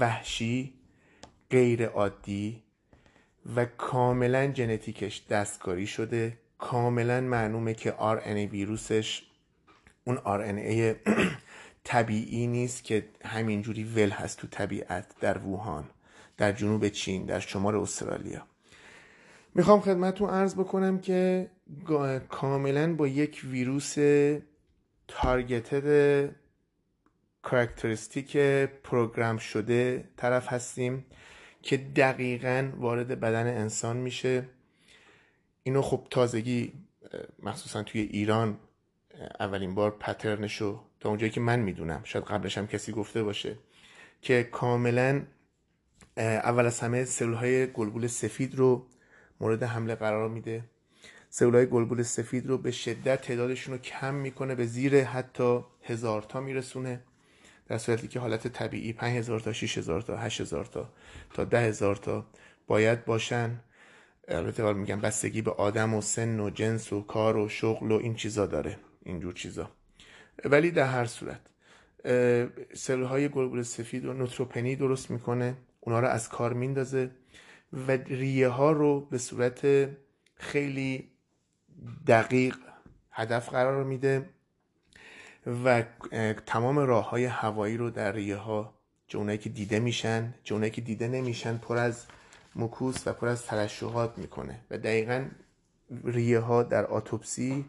وحشی 0.00 0.74
غیر 1.50 1.86
عادی 1.86 2.62
و 3.56 3.64
کاملا 3.64 4.52
ژنتیکش 4.54 5.26
دستکاری 5.30 5.86
شده. 5.86 6.38
کاملا 6.58 7.20
معلومه 7.20 7.74
که 7.74 7.90
RNA 7.90 8.50
ویروسش 8.52 9.22
اون 10.04 10.16
RNA 10.16 10.96
طبیعی 11.84 12.46
نیست 12.46 12.84
که 12.84 13.08
همینجوری 13.24 13.84
ول 13.84 14.10
هست 14.10 14.38
تو 14.38 14.46
طبیعت 14.46 15.14
در 15.20 15.38
ووهان 15.38 15.84
در 16.36 16.52
جنوب 16.52 16.88
چین 16.88 17.24
در 17.24 17.40
شمال 17.40 17.76
استرالیا. 17.76 18.49
می‌خوام 19.54 19.80
خدمتتون 19.80 20.30
عرض 20.30 20.54
بکنم 20.54 20.98
که 20.98 21.50
کاملا 22.28 22.94
با 22.94 23.08
یک 23.08 23.42
ویروس 23.44 23.94
targeted 25.08 26.30
characteristic 27.42 28.36
program 28.82 29.36
شده 29.38 30.08
طرف 30.16 30.52
هستیم 30.52 31.06
که 31.62 31.76
دقیقا 31.76 32.72
وارد 32.76 33.20
بدن 33.20 33.46
انسان 33.46 33.96
میشه. 33.96 34.48
اینو 35.62 35.82
خب 35.82 36.06
تازگی 36.10 36.72
مخصوصا 37.42 37.82
توی 37.82 38.00
ایران 38.00 38.58
اولین 39.40 39.74
بار 39.74 39.90
pattern 39.90 40.53
شو 40.53 40.80
تا 41.00 41.08
اونجایی 41.08 41.32
که 41.32 41.40
من 41.40 41.60
می‌دونم 41.60 42.00
شاید 42.04 42.24
قبلش 42.24 42.58
هم 42.58 42.66
کسی 42.66 42.92
گفته 42.92 43.22
باشه 43.22 43.58
که 44.22 44.42
کاملا 44.42 45.22
اول 46.16 46.66
از 46.66 46.80
همه 46.80 47.04
سلول 47.04 47.34
های 47.34 47.66
گلبول 47.66 48.06
سفید 48.06 48.54
رو 48.54 48.86
مورد 49.40 49.62
حمله 49.62 49.94
قرار 49.94 50.28
میده. 50.28 50.64
سلول 51.30 51.54
های 51.54 51.66
گلبول 51.66 52.02
سفید 52.02 52.46
رو 52.46 52.58
به 52.58 52.70
شدت 52.70 53.20
تعدادشون 53.20 53.74
رو 53.74 53.80
کم 53.80 54.14
می‌کنه 54.14 54.54
به 54.54 54.66
زیر 54.66 55.04
حتی 55.04 55.60
هزار 55.82 56.22
تا 56.22 56.40
میرسونه. 56.40 57.00
در 57.68 57.78
صورتی 57.78 58.08
که 58.08 58.20
حالت 58.20 58.48
طبیعی 58.48 58.92
5000 58.92 59.40
تا 59.40 59.52
6000 59.52 60.02
تا 60.02 60.16
8000 60.16 60.64
تا 60.64 60.92
تا 61.34 61.44
10000 61.44 61.96
تا 61.96 62.26
باید 62.66 63.04
باشن. 63.04 63.60
البته 64.28 64.72
میگم 64.72 65.00
بستگی 65.00 65.42
به 65.42 65.50
آدم 65.50 65.94
و 65.94 66.00
سن 66.00 66.40
و 66.40 66.50
جنس 66.50 66.92
و 66.92 67.02
کار 67.02 67.36
و 67.36 67.48
شغل 67.48 67.92
و 67.92 67.94
این 67.94 68.14
چیزا 68.14 68.46
داره 68.46 68.76
اینجور 69.04 69.32
چیزا. 69.32 69.70
ولی 70.44 70.70
در 70.70 70.86
هر 70.86 71.04
صورت 71.04 71.40
سلول 72.74 73.04
های 73.04 73.28
گلبول 73.28 73.62
سفید 73.62 74.04
و 74.04 74.12
نوتروپنی 74.12 74.76
درست 74.76 75.10
می‌کنه. 75.10 75.54
اونا 75.80 76.00
رو 76.00 76.08
از 76.08 76.28
کار 76.28 76.52
میندازه. 76.52 77.10
و 77.72 77.90
ریه 77.90 78.48
ها 78.48 78.72
رو 78.72 79.00
به 79.00 79.18
صورت 79.18 79.88
خیلی 80.34 81.10
دقیق 82.06 82.56
هدف 83.10 83.48
قرار 83.48 83.84
میده 83.84 84.28
و 85.64 85.84
تمام 86.46 86.78
راه 86.78 87.10
های 87.10 87.24
هوایی 87.24 87.76
رو 87.76 87.90
در 87.90 88.12
ریه 88.12 88.36
ها 88.36 88.74
جونایی 89.08 89.38
که 89.38 89.48
دیده 89.48 89.80
میشن 89.80 90.34
جونایی 90.44 90.70
که 90.70 90.80
دیده 90.80 91.08
نمیشن 91.08 91.56
پر 91.58 91.76
از 91.76 92.06
مکوس 92.56 93.06
و 93.06 93.12
پر 93.12 93.28
از 93.28 93.46
ترشحات 93.46 94.18
می‌کنه 94.18 94.60
و 94.70 94.78
دقیقا 94.78 95.24
ریه 96.04 96.38
ها 96.38 96.62
در 96.62 96.86
آتوپسی 96.86 97.64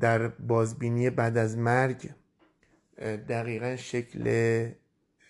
در 0.00 0.28
بازبینی 0.28 1.10
بعد 1.10 1.36
از 1.36 1.58
مرگ 1.58 2.10
دقیقا 3.28 3.76
شکل 3.76 4.22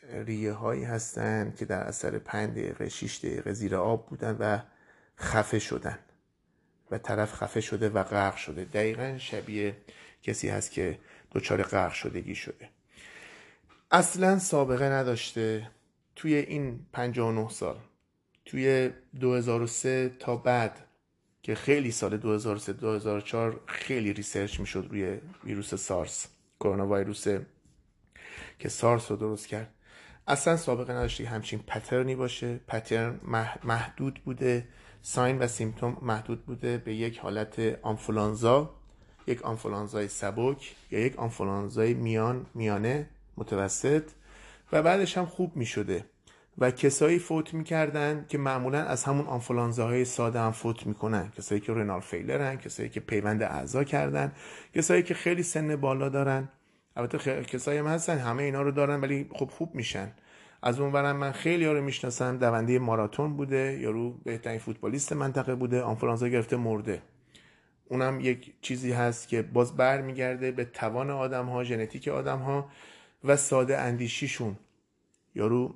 ریه 0.09 0.53
هایی 0.53 0.85
هستند 0.85 1.57
که 1.57 1.65
در 1.65 1.81
اثر 1.81 2.19
5 2.19 2.51
دقیقه 2.51 2.89
6 2.89 3.19
دقیقه 3.19 3.53
زیر 3.53 3.77
آب 3.77 4.09
بودن 4.09 4.37
و 4.41 4.59
خفه 5.19 5.59
شدن. 5.59 5.99
و 6.91 6.99
طرف 6.99 7.35
خفه 7.35 7.61
شده 7.61 7.89
و 7.89 8.03
غرق 8.03 8.37
شده. 8.37 8.65
دقیقا 8.65 9.19
شبیه 9.19 9.77
کسی 10.23 10.49
هست 10.49 10.71
که 10.71 10.99
دچار 11.33 11.63
غرق 11.63 11.93
شدگی 11.93 12.35
شده. 12.35 12.69
اصلا 13.91 14.39
سابقه 14.39 14.85
نداشته. 14.85 15.71
توی 16.17 16.35
این 16.35 16.87
59 16.93 17.49
سال 17.49 17.79
توی 18.45 18.91
2003 19.21 20.09
تا 20.19 20.37
بعد 20.37 20.85
که 21.43 21.55
خیلی 21.55 21.91
سال 21.91 22.17
2003 22.17 22.73
2004 22.73 23.61
خیلی 23.67 24.13
ریسرچ 24.13 24.61
می‌شد 24.61 24.87
روی 24.91 25.19
ویروس 25.45 25.75
سارس 25.75 26.29
کرونا 26.61 26.87
ویروس 26.87 27.27
که 28.59 28.69
سارس 28.69 29.11
رو 29.11 29.17
درست 29.17 29.47
کرد. 29.47 29.75
اصلا 30.29 30.57
سابقه 30.57 30.93
نداشته 30.93 31.27
همچین 31.27 31.59
پترنی 31.67 32.15
باشه. 32.15 32.61
پترن 32.69 33.21
محدود 33.65 34.21
بوده. 34.25 34.65
ساین 35.03 35.39
و 35.39 35.47
سیمتوم 35.47 35.97
محدود 36.03 36.47
بوده 36.47 36.79
به 36.79 36.95
یک 36.95 37.19
حالت 37.19 37.79
آنفولانزا 37.83 38.71
یک 39.27 39.43
آنفولانزای 39.43 40.09
سبک 40.09 40.75
یا 40.91 41.01
یک 41.01 41.19
آنفولانزای 41.19 41.95
میان 41.95 42.47
میانه 42.55 43.09
متوسط 43.37 44.03
و 44.73 44.83
بعدش 44.83 45.19
هم 45.19 45.27
خوب 45.27 45.57
می 45.57 45.67
شده 45.67 46.05
و 46.59 46.71
کسایی 46.71 47.19
فوت 47.19 47.55
می‌کردن 47.55 48.27
که 48.29 48.39
معمولا 48.39 48.85
از 48.85 49.05
همون 49.05 49.27
آنفولانزاهای 49.27 50.05
ساده 50.05 50.41
هم 50.41 50.53
فوت 50.53 50.87
می‌کنن. 50.87 51.33
کسایی 51.39 51.61
که 51.61 51.73
رنال 51.73 52.01
فیلرن 52.01 52.57
کسایی 52.57 52.89
که 52.89 53.01
پیوند 53.01 53.43
اعضا 53.43 53.85
کردن 53.85 54.33
کسایی 54.75 55.03
که 55.03 55.15
خیلی 55.15 55.43
سن 55.43 55.77
بالا 55.77 56.09
دارن. 56.09 56.49
البته 56.99 57.19
خ... 57.19 57.29
کسایی 57.29 57.79
هم 57.79 57.87
هستن 57.87 58.19
همه 58.19 58.43
اینا 58.43 58.63
رو 58.63 58.71
دارن 58.71 59.01
ولی 59.01 59.31
خب 59.33 59.51
خوب 59.51 59.75
میشن. 59.75 60.13
از 60.63 60.81
اون 60.81 60.93
برم 60.93 61.17
من 61.17 61.33
خیلی 61.33 61.65
ها 61.65 61.73
رو 61.73 61.83
می‌شناسم 61.83 62.39
دونده 62.39 62.79
ماراتون 62.79 63.37
بوده 63.37 63.79
یارو 63.81 64.11
بهترین 64.11 64.59
فوتبالیست 64.59 65.13
منطقه 65.13 65.55
بوده 65.55 65.83
آنفولانزا 65.83 66.29
گرفته 66.29 66.57
مرده. 66.57 67.03
اونم 67.85 68.21
یک 68.21 68.55
چیزی 68.63 68.93
هست 68.93 69.29
که 69.29 69.43
باز 69.43 69.77
بر 69.77 70.01
میگرده 70.01 70.51
به 70.51 70.65
توان 70.65 71.11
آدم 71.11 71.47
ها 71.47 71.65
ژنتیک 71.65 72.09
آدم 72.09 72.39
ها 72.39 72.71
و 73.25 73.37
ساده 73.37 73.79
اندیشیشون. 73.79 74.57
یارو 75.35 75.75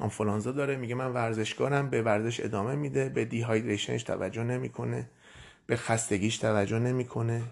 آنفولانزا 0.00 0.52
داره 0.52 0.76
میگه 0.76 0.94
من 0.94 1.12
ورزشکارم 1.12 1.90
به 1.90 2.02
ورزش 2.02 2.40
ادامه 2.40 2.74
میده 2.74 3.08
به 3.08 3.24
دیهایدریشنش 3.24 4.02
توجه 4.02 4.44
نمی‌کنه 4.44 5.10
به 5.66 5.76
خستگیش 5.76 6.38
توجه 6.38 6.78
نمی‌کنه. 6.78 7.42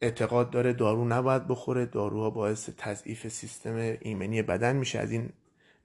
اعتقاد 0.00 0.50
داره 0.50 0.72
دارو 0.72 1.04
نباید 1.04 1.48
بخوره. 1.48 1.86
داروها 1.86 2.30
باعث 2.30 2.70
تضعیف 2.76 3.28
سیستم 3.28 3.96
ایمنی 4.00 4.42
بدن 4.42 4.76
میشه 4.76 4.98
از 4.98 5.10
این 5.12 5.30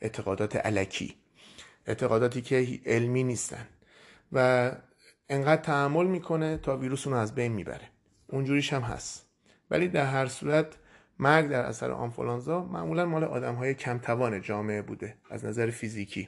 اعتقادات 0.01 0.55
علکی 0.55 1.16
اعتقاداتی 1.86 2.41
که 2.41 2.80
علمی 2.86 3.24
نیستن. 3.24 3.68
و 4.32 4.72
انقدر 5.30 5.61
تحمل 5.61 6.05
می‌کنه 6.07 6.57
تا 6.57 6.78
ویروس 6.78 7.07
اون 7.07 7.16
از 7.16 7.36
بین 7.36 7.51
می‌بره. 7.51 7.89
اونجوریش 8.28 8.74
هم 8.74 8.82
هست. 8.82 9.30
ولی 9.72 9.88
در 9.88 10.05
هر 10.05 10.28
صورت 10.28 10.68
مرگ 11.20 11.49
در 11.49 11.61
اثر 11.66 11.91
آنفولانزا 11.91 12.64
معمولا 12.64 13.05
مال 13.05 13.24
آدم 13.24 13.55
های 13.55 13.74
کمتوان 13.74 14.41
جامعه 14.41 14.82
بوده 14.82 15.18
از 15.30 15.45
نظر 15.45 15.70
فیزیکی. 15.70 16.28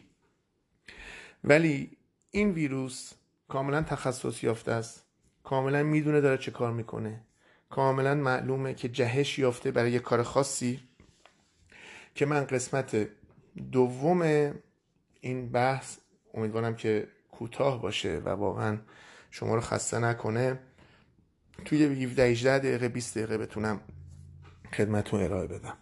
ولی 1.43 1.97
این 2.31 2.51
ویروس 2.51 3.13
کاملا 3.47 3.81
تخصص 3.81 4.43
یافته 4.43 4.71
است. 4.71 5.05
کاملا 5.43 5.83
می‌دونه 5.83 6.21
داره 6.21 6.37
چه 6.37 6.51
کار 6.51 6.73
می‌کنه. 6.73 7.21
کاملا 7.75 8.15
معلومه 8.15 8.73
که 8.73 8.89
جهش 8.89 9.39
یافته 9.39 9.71
برای 9.71 9.91
یه 9.91 9.99
کار 9.99 10.23
خاصی 10.23 10.79
که 12.15 12.25
من 12.25 12.43
قسمت 12.43 13.09
دوم 13.71 14.21
این 15.21 15.49
بحث 15.49 15.97
امیدوارم 16.33 16.75
که 16.75 17.07
کوتاه 17.31 17.81
باشه 17.81 18.17
و 18.17 18.29
واقعا 18.29 18.77
شما 19.31 19.55
رو 19.55 19.61
خسته 19.61 19.99
نکنه. 19.99 20.59
توی 21.65 22.03
17 22.03 22.23
18 22.23 22.59
دقیقه 22.59 22.89
20 22.89 23.17
دقیقه 23.17 23.37
بتونم 23.37 23.81
خدمتون 24.73 25.23
ارائه 25.23 25.47
بدم. 25.47 25.77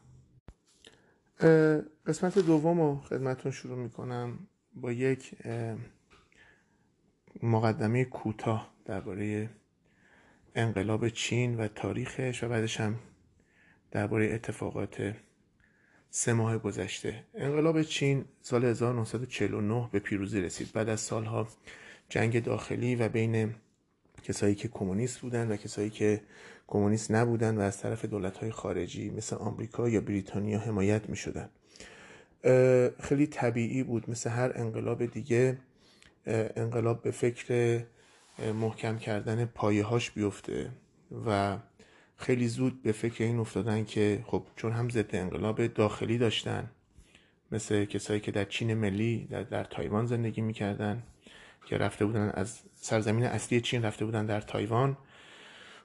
قسمت 2.06 2.39
دوم 2.39 2.82
رو 2.82 2.96
خدمتون 2.96 3.52
شروع 3.52 3.78
می‌کنم 3.78 4.39
با 4.74 4.91
یک 4.91 5.36
مقدمه 7.44 8.06
کوتاه 8.06 8.74
درباره 8.86 9.50
انقلاب 10.56 11.10
چین 11.10 11.56
و 11.56 11.68
تاریخش 11.68 12.43
و 12.43 12.49
بعدش 12.49 12.80
هم 12.80 12.99
درباره 13.91 14.34
اتفاقات 14.34 15.14
سه 16.10 16.34
ماه 16.34 16.58
گذشته. 16.58 17.24
انقلاب 17.36 17.82
چین 17.82 18.26
سال 18.41 18.66
1949 18.66 19.89
به 19.91 19.99
پیروزی 19.99 20.41
رسید. 20.41 20.72
بعد 20.74 20.89
از 20.89 21.01
سالها 21.01 21.47
جنگ 22.10 22.43
داخلی 22.43 22.95
و 22.95 23.10
بین 23.10 23.56
کسایی 24.24 24.56
که 24.56 24.68
کمونیست 24.68 25.20
بودن 25.20 25.51
و 25.51 25.56
کسایی 25.56 25.89
که 25.89 26.22
کمونیست 26.68 27.12
نبودن 27.12 27.58
و 27.58 27.62
از 27.62 27.78
طرف 27.78 28.06
دولت 28.06 28.49
خارجی 28.49 29.10
مثل 29.10 29.36
آمریکا 29.36 29.89
یا 29.89 30.01
بریتانیا 30.01 30.60
حمایت 30.60 31.10
می 31.10 31.16
شدن 31.16 31.49
خیلی 32.99 33.28
طبیعی 33.28 33.84
بود. 33.84 34.10
مثل 34.10 34.30
هر 34.30 34.51
انقلاب 34.56 35.06
دیگه 35.06 35.58
انقلاب 36.56 37.01
به 37.01 37.12
فکر 37.12 37.84
محکم 38.40 38.98
کردن 38.98 39.46
پایه 39.46 39.84
هاش 39.84 40.12
بیفته 40.12 40.72
و 41.26 41.58
خیلی 42.18 42.48
زود 42.48 42.82
به 42.82 42.92
فکر 42.92 43.24
این 43.24 43.40
افتادن 43.40 43.86
که 43.86 44.24
خب 44.28 44.48
چون 44.56 44.72
هم 44.72 44.90
ضد 44.90 45.16
انقلاب 45.16 45.68
داخلی 45.68 46.18
داشتن 46.18 46.72
مثل 47.52 47.86
کسایی 47.86 48.20
که 48.20 48.32
در 48.32 48.46
چین 48.46 48.74
ملی 48.74 49.28
در, 49.32 49.44
در 49.44 49.64
تایوان 49.64 50.06
زندگی 50.06 50.42
می‌کردن 50.42 51.04
که 51.66 51.78
رفته 51.78 52.06
بودن 52.06 52.32
از 52.34 52.60
سرزمین 52.76 53.24
اصلی 53.24 53.62
چین 53.62 53.86
رفته 53.86 54.06
بودن 54.06 54.26
در 54.26 54.42
تایوان 54.42 54.98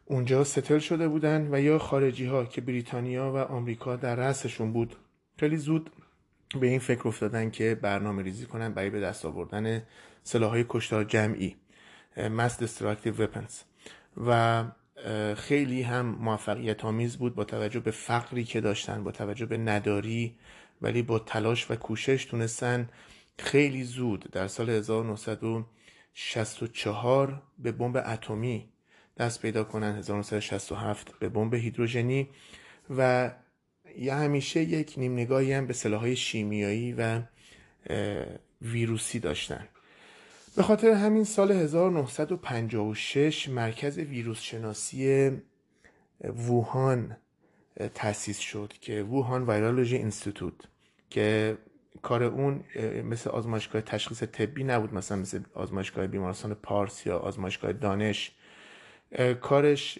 اونجا 0.05 0.44
ستل 0.44 0.78
شده 0.78 1.09
بودن 1.09 1.49
و 1.55 1.61
یا 1.61 1.78
خارجی 1.78 2.26
ها 2.26 2.44
که 2.44 2.61
بریتانیا 2.61 3.32
و 3.32 3.36
آمریکا 3.36 3.96
در 3.96 4.16
رأسشون 4.16 4.72
بود. 4.72 4.96
خیلی 5.36 5.57
زود 5.57 5.90
به 6.61 6.66
این 6.66 6.78
فکر 6.78 7.09
افتادن 7.09 7.51
که 7.51 7.74
برنامه 7.74 8.22
ریزی 8.22 8.46
کنن 8.46 8.74
برای 8.74 8.90
به 8.90 9.01
دست 9.01 9.24
آوردن 9.24 9.82
سلاح 10.22 10.51
های 10.51 10.64
کشتار 10.68 11.05
جمعی. 11.05 11.57
Mass 12.18 12.62
destructive 12.62 13.20
weapons. 13.20 13.52
و 14.26 14.64
خیلی 15.36 15.82
هم 15.82 16.06
موفقیت 16.06 16.84
آمیز 16.84 17.16
بود 17.16 17.34
با 17.34 17.44
توجه 17.44 17.80
به 17.80 17.90
فقری 17.90 18.44
که 18.44 18.60
داشتن 18.60 19.04
با 19.04 19.12
توجه 19.12 19.46
به 19.46 19.58
نداری 19.58 20.36
ولی 20.82 21.02
با 21.02 21.18
تلاش 21.18 21.70
و 21.70 21.76
کوشش 21.76 22.24
تونستن 22.24 22.88
خیلی 23.38 23.84
زود 23.84 24.30
در 24.32 24.48
سال 24.48 24.70
1964 24.70 27.42
به 27.58 27.72
بمب 27.72 28.02
اتمی 28.06 28.68
دست 29.18 29.42
پیدا 29.42 29.64
کنن. 29.64 29.96
1967 29.96 31.18
به 31.18 31.28
بمب 31.28 31.54
هیدروژنی. 31.54 32.28
و 32.96 33.30
یا 33.96 34.16
همیشه 34.16 34.62
یک 34.62 34.94
نیم 34.96 35.12
نگاهی 35.12 35.52
هم 35.52 35.66
به 35.66 35.72
سلاحهای 35.72 36.16
شیمیایی 36.16 36.92
و 36.92 37.20
ویروسی 38.62 39.20
داشتن. 39.20 39.68
به 40.59 40.64
خاطر 40.64 40.90
همین 40.90 41.24
سال 41.24 41.52
1956 41.52 43.48
مرکز 43.48 43.98
ویروس 43.98 44.40
شناسی 44.40 45.30
ووهان 46.24 47.16
تأسیس 47.94 48.38
شد 48.38 48.72
که 48.80 49.02
ووهان 49.02 49.50
ویرالوژی 49.50 49.96
اینستیتوت 49.96 50.54
که 51.11 51.59
کار 52.02 52.22
اون 52.22 52.64
مثل 53.04 53.30
آزمایشگاه 53.30 53.82
تشخیص 53.82 54.22
طبی 54.22 54.64
نبود 54.64 54.94
مثلا 54.94 55.18
مثل 55.18 55.40
آزمایشگاه 55.54 56.06
بیمارستان 56.06 56.54
پارس 56.54 57.06
یا 57.06 57.18
آزمایشگاه 57.18 57.72
دانش. 57.72 58.32
کارش 59.40 59.98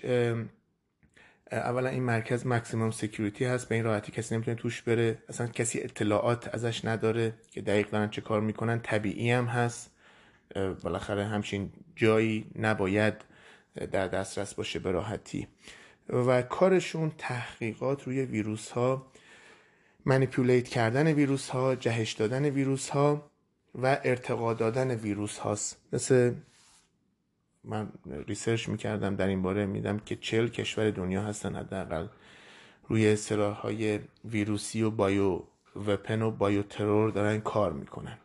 اولا 1.53 1.89
این 1.89 2.03
مرکز 2.03 2.47
maximum 2.47 2.91
security 2.91 3.45
هست 3.45 3.69
به 3.69 3.75
این 3.75 3.85
راحتی 3.85 4.13
کسی 4.13 4.35
نمی‌تونه 4.35 4.57
توش 4.57 4.83
بره 4.83 5.19
اصلا 5.29 5.47
کسی 5.47 5.81
اطلاعات 5.81 6.55
ازش 6.55 6.85
نداره 6.85 7.35
که 7.51 7.63
دقیق 7.63 7.91
دارن 7.91 8.11
چه 8.11 8.21
کار 8.21 8.41
می‌کنن 8.41 8.81
طبیعی 8.81 9.31
هم 9.31 9.45
هست. 9.45 9.98
بالاخره 10.55 11.25
همچین 11.25 11.73
جایی 11.97 12.47
نباید 12.59 13.15
در 13.93 14.09
دسترس 14.09 14.55
باشه 14.55 14.79
به 14.79 14.91
راحتی. 14.91 15.49
و 16.09 16.43
کارشون 16.43 17.13
تحقیقات 17.19 18.03
روی 18.03 18.23
ویروس 18.25 18.71
ها 18.71 19.07
manipulate 20.05 20.69
کردن 20.69 21.07
ویروس 21.07 21.49
ها 21.49 21.75
جهش 21.75 22.13
دادن 22.13 22.45
ویروس 22.45 22.89
ها 22.89 23.31
و 23.75 23.99
ارتقا 24.05 24.55
دادن 24.55 24.91
ویروس 24.91 25.39
هاست 25.39 25.81
مثل 25.93 26.35
من 27.65 27.89
research 28.07 28.69
می‌کردم 28.69 29.17
در 29.17 29.27
این 29.27 29.43
باره 29.43 29.67
دیدم 29.67 29.99
که 29.99 30.17
چل 30.17 30.49
کشور 30.49 30.91
دنیا 30.91 31.23
هستن 31.23 31.57
حداقل 31.57 32.07
روی 32.89 33.17
سلاح 33.17 33.57
های 33.57 34.01
ویروسی 34.25 34.83
و 34.83 34.91
bio 34.91 35.43
weapon 35.87 36.23
و 36.23 36.31
bio 36.31 36.63
terror 36.63 37.11
دارن 37.11 37.41
کار 37.41 37.73
می‌کنن. 37.73 38.19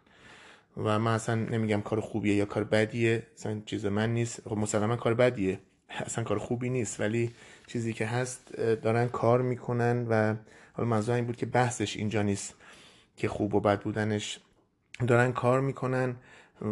و 0.77 0.99
من 0.99 1.13
اصلا 1.13 1.35
نمیگم 1.35 1.81
کار 1.81 1.99
خوبیه 1.99 2.35
یا 2.35 2.45
کار 2.45 2.63
بدیه 2.63 3.27
اصلا 3.37 3.61
چیز 3.65 3.85
من 3.85 4.13
نیست. 4.13 4.41
خب 4.49 4.57
مسلما 4.57 4.95
کار 4.95 5.13
بدیه. 5.13 5.59
اصلا 5.89 6.23
کار 6.23 6.37
خوبی 6.37 6.69
نیست 6.69 6.99
ولی 6.99 7.31
چیزی 7.67 7.93
که 7.93 8.05
هست 8.05 8.55
دارن 8.57 9.07
کار 9.07 9.41
می‌کنن 9.41 10.07
و 10.09 10.35
حالا 10.73 10.89
منظور 10.89 11.15
این 11.15 11.25
بود 11.25 11.35
که 11.35 11.45
بحثش 11.45 11.97
اینجا 11.97 12.21
نیست 12.21 12.55
که 13.17 13.27
خوب 13.27 13.55
و 13.55 13.59
بد 13.59 13.81
بودنش. 13.81 14.39
دارن 15.07 15.31
کار 15.31 15.61
می‌کنن 15.61 16.15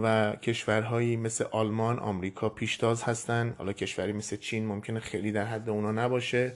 و 0.04 0.36
کشورهایی 0.36 1.18
مثل 1.18 1.46
آلمان، 1.52 2.00
آمریکا 2.00 2.50
پیشتاز 2.50 3.04
هستن. 3.04 3.56
حالا 3.58 3.74
کشوری 3.74 4.14
مثل 4.14 4.36
چین 4.36 4.66
ممکنه 4.66 5.00
خیلی 5.00 5.32
در 5.32 5.46
حد 5.46 5.70
اونا 5.70 5.92
نباشه 5.92 6.54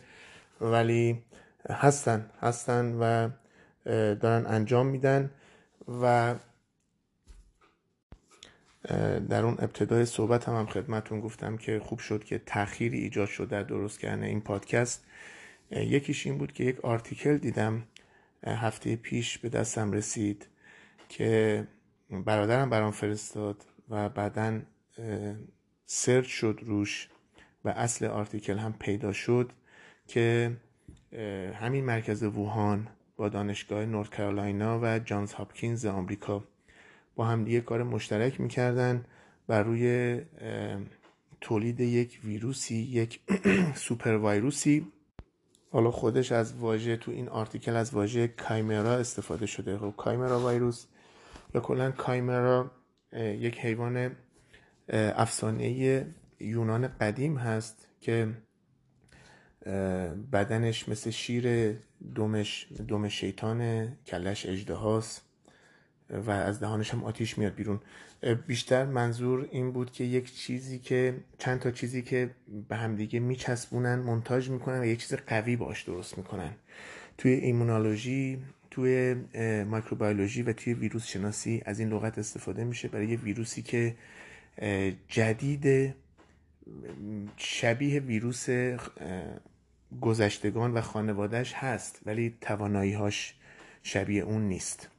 ولی 0.61 1.23
هستن 1.69 2.29
هستن 2.41 2.95
و 2.99 3.29
دارن 4.15 4.45
انجام 4.45 4.87
میدن 4.87 5.31
و 6.01 6.35
در 9.29 9.45
اون 9.45 9.53
ابتدای 9.59 10.05
صحبت 10.05 10.49
هم, 10.49 10.55
هم 10.55 10.65
خدمتون 10.65 11.19
گفتم 11.19 11.57
که 11.57 11.79
خوب 11.79 11.99
شد 11.99 12.23
که 12.23 12.41
تأخیری 12.45 12.99
ایجاد 12.99 13.27
شد 13.27 13.47
در 13.47 13.63
درست 13.63 13.99
کردن 13.99 14.23
این 14.23 14.41
پادکست. 14.41 15.05
یکیش 15.71 16.27
این 16.27 16.37
بود 16.37 16.53
که 16.53 16.63
یک 16.63 16.85
آرتیکل 16.85 17.37
دیدم 17.37 17.83
هفته 18.47 18.95
پیش 18.95 19.37
به 19.37 19.49
دستم 19.49 19.91
رسید 19.91 20.47
که 21.09 21.67
برادرم 22.09 22.69
برام 22.69 22.91
فرستاد 22.91 23.65
و 23.89 24.09
بعدا 24.09 24.61
سرچ 25.85 26.27
شد 26.27 26.59
روش 26.65 27.09
و 27.65 27.69
اصل 27.69 28.05
آرتیکل 28.05 28.57
هم 28.57 28.73
پیدا 28.73 29.13
شد 29.13 29.51
که 30.07 30.57
همین 31.53 31.85
مرکز 31.85 32.23
ووهان 32.23 32.87
با 33.17 33.29
دانشگاه 33.29 33.85
نورت 33.85 34.15
کارولاینا 34.15 34.79
و 34.83 34.99
جانز 34.99 35.33
هاپکینز 35.33 35.85
آمریکا 35.85 36.43
با 37.15 37.25
هم 37.25 37.43
دیگه 37.43 37.61
کار 37.61 37.83
مشترک 37.83 38.41
می‌کردن 38.41 39.05
بر 39.47 39.63
روی 39.63 40.21
تولید 41.41 41.79
یک 41.79 42.19
ویروسی 42.23 42.75
یک 42.75 43.19
سوپر 43.85 44.17
ویروسی 44.17 44.87
حالا 45.71 45.91
خودش 45.91 46.31
از 46.31 46.55
واژه 46.55 46.97
تو 46.97 47.11
این 47.11 47.29
آرتیکل 47.29 47.75
از 47.75 47.93
واژه 47.93 48.27
کایمرا 48.27 48.95
استفاده 48.95 49.45
شده. 49.45 49.77
خب 49.77 49.93
کایمرا 49.97 50.47
ویروس 50.47 50.85
یا 51.55 51.61
کلا 51.61 51.91
کایمرا 51.91 52.71
یک 53.13 53.59
حیوان 53.59 54.15
افسانه 54.89 56.05
یونان 56.39 56.87
قدیم 56.87 57.37
هست 57.37 57.87
که 58.01 58.33
بدنش 60.31 60.89
مثل 60.89 61.09
شیر 61.09 61.75
دومش 62.15 62.67
دوم 62.87 63.07
شیطان 63.09 63.87
کلش 64.07 64.45
اجدهاست 64.45 65.21
و 66.09 66.31
از 66.31 66.59
دهانش 66.59 66.93
هم 66.93 67.03
آتیش 67.03 67.37
میاد 67.37 67.55
بیرون. 67.55 67.79
بیشتر 68.47 68.85
منظور 68.85 69.47
این 69.51 69.71
بود 69.71 69.91
که 69.91 70.03
یک 70.03 70.35
چیزی 70.35 70.79
که 70.79 71.15
چند 71.37 71.59
تا 71.59 71.71
چیزی 71.71 72.01
که 72.01 72.29
به 72.69 72.75
همدیگه 72.75 73.19
میچسبونن 73.19 73.95
منتاج 73.95 74.49
می‌کنن 74.49 74.79
و 74.79 74.85
یک 74.85 74.99
چیز 74.99 75.13
قوی 75.27 75.55
باش 75.55 75.83
درست 75.83 76.17
می‌کنن. 76.17 76.51
توی 77.17 77.31
ایمونولوژی 77.31 78.39
توی 78.71 79.13
مایکروبیولوژی 79.63 80.41
و 80.41 80.53
توی 80.53 80.73
ویروس 80.73 81.05
شناسی 81.07 81.61
از 81.65 81.79
این 81.79 81.89
لغت 81.89 82.17
استفاده 82.17 82.63
میشه 82.63 82.87
برای 82.87 83.07
یه 83.07 83.17
ویروسی 83.17 83.61
که 83.61 83.95
جدید 85.07 85.95
شبیه 87.37 87.99
ویروس 87.99 88.47
گذشتگان 90.01 90.73
و 90.73 90.81
خانوادهش 90.81 91.53
هست 91.53 91.99
ولی 92.05 92.35
تواناییهاش 92.41 93.33
شبیه 93.83 94.23
اون 94.23 94.41
نیست. 94.41 94.89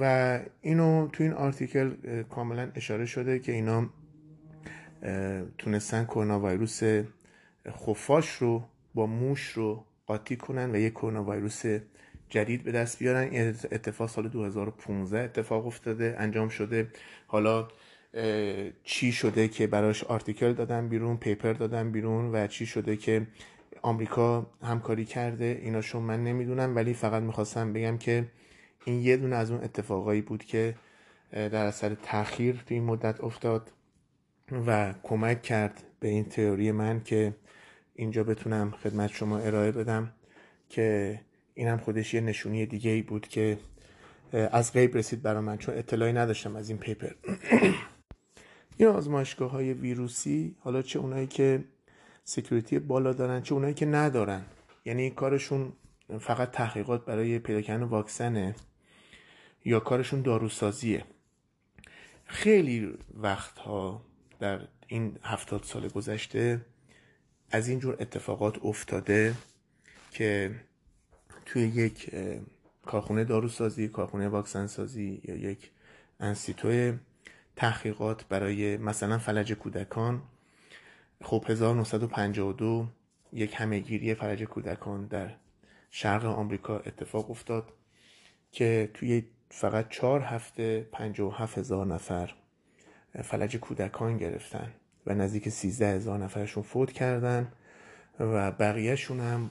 و 0.00 0.40
اینو 0.60 1.08
تو 1.12 1.22
این 1.22 1.32
آرتیکل 1.32 2.22
کاملا 2.22 2.70
اشاره 2.74 3.06
شده 3.06 3.38
که 3.38 3.52
اینا 3.52 3.90
تونستن 5.58 6.04
کرونا 6.04 6.40
ویروس 6.40 6.82
خفاش 7.68 8.30
رو 8.30 8.64
با 8.94 9.06
موش 9.06 9.48
رو 9.48 9.84
قاطی 10.06 10.36
کنن 10.36 10.70
و 10.70 10.76
یک 10.76 10.92
کرونا 10.92 11.24
ویروس 11.30 11.62
جدید 12.28 12.64
به 12.64 12.72
دست 12.72 12.98
بیارن. 12.98 13.28
این 13.30 13.48
اتفاق 13.48 14.08
سال 14.08 14.28
2015 14.28 15.20
اتفاق 15.20 15.66
افتاده 15.66 16.16
انجام 16.18 16.48
شده. 16.48 16.88
حالا 17.26 17.68
چی 18.84 19.12
شده 19.12 19.48
که 19.48 19.66
براش 19.66 20.04
آرتیکل 20.04 20.52
دادن 20.52 20.88
بیرون 20.88 21.16
پیپر 21.16 21.52
دادن 21.52 21.92
بیرون 21.92 22.34
و 22.34 22.46
چی 22.46 22.66
شده 22.66 22.96
که 22.96 23.26
آمریکا 23.82 24.46
همکاری 24.62 25.04
کرده 25.04 25.60
ایناشون 25.62 26.02
من 26.02 26.24
نمی‌دونم 26.24 26.76
ولی 26.76 26.94
فقط 26.94 27.22
می‌خواستم 27.22 27.72
بگم 27.72 27.98
که 27.98 28.24
این 28.86 29.00
یه 29.00 29.16
دونه 29.16 29.36
از 29.36 29.50
اون 29.50 29.64
اتفاقایی 29.64 30.20
بود 30.20 30.44
که 30.44 30.74
در 31.32 31.66
اثر 31.66 31.94
تاخیر 31.94 32.54
تو 32.54 32.74
این 32.74 32.84
مدت 32.84 33.20
افتاد 33.20 33.72
و 34.66 34.94
کمک 35.02 35.42
کرد 35.42 35.82
به 36.00 36.08
این 36.08 36.24
تئوری 36.24 36.72
من 36.72 37.00
که 37.04 37.34
اینجا 37.94 38.24
بتونم 38.24 38.70
خدمت 38.70 39.10
شما 39.12 39.38
ارائه 39.38 39.72
بدم 39.72 40.12
که 40.68 41.20
این 41.54 41.68
هم 41.68 41.78
خودش 41.78 42.14
یه 42.14 42.20
نشونی 42.20 42.66
دیگه 42.66 42.90
ای 42.90 43.02
بود 43.02 43.28
که 43.28 43.58
از 44.32 44.72
غیب 44.72 44.96
رسید 44.96 45.22
برا 45.22 45.40
من 45.40 45.58
چون 45.58 45.78
اطلاعی 45.78 46.12
نداشتم 46.12 46.56
از 46.56 46.68
این 46.68 46.78
paper. 46.78 47.12
این 48.78 48.88
آزمایشگاه 48.88 49.50
های 49.50 49.72
ویروسی 49.72 50.56
حالا 50.60 50.82
چه 50.82 50.98
اونایی 50.98 51.26
که 51.26 51.64
security 52.24 52.78
بالا 52.78 53.12
دارن 53.12 53.40
چه 53.40 53.54
اونایی 53.54 53.74
که 53.74 53.86
ندارن. 53.86 54.42
یعنی 54.84 55.10
کارشون 55.10 55.72
فقط 56.20 56.50
تحقیقات 56.50 57.04
برای 57.04 57.38
پیدا 57.38 57.60
کردن 57.60 57.82
واکسنه. 57.82 58.54
یا 59.66 59.80
کارشون 59.80 60.22
داروسازیه. 60.22 61.04
خیلی 62.24 62.94
وقتها 63.14 64.02
در 64.38 64.60
این 64.86 65.18
هفتاد 65.22 65.62
سال 65.62 65.88
گذشته 65.88 66.60
از 67.50 67.68
اینجور 67.68 67.96
اتفاقات 68.00 68.64
افتاده 68.64 69.34
که 70.12 70.54
توی 71.46 71.62
یک 71.62 72.10
کارخونه 72.86 73.24
داروسازی 73.24 73.88
کارخونه 73.88 74.28
واکسن 74.28 74.66
سازی 74.66 75.20
یا 75.24 75.36
یک 75.36 75.70
انسیتو 76.20 76.92
تحقیقات 77.56 78.24
برای 78.28 78.76
مثلا 78.76 79.18
فلج 79.18 79.52
کودکان 79.52 80.22
خب 81.22 81.44
1952 81.48 82.88
یک 83.32 83.54
همهگیری 83.56 84.14
فلج 84.14 84.42
کودکان 84.42 85.06
در 85.06 85.34
شرق 85.90 86.24
آمریکا 86.24 86.78
اتفاق 86.78 87.30
افتاد 87.30 87.72
که 88.52 88.90
توی 88.94 89.22
فقط 89.58 89.88
چهار 89.88 90.20
هفته 90.20 90.86
و 91.18 91.30
هفت 91.30 91.58
هزار 91.58 91.86
نفر 91.86 92.34
فلج 93.22 93.56
کودکان 93.56 94.16
گرفتن 94.18 94.72
و 95.06 95.14
نزدیک 95.14 95.48
سیزده 95.48 95.94
هزار 95.94 96.18
نفرشون 96.18 96.62
فوت 96.62 96.92
کردن 96.92 97.52
و 98.20 98.50
بقیهشون 98.50 99.20
هم 99.20 99.50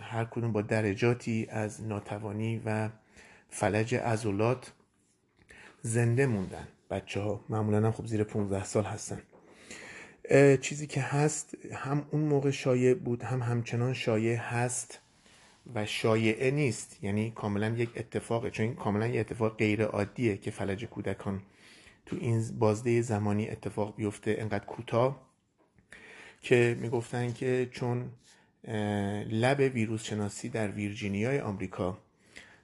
هر 0.00 0.24
کدوم 0.24 0.52
با 0.52 0.62
درجاتی 0.62 1.46
از 1.50 1.82
ناتوانی 1.82 2.62
و 2.66 2.88
فلج 3.50 3.94
ازولات 3.94 4.72
زنده 5.82 6.26
موندن. 6.26 6.68
بچه 6.90 7.20
ها 7.20 7.44
معمولا 7.48 7.86
هم 7.86 7.92
خب 7.92 8.06
زیر 8.06 8.24
15 8.24 8.64
سال 8.64 8.84
هستن. 8.84 9.22
چیزی 10.60 10.86
که 10.86 11.00
هست 11.00 11.54
هم 11.72 12.06
اون 12.10 12.22
موقع 12.22 12.50
شایع 12.50 12.94
بود 12.94 13.22
هم 13.22 13.42
همچنان 13.42 13.92
شایع 13.92 14.36
هست. 14.36 15.00
و 15.74 15.86
شایعه 15.86 16.50
نیست. 16.50 17.04
یعنی 17.04 17.30
کاملا 17.30 17.68
یک 17.68 17.90
اتفاقه. 17.96 18.50
چون 18.50 18.74
کاملا 18.74 19.06
یک 19.06 19.20
اتفاق 19.20 19.56
غیر 19.56 19.84
عادیه 19.84 20.36
که 20.36 20.50
فلج 20.50 20.84
کودکان 20.84 21.42
تو 22.06 22.16
این 22.20 22.44
بازده 22.58 23.02
زمانی 23.02 23.48
اتفاق 23.48 23.96
بیفته. 23.96 24.36
انقدر 24.38 24.64
کوتاه 24.64 25.30
که 26.42 26.76
می‌گفتن 26.80 27.32
که 27.32 27.68
چون 27.72 28.10
لب 29.30 29.60
ویروس 29.74 30.04
شناسی 30.04 30.48
در 30.48 30.68
ویرجینیای 30.68 31.40
آمریکا 31.40 31.98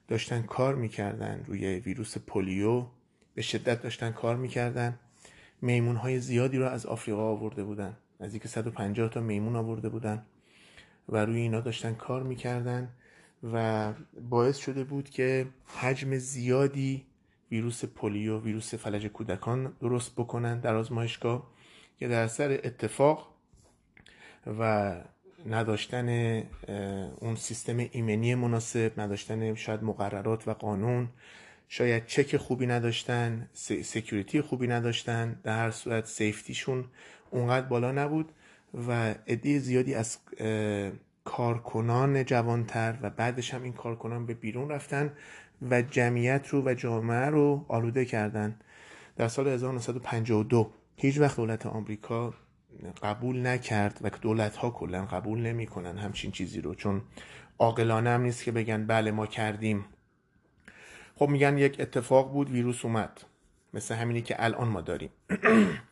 داشتن 0.07 0.41
کار 0.41 0.75
می‌کردن 0.75 1.43
روی 1.47 1.79
ویروس 1.79 2.17
پولیو 2.17 2.85
به 3.33 3.41
شدت 3.41 3.81
داشتن 3.81 4.11
کار 4.11 4.35
می‌کردن. 4.35 4.99
میمون 5.61 5.95
های 5.95 6.19
زیادی 6.19 6.57
رو 6.57 6.65
از 6.65 6.85
آفریقا 6.85 7.23
آورده 7.23 7.63
بودن. 7.63 7.97
نزدیک 8.19 8.47
150 8.47 9.09
تا 9.09 9.21
میمون 9.21 9.55
آورده 9.55 9.89
بودن. 9.89 10.25
و 11.11 11.25
روی 11.25 11.39
اینا 11.39 11.59
داشتن 11.59 11.93
کار 11.93 12.23
می‌کردن 12.23 12.89
و 13.53 13.93
باعث 14.29 14.57
شده 14.57 14.83
بود 14.83 15.09
که 15.09 15.47
حجم 15.81 16.17
زیادی 16.17 17.05
ویروس 17.51 17.85
polio 17.85 18.39
ویروس 18.39 18.75
فلج 18.75 19.07
کودکان 19.07 19.73
درست 19.81 20.11
بکنن 20.15 20.59
در 20.59 20.75
آزمایشگاه 20.75 21.47
که 21.99 22.07
در 22.07 22.27
سر 22.27 22.51
اتفاق 22.63 23.33
و 24.59 24.93
نداشتن 25.49 26.09
اون 27.19 27.35
سیستم 27.35 27.77
ایمنی 27.77 28.35
مناسب 28.35 28.99
نداشتن 28.99 29.55
شاید 29.55 29.83
مقررات 29.83 30.47
و 30.47 30.53
قانون 30.53 31.09
شاید 31.67 32.05
چک 32.05 32.37
خوبی 32.37 32.67
نداشتن 32.67 33.49
security 33.83 34.41
خوبی 34.41 34.67
نداشتن 34.67 35.39
در 35.43 35.57
هر 35.57 35.71
صورت 35.71 36.05
safety 36.05 36.53
شون 36.53 36.85
اونقدر 37.31 37.65
بالا 37.65 37.91
نبود. 37.91 38.31
و 38.73 39.15
عده 39.27 39.59
زیادی 39.59 39.93
از 39.93 40.17
کارکنان 41.23 42.25
جوانتر 42.25 42.97
و 43.01 43.09
بعدش 43.09 43.53
هم 43.53 43.63
این 43.63 43.73
کارکنان 43.73 44.25
به 44.25 44.33
بیرون 44.33 44.69
رفتن 44.69 45.13
و 45.69 45.81
جمعیت 45.81 46.47
رو 46.47 46.61
و 46.65 46.73
جامعه 46.73 47.25
رو 47.29 47.65
آلوده 47.67 48.05
کردن. 48.05 48.59
در 49.15 49.27
سال 49.27 49.47
1952 49.47 50.71
هیچ 50.95 51.19
وقت 51.19 51.35
دولت 51.35 51.65
آمریکا 51.65 52.33
قبول 53.03 53.47
نکرد 53.47 53.99
و 54.01 54.09
دولت 54.09 54.55
ها 54.55 54.69
کلا 54.69 55.05
قبول 55.05 55.39
نمی‌کنن 55.39 55.97
همچین 55.97 56.31
چیزی 56.31 56.61
رو 56.61 56.75
چون 56.75 57.01
عاقلانه 57.59 58.09
هم 58.09 58.21
نیست 58.21 58.43
که 58.43 58.51
بگن 58.51 58.85
بله 58.87 59.11
ما 59.11 59.25
کردیم. 59.25 59.85
خب 61.15 61.29
میگن 61.29 61.57
یک 61.57 61.79
اتفاق 61.79 62.31
بود 62.31 62.49
ویروس 62.49 62.85
اومد. 62.85 63.21
مثل 63.73 63.95
همینی 63.95 64.21
که 64.21 64.43
الان 64.43 64.67
ما 64.67 64.81
داریم. 64.81 65.09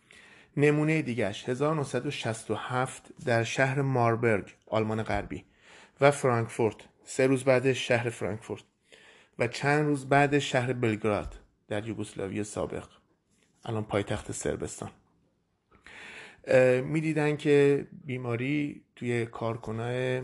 نمونه 0.58 1.02
دیگهش 1.02 1.50
1967 1.50 3.12
در 3.26 3.44
شهر 3.44 3.82
ماربرگ 3.82 4.56
آلمان 4.68 5.04
غربی 5.04 5.46
و 6.02 6.12
فرانکفورت 6.12 6.76
سه 7.04 7.28
روز 7.28 7.44
بعدش 7.44 7.88
شهر 7.88 8.10
فرانکفورت 8.10 8.64
و 9.40 9.48
چند 9.48 9.86
روز 9.86 10.10
بعد 10.10 10.40
شهر 10.40 10.74
بلگراد 10.74 11.36
در 11.68 11.88
یوگسلاوی 11.88 12.44
سابق. 12.44 12.86
الان 13.66 13.84
پایتخت 13.84 14.32
سربستان 14.32 14.92
می‌دیدن 16.84 17.38
که 17.38 17.88
بیماری 18.06 18.82
توی 18.96 19.26
کارکنای 19.26 20.22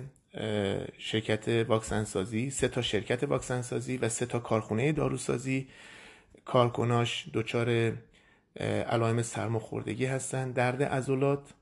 شرکت 0.97 1.47
واکسن 1.47 2.03
سازی 2.03 2.49
سه 2.49 2.67
تا 2.67 2.81
شرکت 2.81 3.23
واکسن 3.23 3.61
سازی 3.61 3.97
و 3.97 4.09
سه 4.09 4.25
تا 4.25 4.39
کارخونه 4.39 4.91
داروسازی 4.91 5.67
کارکناش 6.45 7.29
دچار 7.33 7.93
علائم 8.59 9.21
سرماخوردگی 9.21 10.05
هستن 10.05 10.51
درد 10.51 10.83
عضلات 10.83 11.53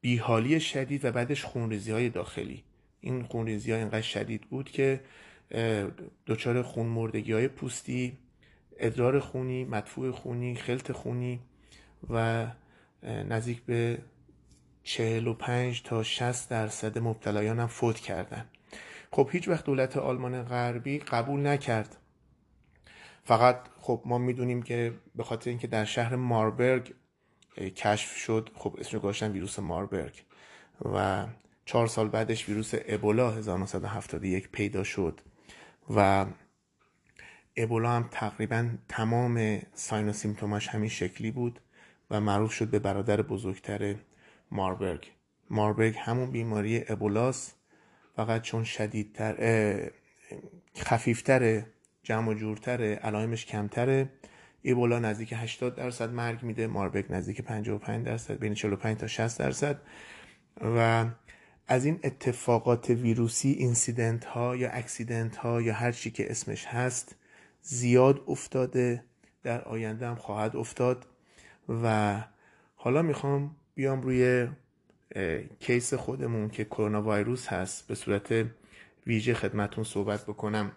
بیحالی 0.00 0.60
شدید 0.60 1.04
و 1.04 1.12
بعدش 1.12 1.44
خونریزی 1.44 1.92
های 1.92 2.08
داخلی. 2.08 2.64
این 3.00 3.22
خونریزی 3.22 3.72
ها 3.72 3.78
اینقدر 3.78 4.00
شدید 4.00 4.40
بود 4.40 4.70
که 4.70 5.00
دچار 6.26 6.62
خون 6.62 6.86
مردگی 6.86 7.32
های 7.32 7.48
پوستی 7.48 8.18
ادرار 8.78 9.20
خونی 9.20 9.64
مدفوع 9.64 10.10
خونی 10.10 10.54
خلط 10.54 10.92
خونی 10.92 11.40
و 12.10 12.46
نزدیک 13.02 13.62
به 13.62 13.98
45 14.82 15.82
تا 15.82 16.02
60 16.02 16.48
درصد 16.48 16.98
مبتلایان 16.98 17.58
هم 17.58 17.66
فوت 17.66 18.00
کردن. 18.00 18.44
خب 19.12 19.28
هیچ 19.32 19.48
وقت 19.48 19.64
دولت 19.64 19.96
آلمان 19.96 20.42
غربی 20.42 20.98
قبول 20.98 21.46
نکرد 21.46 21.96
فقط 23.30 23.60
خب 23.80 24.02
ما 24.04 24.18
می‌دونیم 24.18 24.62
که 24.62 24.94
به 25.14 25.24
خاطر 25.24 25.50
اینکه 25.50 25.66
در 25.66 25.84
شهر 25.84 26.16
ماربرگ 26.16 26.94
کشف 27.56 28.16
شد 28.16 28.50
خب 28.54 28.76
اسمش 28.78 28.94
گذاشتن 28.94 29.32
ویروس 29.32 29.58
ماربرگ 29.58 30.22
و 30.94 31.26
چهار 31.64 31.86
سال 31.86 32.08
بعدش 32.08 32.48
ویروس 32.48 32.70
ابولا 32.74 33.30
1971 33.30 34.48
پیدا 34.48 34.84
شد 34.84 35.20
و 35.90 36.26
ابولا 37.56 37.90
هم 37.90 38.08
تقریبا 38.10 38.68
تمام 38.88 39.62
ساین 39.74 40.08
و 40.08 40.12
سیمتوماش 40.12 40.68
همین 40.68 40.88
شکلی 40.88 41.30
بود 41.30 41.60
و 42.10 42.20
معروف 42.20 42.52
شد 42.52 42.68
به 42.68 42.78
برادر 42.78 43.22
بزرگتر 43.22 43.94
ماربرگ. 44.50 45.10
ماربرگ 45.50 45.94
همون 45.98 46.30
بیماری 46.30 46.84
ابولاس 46.88 47.52
فقط 48.16 48.42
چون 48.42 48.64
شدیدتر 48.64 49.90
خفیفتره 50.76 51.66
جمع 52.02 52.28
و 52.28 52.34
جورتره 52.34 52.94
علائمش 52.94 53.46
کمتره. 53.46 54.08
ایبولا 54.62 54.98
نزدیک 54.98 55.32
80 55.36 55.74
درصد 55.74 56.12
مرگ 56.12 56.42
میده 56.42 56.66
ماربرگ 56.66 57.06
نزدیک 57.10 57.40
55 57.40 58.06
درصد 58.06 58.38
بین 58.38 58.54
45 58.54 58.98
تا 58.98 59.06
60 59.06 59.38
درصد. 59.38 59.80
و 60.76 61.06
از 61.66 61.84
این 61.84 62.00
اتفاقات 62.04 62.90
ویروسی 62.90 63.50
اینسیدنت 63.50 64.24
ها 64.24 64.56
یا 64.56 64.70
اکسیدنت 64.70 65.36
ها 65.36 65.62
یا 65.62 65.74
هر 65.74 65.92
چی 65.92 66.10
که 66.10 66.30
اسمش 66.30 66.66
هست 66.66 67.16
زیاد 67.62 68.24
افتاده 68.28 69.04
در 69.42 69.62
آینده 69.62 70.06
هم 70.06 70.14
خواهد 70.14 70.56
افتاد. 70.56 71.06
و 71.82 72.16
حالا 72.74 73.02
می‌خوام 73.02 73.56
بیام 73.74 74.02
روی 74.02 74.48
کیس 75.60 75.94
خودمون 75.94 76.48
که 76.48 76.64
کرونا 76.64 77.02
ویروس 77.02 77.48
هست 77.48 77.88
به 77.88 77.94
صورت 77.94 78.46
ویژه 79.06 79.34
خدمتون 79.34 79.84
صحبت 79.84 80.24
بکنم. 80.24 80.72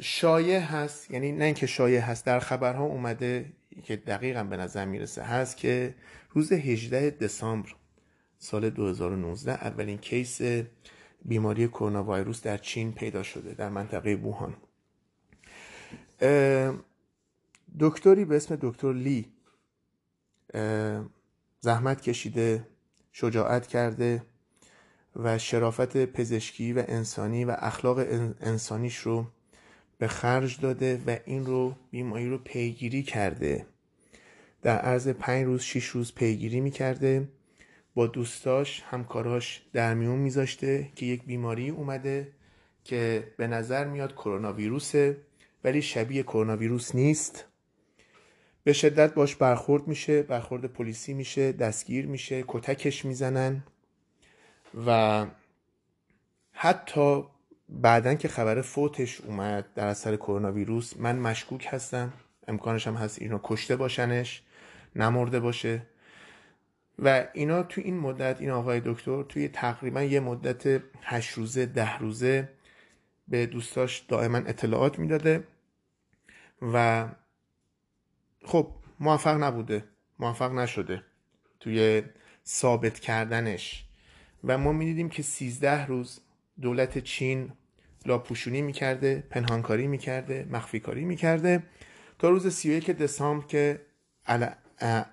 شایع 0.00 0.58
هست 0.58 1.10
یعنی 1.10 1.32
نه 1.32 1.44
اینکه 1.44 1.66
شایع 1.66 2.00
هست 2.00 2.26
در 2.26 2.38
خبرها 2.40 2.84
اومده 2.84 3.52
که 3.84 3.96
دقیقا 3.96 4.44
به 4.44 4.56
نظر 4.56 4.84
می‌رسه 4.84 5.22
هست 5.22 5.56
که 5.56 5.94
روز 6.30 6.52
18 6.52 7.10
دسامبر 7.10 7.74
سال 8.38 8.70
2019 8.70 9.52
اولین 9.52 9.98
کیس 9.98 10.40
بیماری 11.24 11.68
کرونا 11.68 12.12
ویروس 12.12 12.42
در 12.42 12.58
چین 12.58 12.92
پیدا 12.92 13.22
شده 13.22 13.54
در 13.54 13.68
منطقه 13.68 14.16
بوهان 14.16 14.56
دکتری 17.80 18.24
به 18.24 18.36
اسم 18.36 18.58
دکتر 18.60 18.92
لی 18.92 19.32
زحمت 21.60 22.00
کشیده 22.00 22.66
شجاعت 23.12 23.66
کرده 23.66 24.22
و 25.16 25.38
شرافت 25.38 26.06
پزشکی 26.06 26.72
و 26.72 26.84
انسانی 26.88 27.44
و 27.44 27.56
اخلاق 27.58 27.98
انسانیش 28.40 28.96
رو 28.96 29.26
به 30.00 30.08
خرج 30.08 30.60
داده 30.60 31.02
و 31.06 31.16
این 31.24 31.46
رو 31.46 31.74
بیماری 31.90 32.28
رو 32.28 32.38
پیگیری 32.38 33.02
کرده. 33.02 33.66
در 34.62 34.78
عرض 34.78 35.08
پنج 35.08 35.44
روز 35.44 35.62
شیش 35.62 35.86
روز 35.86 36.14
پیگیری 36.14 36.60
می‌کرده. 36.60 37.28
با 37.94 38.06
دوستاش 38.06 38.82
همکاراش 38.86 39.62
در 39.72 39.94
میون 39.94 40.18
میذاشته 40.18 40.88
که 40.96 41.06
یک 41.06 41.24
بیماری 41.24 41.70
اومده 41.70 42.32
که 42.84 43.32
به 43.36 43.46
نظر 43.46 43.84
میاد 43.84 44.12
کرونا 44.12 44.52
ویروسه 44.52 45.16
ولی 45.64 45.82
شبیه 45.82 46.22
کرونا 46.22 46.56
ویروس 46.56 46.94
نیست. 46.94 47.44
به 48.64 48.72
شدت 48.72 49.14
باش 49.14 49.36
برخورد 49.36 49.88
میشه 49.88 50.22
برخورد 50.22 50.64
پلیسی 50.64 51.14
میشه 51.14 51.52
دستگیر 51.52 52.06
میشه 52.06 52.44
کتکش 52.48 53.04
می‌زنن 53.04 53.62
و 54.86 55.26
حتی 56.52 57.24
بعدا 57.70 58.14
که 58.14 58.28
خبر 58.28 58.60
فوتش 58.60 59.20
اومد 59.20 59.74
در 59.74 59.86
اثر 59.86 60.16
کرونا 60.16 60.52
ویروس 60.52 60.96
من 60.96 61.18
مشکوک 61.18 61.66
هستم. 61.70 62.12
امکانش 62.48 62.86
هم 62.86 62.94
هست 62.94 63.22
اینو 63.22 63.38
کشته 63.42 63.76
باشنش 63.76 64.42
نمرده 64.96 65.40
باشه. 65.40 65.82
و 66.98 67.26
اینا 67.32 67.62
تو 67.62 67.80
این 67.80 67.98
مدت 67.98 68.40
این 68.40 68.50
آقای 68.50 68.82
دکتر 68.84 69.22
توی 69.22 69.48
تقریبا 69.48 70.02
یه 70.02 70.20
مدت 70.20 70.82
هشت 71.02 71.32
روزه 71.32 71.66
ده 71.66 71.98
روزه 71.98 72.48
به 73.28 73.46
دوستاش 73.46 73.98
دائما 73.98 74.38
اطلاعات 74.38 74.98
می‌داده 74.98 75.44
و 76.62 77.08
خب 78.44 78.70
موفق 79.00 79.42
نبوده 79.42 79.84
موفق 80.18 80.52
نشده 80.52 81.02
توی 81.60 82.02
ثابت 82.46 82.98
کردنش. 82.98 83.84
و 84.44 84.58
ما 84.58 84.72
می‌دیدیم 84.72 85.08
که 85.08 85.22
سیزده 85.22 85.86
روز 85.86 86.20
دولت 86.60 86.98
چین 86.98 87.52
لاپوشونی 88.06 88.62
می‌کرده 88.62 89.24
پنهانکاری 89.30 89.86
می‌کرده 89.86 90.46
مخفی 90.50 90.80
کاری 90.80 91.04
می‌کرده. 91.04 91.62
تا 92.18 92.28
روز 92.28 92.54
سی 92.54 92.72
یک 92.72 92.90
دسامبر 92.90 93.46
که 93.46 93.80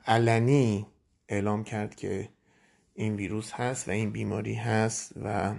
علنی 0.07 0.87
اعلام 1.29 1.63
کرد 1.63 1.95
که 1.95 2.29
این 2.93 3.15
ویروس 3.15 3.51
هست 3.51 3.87
و 3.87 3.91
این 3.91 4.11
بیماری 4.11 4.53
هست 4.53 5.13
و 5.23 5.55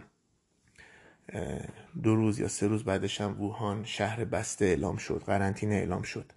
دو 2.03 2.16
روز 2.16 2.39
یا 2.39 2.49
سه 2.49 2.66
روز 2.66 2.85
بعدش 2.85 3.20
هم 3.20 3.41
ووهان 3.43 3.85
شهر 3.85 4.24
بسته 4.24 4.64
اعلام 4.64 4.97
شد 4.97 5.22
قرنطینه 5.26 5.74
اعلام 5.74 6.03
شد. 6.03 6.33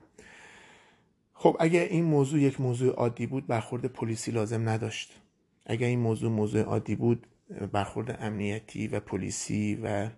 خب 1.33 1.57
اگر 1.59 1.81
این 1.83 2.05
موضوع 2.05 2.39
یک 2.39 2.61
موضوع 2.61 2.93
عادی 2.93 3.27
بود 3.27 3.47
برخورد 3.47 3.85
پلیسی 3.85 4.31
لازم 4.31 4.69
نداشت. 4.69 5.21
اگر 5.65 5.87
این 5.87 5.99
موضوع 5.99 6.31
موضوع 6.31 6.61
عادی 6.61 6.95
بود 6.95 7.27
برخورد 7.71 8.17
امنیتی 8.21 8.87
و 8.87 8.99
پلیسی 8.99 9.79
و 9.83 10.09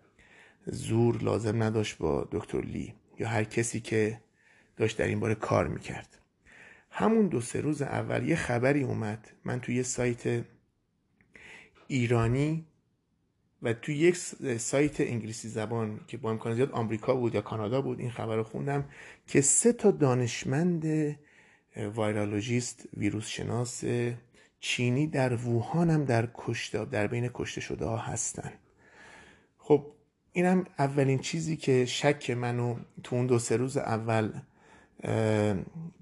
زور 0.65 1.23
لازم 1.23 1.63
نداشت 1.63 1.97
با 1.97 2.27
دکتر 2.31 2.61
لی 2.61 2.93
یا 3.19 3.27
هر 3.27 3.43
کسی 3.43 3.79
که 3.79 4.21
داشت 4.77 4.97
در 4.97 5.07
این 5.07 5.19
باره 5.19 5.35
کار 5.35 5.67
می‌کرد. 5.67 6.17
همون 6.89 7.27
دو 7.27 7.41
سه 7.41 7.61
روز 7.61 7.81
اول 7.81 8.29
یه 8.29 8.35
خبری 8.35 8.83
اومد. 8.83 9.31
من 9.45 9.59
توی 9.59 9.75
یه 9.75 9.83
سایت 9.83 10.43
ایرانی 11.87 12.65
و 13.61 13.73
توی 13.73 13.95
یک 13.95 14.17
سایت 14.57 15.01
انگلیسی 15.01 15.49
زبان 15.49 15.99
که 16.07 16.17
با 16.17 16.31
امکان 16.31 16.55
زیاد 16.55 16.71
آمریکا 16.71 17.15
بود 17.15 17.35
یا 17.35 17.41
کانادا 17.41 17.81
بود 17.81 17.99
این 17.99 18.11
خبر 18.11 18.35
رو 18.35 18.43
خوندم 18.43 18.89
که 19.27 19.41
سه 19.41 19.73
تا 19.73 19.91
دانشمند 19.91 20.85
ویرالوژیست 21.75 22.89
ویروس 22.97 23.27
شناس 23.27 23.83
چینی 24.59 25.07
در 25.07 25.35
ووهان 25.35 25.89
هم 25.89 26.05
در 26.05 26.29
کشته 26.33 26.85
در 26.85 27.07
بین 27.07 27.29
کشته 27.33 27.61
شده 27.61 27.85
ها 27.85 27.97
هستن. 27.97 28.53
خب 29.57 29.85
اینم 30.33 30.65
اولین 30.79 31.19
چیزی 31.19 31.57
که 31.57 31.85
شک 31.85 32.29
منو 32.29 32.75
تو 33.03 33.15
اون 33.15 33.27
دو 33.27 33.39
سه 33.39 33.57
روز 33.57 33.77
اول 33.77 34.31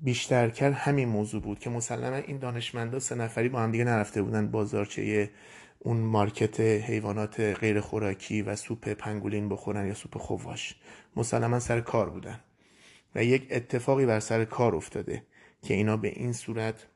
بیشتر 0.02 0.50
کرد 0.50 0.74
همین 0.74 1.08
موضوع 1.08 1.42
بود 1.42 1.60
که 1.60 1.70
مسلما 1.70 2.16
این 2.16 2.38
دانشمندا 2.38 3.00
سه 3.00 3.16
نفری 3.16 3.50
با 3.50 3.60
هم 3.60 3.72
دیگه 3.72 3.84
نرفته 3.84 4.22
بودن 4.22 4.48
بازارچه 4.48 5.30
اون 5.80 5.98
مارکت 5.98 6.60
حیوانات 6.60 7.40
غیر 7.40 7.82
خوراکی 7.82 8.42
و 8.42 8.56
سوپ 8.56 8.90
پنگولین 8.90 9.50
بخورن 9.50 9.88
یا 9.88 9.94
سوپ 9.94 10.18
خواش. 10.18 10.76
مسلما 11.16 11.60
سر 11.60 11.82
کار 11.82 12.10
بودن 12.10 12.40
و 13.16 13.24
یک 13.24 13.48
اتفاقی 13.52 14.06
بر 14.06 14.20
سر 14.20 14.46
کار 14.46 14.76
افتاده 14.76 15.24
که 15.62 15.74
اینا 15.74 15.98
به 15.98 16.08
این 16.08 16.34
صورت 16.34 16.88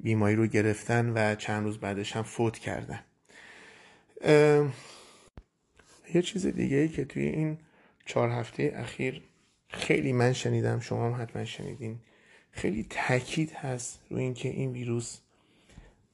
بیماری 0.00 0.36
رو 0.36 0.46
گرفتن 0.46 1.12
و 1.14 1.34
چند 1.34 1.64
روز 1.64 1.78
بعدش 1.78 2.16
هم 2.16 2.22
فوت 2.22 2.58
کردن. 2.58 3.00
یه 6.14 6.22
چیز 6.22 6.46
دیگه 6.46 6.76
ای 6.76 6.88
که 6.88 7.04
توی 7.04 7.22
این 7.22 7.58
چهار 8.06 8.30
هفته 8.30 8.72
اخیر 8.76 9.22
خیلی 9.68 10.12
من 10.12 10.32
شنیدم 10.32 10.80
شما 10.80 11.06
هم 11.06 11.22
حتما 11.22 11.44
شنیدین. 11.44 11.98
خیلی 12.50 12.86
تاکید 12.90 13.52
هست 13.52 14.00
روی 14.10 14.22
اینکه 14.22 14.48
این 14.48 14.72
ویروس 14.72 15.18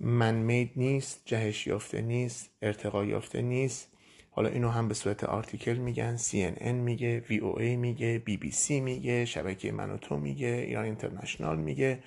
من 0.01 0.34
مید 0.34 0.70
نیست 0.76 1.22
جهش 1.24 1.66
یافته 1.66 2.01
نیست 2.01 2.51
ارتقا 2.62 3.05
یافته 3.05 3.43
نیست. 3.43 3.88
حالا 4.30 4.49
اینو 4.49 4.68
هم 4.68 4.88
به 4.88 4.95
صورت 4.95 5.24
آرتیکل 5.24 5.74
میگن 5.74 6.16
CNN 6.16 6.72
میگه 6.72 7.22
VOA 7.28 7.61
میگه 7.61 8.22
BBC 8.28 8.70
میگه 8.70 9.24
شبکه 9.24 9.72
منوتو 9.72 10.16
میگه 10.16 10.64
ایران 10.66 10.84
اینترنشنال 10.84 11.59
میگه. 11.59 11.99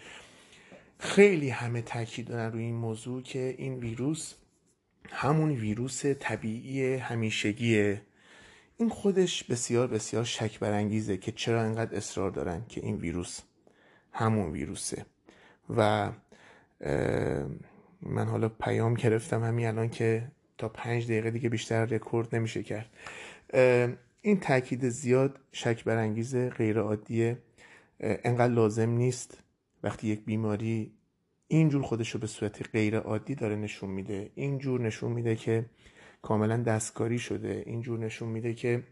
خیلی 1.00 1.50
همه 1.50 1.82
تاکید 1.82 2.28
دارن 2.28 2.52
روی 2.52 2.64
این 2.64 2.76
موضوع 2.76 3.22
که 3.22 3.56
این 3.58 3.74
ویروس 3.74 4.34
همون 5.12 5.50
ویروس 5.50 6.06
طبیعی 6.06 6.96
همیشگیه. 6.96 8.02
این 8.78 8.90
خودش 8.90 9.44
بسیار 9.44 9.88
بسیار 9.88 10.24
شک 10.24 10.60
برانگیزه 10.60 11.18
که 11.18 11.32
چرا 11.32 11.62
انقدر 11.62 11.98
اصرار 11.98 12.32
دارن 12.32 12.66
که 12.70 12.82
این 12.82 12.96
ویروس 12.96 13.40
همون 14.12 14.52
ویروسه. 14.52 15.06
و 15.78 16.12
من 18.02 18.28
حالا 18.28 18.50
پیام 18.50 18.94
گرفتم 18.94 19.44
همین 19.44 19.68
الان 19.68 19.90
که 19.90 20.32
تا 20.58 20.70
پنج 20.70 21.06
دقیقه 21.06 21.32
دیگه 21.32 21.50
بیشتر 21.50 21.86
رکورد 21.86 22.36
نمیشه 22.36 22.64
کرد. 22.64 22.90
این 24.22 24.40
تاکید 24.40 24.90
زیاد 24.90 25.40
شک 25.52 25.84
برانگیز 25.84 26.36
غیر 26.36 26.80
عادیه 26.80 27.38
انقدر 28.00 28.54
لازم 28.54 28.90
نیست. 28.90 29.44
وقتی 29.84 30.08
یک 30.08 30.26
بیماری 30.26 30.92
اینجور 31.48 31.82
خودش 31.82 32.10
رو 32.10 32.20
به 32.20 32.28
صورت 32.28 32.70
غیر 32.70 32.98
عادی 32.98 33.36
داره 33.36 33.56
نشون 33.56 33.90
میده. 33.90 34.32
اینجور 34.36 34.82
نشون 34.82 35.12
میده 35.12 35.36
که 35.36 35.66
کاملا 36.22 36.58
دستکاری 36.58 37.20
شده. 37.20 37.64
اینجور 37.66 38.00
نشون 38.00 38.30
میده 38.30 38.54
که 38.54 38.84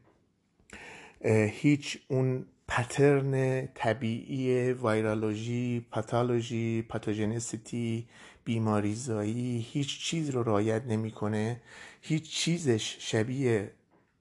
هیچ 1.50 1.98
اون 2.08 2.46
پترن 2.68 3.66
طبیعی 3.74 4.74
ویرالوژی 4.74 5.86
پاتولوژی 5.92 6.82
پاتوژنسیتی 6.82 8.08
بیماریزایی 8.46 9.66
هیچ 9.70 10.00
چیز 10.00 10.30
رو 10.30 10.44
رایت 10.44 10.84
نمی‌کنه. 10.86 11.62
هیچ 12.02 12.30
چیزش 12.30 12.98
شبیه 13.00 13.72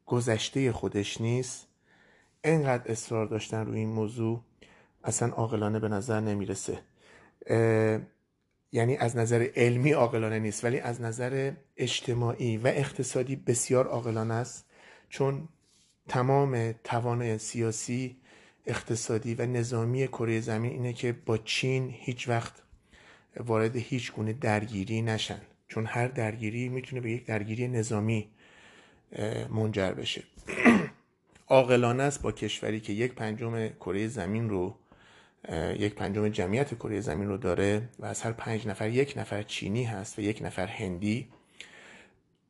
گذشته 0.07 0.72
خودش 0.72 1.20
نیست. 1.20 1.66
انقدر 2.45 2.93
اصرار 2.93 3.26
داشتن 3.26 3.66
روی 3.66 3.78
این 3.78 3.89
موضوع 3.89 4.41
اصلا 5.05 5.28
عاقلانه 5.28 5.78
به 5.78 5.89
نظر 5.89 6.20
نمی‌رسه. 6.20 6.78
یعنی 8.73 8.97
از 8.97 9.16
نظر 9.16 9.49
علمی 9.57 9.93
عاقلانه 9.93 10.39
نیست 10.39 10.64
ولی 10.64 10.81
از 10.81 11.01
نظر 11.01 11.53
اجتماعی 11.77 12.57
و 12.57 12.66
اقتصادی 12.66 13.37
بسیار 13.37 13.87
عاقلانه 13.87 14.35
است. 14.35 14.66
چون 15.09 15.49
تمام 16.09 16.73
توان 16.85 17.39
سیاسی 17.39 18.16
اقتصادی 18.66 19.35
و 19.35 19.47
نظامی 19.47 20.09
کره 20.09 20.41
زمین 20.41 20.73
اینه 20.73 20.93
که 20.93 21.12
با 21.12 21.39
چین 21.39 21.95
هیچ 21.99 22.29
وقت 22.29 22.53
وارد 23.37 23.77
هیچ 23.77 24.12
گونه 24.12 24.33
درگیری 24.33 25.03
نشن. 25.03 25.41
چون 25.68 25.87
هر 25.87 26.09
درگیری 26.09 26.68
می‌تونه 26.68 27.03
به 27.03 27.11
یک 27.11 27.27
درگیری 27.27 27.68
نظامی 27.68 28.29
منجر 29.51 29.93
بشه. 29.93 30.23
عاقلانه 31.49 32.03
است 32.03 32.23
با 32.23 32.33
کشوری 32.33 32.81
که 32.81 32.93
یک 32.93 33.12
پنجم 33.12 33.68
کره 33.68 34.09
زمین 34.09 34.49
رو 34.49 34.77
یک 35.78 35.95
پنجم 35.95 36.28
جمعیت 36.28 36.74
کره 36.74 37.01
زمین 37.01 37.28
رو 37.28 37.36
داره 37.36 37.88
و 37.99 38.07
از 38.07 38.22
هر 38.22 38.32
پنج 38.32 38.66
نفر 38.66 38.88
یک 38.88 39.14
نفر 39.16 39.43
چینی 39.43 39.84
هست 39.84 40.18
و 40.18 40.22
یک 40.22 40.43
نفر 40.43 40.66
هندی. 40.66 41.28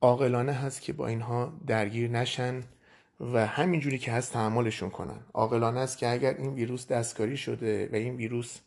عاقلانه 0.00 0.52
هست 0.52 0.80
که 0.80 0.92
با 0.92 1.06
اینها 1.06 1.52
درگیر 1.66 2.10
نشن 2.10 2.60
و 3.20 3.46
همینجوری 3.46 3.98
که 3.98 4.12
هست 4.12 4.32
تحملشون 4.32 4.90
کنن. 4.90 5.20
عاقلانه 5.34 5.80
است 5.80 5.98
که 5.98 6.08
اگر 6.08 6.34
این 6.34 6.54
ویروس 6.54 6.86
دستکاری 6.86 7.36
شده 7.36 7.88
و 7.92 7.94
این 7.94 8.16
ویروس 8.16 8.58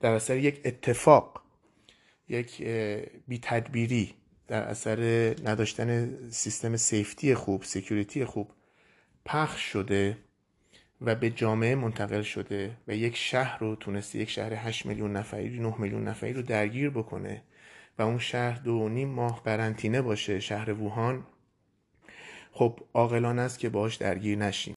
در 0.00 0.12
اثر 0.12 0.36
یک 0.36 0.60
اتفاق 0.64 1.42
یک 2.28 2.62
بی 3.28 3.38
تدبیری 3.42 4.14
در 4.48 4.62
اثر 4.62 4.98
نداشتن 5.44 6.18
سیستم 6.30 6.76
safety 6.76 7.34
خوب 7.34 7.62
security 7.62 8.24
خوب 8.24 8.50
پخش 9.24 9.60
شده 9.62 10.16
و 11.00 11.14
به 11.14 11.30
جامعه 11.30 11.74
منتقل 11.74 12.22
شده 12.22 12.76
و 12.88 12.96
یک 12.96 13.16
شهر 13.16 13.58
رو 13.58 13.76
تونسته 13.76 14.18
یک 14.18 14.30
شهر 14.30 14.54
8 14.54 14.86
میلیون 14.86 15.12
نفری 15.12 15.58
9 15.58 15.74
میلیون 15.78 16.08
نفری 16.08 16.32
رو 16.32 16.42
درگیر 16.42 16.90
بکنه 16.90 17.42
و 17.98 18.02
اون 18.02 18.18
شهر 18.18 18.58
دو 18.58 18.88
نیم 18.88 19.08
ماه 19.08 19.42
قرنطینه 19.44 20.02
باشه 20.02 20.40
شهر 20.40 20.72
ووهان 20.72 21.26
خب 22.52 22.80
عاقلانه 22.94 23.42
است 23.42 23.58
که 23.58 23.68
باهاش 23.68 23.96
درگیر 23.96 24.38
نشیم 24.38 24.74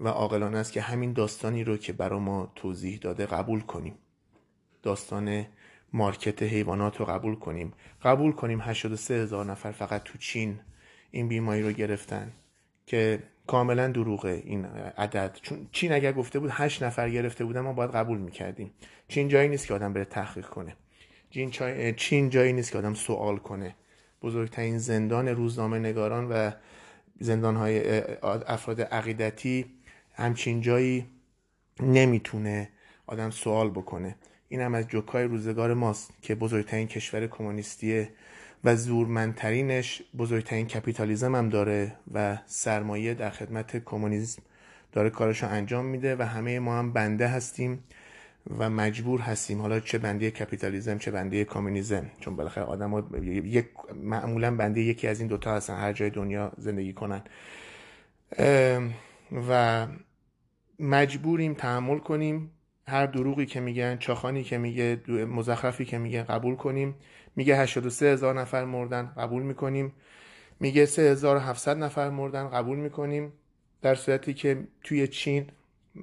و 0.00 0.08
عاقلانه 0.08 0.58
است 0.58 0.72
که 0.72 0.80
همین 0.80 1.12
داستانی 1.12 1.64
رو 1.64 1.76
که 1.76 1.92
برا 1.92 2.18
ما 2.18 2.52
توضیح 2.54 2.98
داده 2.98 3.26
قبول 3.26 3.60
کنیم. 3.60 3.94
داستان 4.82 5.46
مارکت 5.92 6.42
حیوانات 6.42 6.96
رو 6.96 7.04
قبول 7.04 7.34
کنیم. 7.34 7.72
قبول 8.02 8.32
کنیم 8.32 8.60
83 8.60 9.14
هزار 9.14 9.44
نفر 9.44 9.72
فقط 9.72 10.02
تو 10.02 10.18
چین 10.18 10.60
این 11.10 11.28
بیماری 11.28 11.62
رو 11.62 11.72
گرفتن 11.72 12.32
که 12.86 13.22
کاملا 13.46 13.88
دروغه 13.88 14.42
این 14.44 14.64
عدد. 14.98 15.38
چون 15.42 15.68
چین 15.72 15.92
اگر 15.92 16.12
گفته 16.12 16.38
بود 16.38 16.50
8 16.52 16.82
نفر 16.82 17.10
گرفته 17.10 17.44
بودن 17.44 17.60
ما 17.60 17.72
باید 17.72 17.90
قبول 17.90 18.18
می‌کردیم. 18.18 18.70
چین 19.08 19.28
جایی 19.28 19.48
نیست 19.48 19.66
که 19.66 19.74
آدم 19.74 19.92
بره 19.92 20.04
تحقیق 20.04 20.46
کنه. 20.46 20.76
چین 21.96 22.30
جایی 22.30 22.52
نیست 22.52 22.72
که 22.72 22.78
آدم 22.78 22.94
سوال 22.94 23.36
کنه. 23.36 23.74
بزرگترین 24.22 24.78
زندان 24.78 25.28
روزنامه 25.28 25.78
نگاران 25.78 26.28
و 26.28 26.50
زندان 27.20 27.56
های 27.56 28.02
افراد 28.22 28.80
عقیدتی 28.80 29.66
همچین 30.14 30.60
جایی 30.60 31.06
نمی‌تونه 31.80 32.68
آدم 33.06 33.30
سوال 33.30 33.70
بکنه. 33.70 34.16
این 34.48 34.60
هم 34.60 34.74
از 34.74 34.88
جوکای 34.88 35.24
روزگار 35.24 35.74
ماست 35.74 36.12
که 36.22 36.34
بزرگترین 36.34 36.88
کشور 36.88 37.26
کمونیستی 37.26 38.08
و 38.64 38.76
زورمندترینش 38.76 40.02
بزرگترین 40.18 40.66
کپیتالیزم 40.66 41.34
هم 41.34 41.48
داره 41.48 41.92
و 42.14 42.38
سرمایه 42.46 43.14
در 43.14 43.30
خدمت 43.30 43.84
کمونیسم 43.84 44.42
داره 44.92 45.10
کارشو 45.10 45.48
انجام 45.48 45.84
میده 45.84 46.16
و 46.16 46.22
همه 46.22 46.58
ما 46.58 46.78
هم 46.78 46.92
بنده 46.92 47.28
هستیم 47.28 47.84
و 48.58 48.70
مجبور 48.70 49.20
هستیم. 49.20 49.60
حالا 49.60 49.80
چه 49.80 49.98
بنده 49.98 50.30
کپیتالیزم 50.30 50.98
چه 50.98 51.10
بنده 51.10 51.44
کمونیسم. 51.44 52.10
چون 52.20 52.36
بالاخره 52.36 52.64
آدم 52.64 53.08
یک 53.44 53.66
معمولا 54.02 54.56
بنده 54.56 54.80
یکی 54.80 55.06
از 55.08 55.20
این 55.20 55.28
دوتا 55.28 55.54
هستن 55.54 55.76
هر 55.76 55.92
جای 55.92 56.10
دنیا 56.10 56.52
زندگی 56.58 56.92
کنن. 56.92 57.22
و 59.48 59.86
مجبوریم 60.78 61.54
تحمل 61.54 61.98
کنیم 61.98 62.50
هر 62.90 63.06
دروغی 63.06 63.46
که 63.46 63.60
میگن 63.60 63.96
چاخانی 63.96 64.44
که 64.44 64.58
میگه 64.58 65.00
مزخرفی 65.08 65.84
که 65.84 65.98
میگه 65.98 66.22
قبول 66.22 66.56
کنیم. 66.56 66.94
میگه 67.36 67.56
83 67.56 68.06
هزار 68.06 68.40
نفر 68.40 68.64
مردن 68.64 69.12
قبول 69.16 69.42
می‌کنیم. 69.42 69.92
میگه 70.60 70.86
3700 70.86 71.76
نفر 71.76 72.10
مردن 72.10 72.48
قبول 72.48 72.78
می‌کنیم. 72.78 73.32
در 73.82 73.94
صورتی 73.94 74.34
که 74.34 74.68
توی 74.82 75.08
چین 75.08 75.46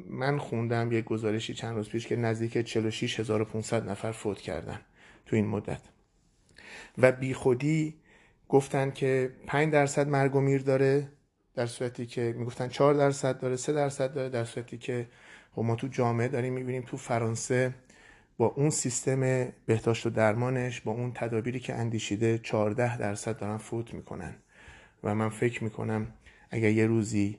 من 0.10 0.38
خوندم 0.38 0.92
یک 0.92 1.06
گزارشی 1.06 1.54
چند 1.54 1.76
روز 1.76 1.90
پیش 1.90 2.08
که 2.08 2.16
نزدیک 2.16 2.58
46500 2.58 3.90
نفر 3.90 4.12
فوت 4.12 4.42
کردن 4.42 4.80
تو 5.26 5.36
این 5.36 5.48
مدت. 5.48 5.82
و 6.98 7.12
بیخودی 7.12 7.96
گفتن 8.50 8.92
که 8.92 9.32
5 9.48 9.74
درصد 9.74 10.08
مرگ 10.08 10.36
و 10.36 10.42
میر 10.42 10.62
داره 10.62 11.08
در 11.56 11.66
صورتی 11.66 12.06
که 12.06 12.36
می‌گفتن 12.38 12.68
4 12.68 12.94
درصد 12.94 13.40
داره 13.40 13.56
3 13.56 13.74
درصد 13.74 14.14
داره 14.14 14.30
در 14.30 14.44
صورتی 14.44 14.78
که 14.78 15.08
خب 15.58 15.64
ما 15.64 15.76
تو 15.76 15.88
جامعه 15.88 16.28
داریم 16.28 16.54
می‌بینیم 16.54 16.82
تو 16.82 16.98
فرانسه 16.98 17.74
با 18.38 18.46
اون 18.46 18.70
سیستم 18.70 19.20
بهداشت 19.66 20.06
و 20.06 20.10
درمانش 20.10 20.82
با 20.82 20.92
اون 20.92 21.12
تدابیری 21.16 21.60
که 21.60 21.76
اندیشیده 21.76 22.38
14 22.38 22.98
درصد 22.98 23.38
دارن 23.38 23.58
فوت 23.58 23.94
می‌کنن. 23.94 24.36
و 25.04 25.16
من 25.16 25.30
فکر 25.30 25.64
می‌کنم 25.64 26.08
اگر 26.50 26.70
یه 26.70 26.88
روزی 26.88 27.38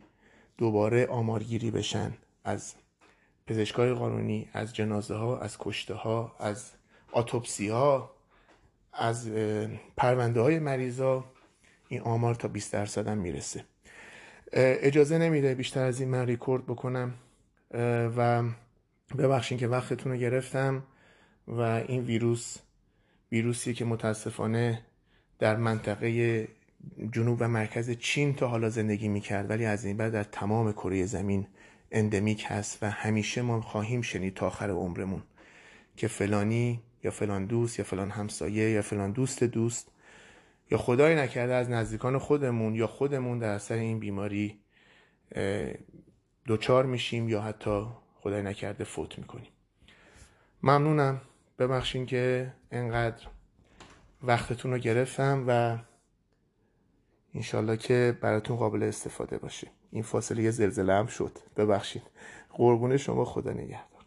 دوباره 0.56 1.06
آمارگیری 1.06 1.70
بشن 1.70 2.12
از 2.44 2.74
پزشکای 3.46 3.92
قانونی 3.92 4.48
از 4.52 4.74
جنازه 4.74 5.14
ها 5.14 5.38
از 5.38 5.56
کشته 5.58 5.94
ها 5.94 6.36
از 6.38 6.70
آتوپسی 7.12 7.68
ها 7.68 8.10
از 8.92 9.30
پرونده 9.96 10.40
های 10.40 10.58
مریضا 10.58 11.24
این 11.88 12.00
آمار 12.00 12.34
تا 12.34 12.48
20 12.48 12.72
درصد 12.72 13.08
هم 13.08 13.18
می‌رسه. 13.18 13.64
اجازه 14.52 15.18
نمیده 15.18 15.54
بیشتر 15.54 15.84
از 15.84 16.00
این 16.00 16.08
من 16.08 16.26
ریکورد 16.26 16.66
بکنم. 16.66 17.14
و 18.16 18.42
ببخشین 19.18 19.58
که 19.58 19.68
وقتتون 19.68 20.12
رو 20.12 20.18
گرفتم 20.18 20.82
و 21.48 21.60
این 21.60 22.04
ویروس 22.04 22.56
ویروسی 23.32 23.74
که 23.74 23.84
متاسفانه 23.84 24.82
در 25.38 25.56
منطقه 25.56 26.48
جنوب 27.12 27.36
و 27.40 27.48
مرکز 27.48 27.90
چین 27.90 28.34
تا 28.34 28.48
حالا 28.48 28.68
زندگی 28.68 29.08
می‌کرد 29.08 29.50
ولی 29.50 29.64
از 29.64 29.84
این 29.84 29.96
بعد 29.96 30.12
در 30.12 30.24
تمام 30.24 30.72
کره 30.72 31.06
زمین 31.06 31.46
اندمیک 31.92 32.44
هست 32.48 32.82
و 32.82 32.90
همیشه 32.90 33.42
ما 33.42 33.60
خواهیم 33.60 34.02
شنید 34.02 34.34
تا 34.34 34.46
آخر 34.46 34.70
عمرمون 34.70 35.22
که 35.96 36.08
فلانی 36.08 36.82
یا 37.04 37.10
فلان 37.10 37.46
دوست 37.46 37.78
یا 37.78 37.84
فلان 37.84 38.10
همسایه 38.10 38.70
یا 38.70 38.82
فلان 38.82 39.12
دوست 39.12 39.44
دوست 39.44 39.90
یا 40.70 40.78
خدای 40.78 41.14
نکرده 41.14 41.54
از 41.54 41.70
نزدیکان 41.70 42.18
خودمون 42.18 42.74
یا 42.74 42.86
خودمون 42.86 43.38
در 43.38 43.48
اثر 43.48 43.74
این 43.74 43.98
بیماری 43.98 44.58
دوچار 46.48 46.86
میشیم 46.86 47.28
یا 47.28 47.42
حتی 47.42 47.86
خدای 48.20 48.42
نکرده 48.42 48.84
فوت 48.84 49.18
می‌کنیم. 49.18 49.52
ممنونم. 50.62 51.20
ببخشین 51.58 52.06
که 52.06 52.52
انقدر 52.70 53.26
وقتتون 54.22 54.70
رو 54.72 54.78
گرفتم 54.78 55.44
و 55.48 55.78
انشالله 57.34 57.76
که 57.76 58.18
براتون 58.20 58.56
قابل 58.56 58.82
استفاده 58.82 59.38
باشه. 59.38 59.68
این 59.90 60.02
فاصله 60.02 60.42
یه 60.42 60.50
زلزله 60.50 60.92
هم 60.92 61.06
شد. 61.06 61.38
ببخشید 61.56 62.02
قربون 62.50 62.96
شما 62.96 63.24
خدا 63.24 63.52
نگهدار. 63.52 63.97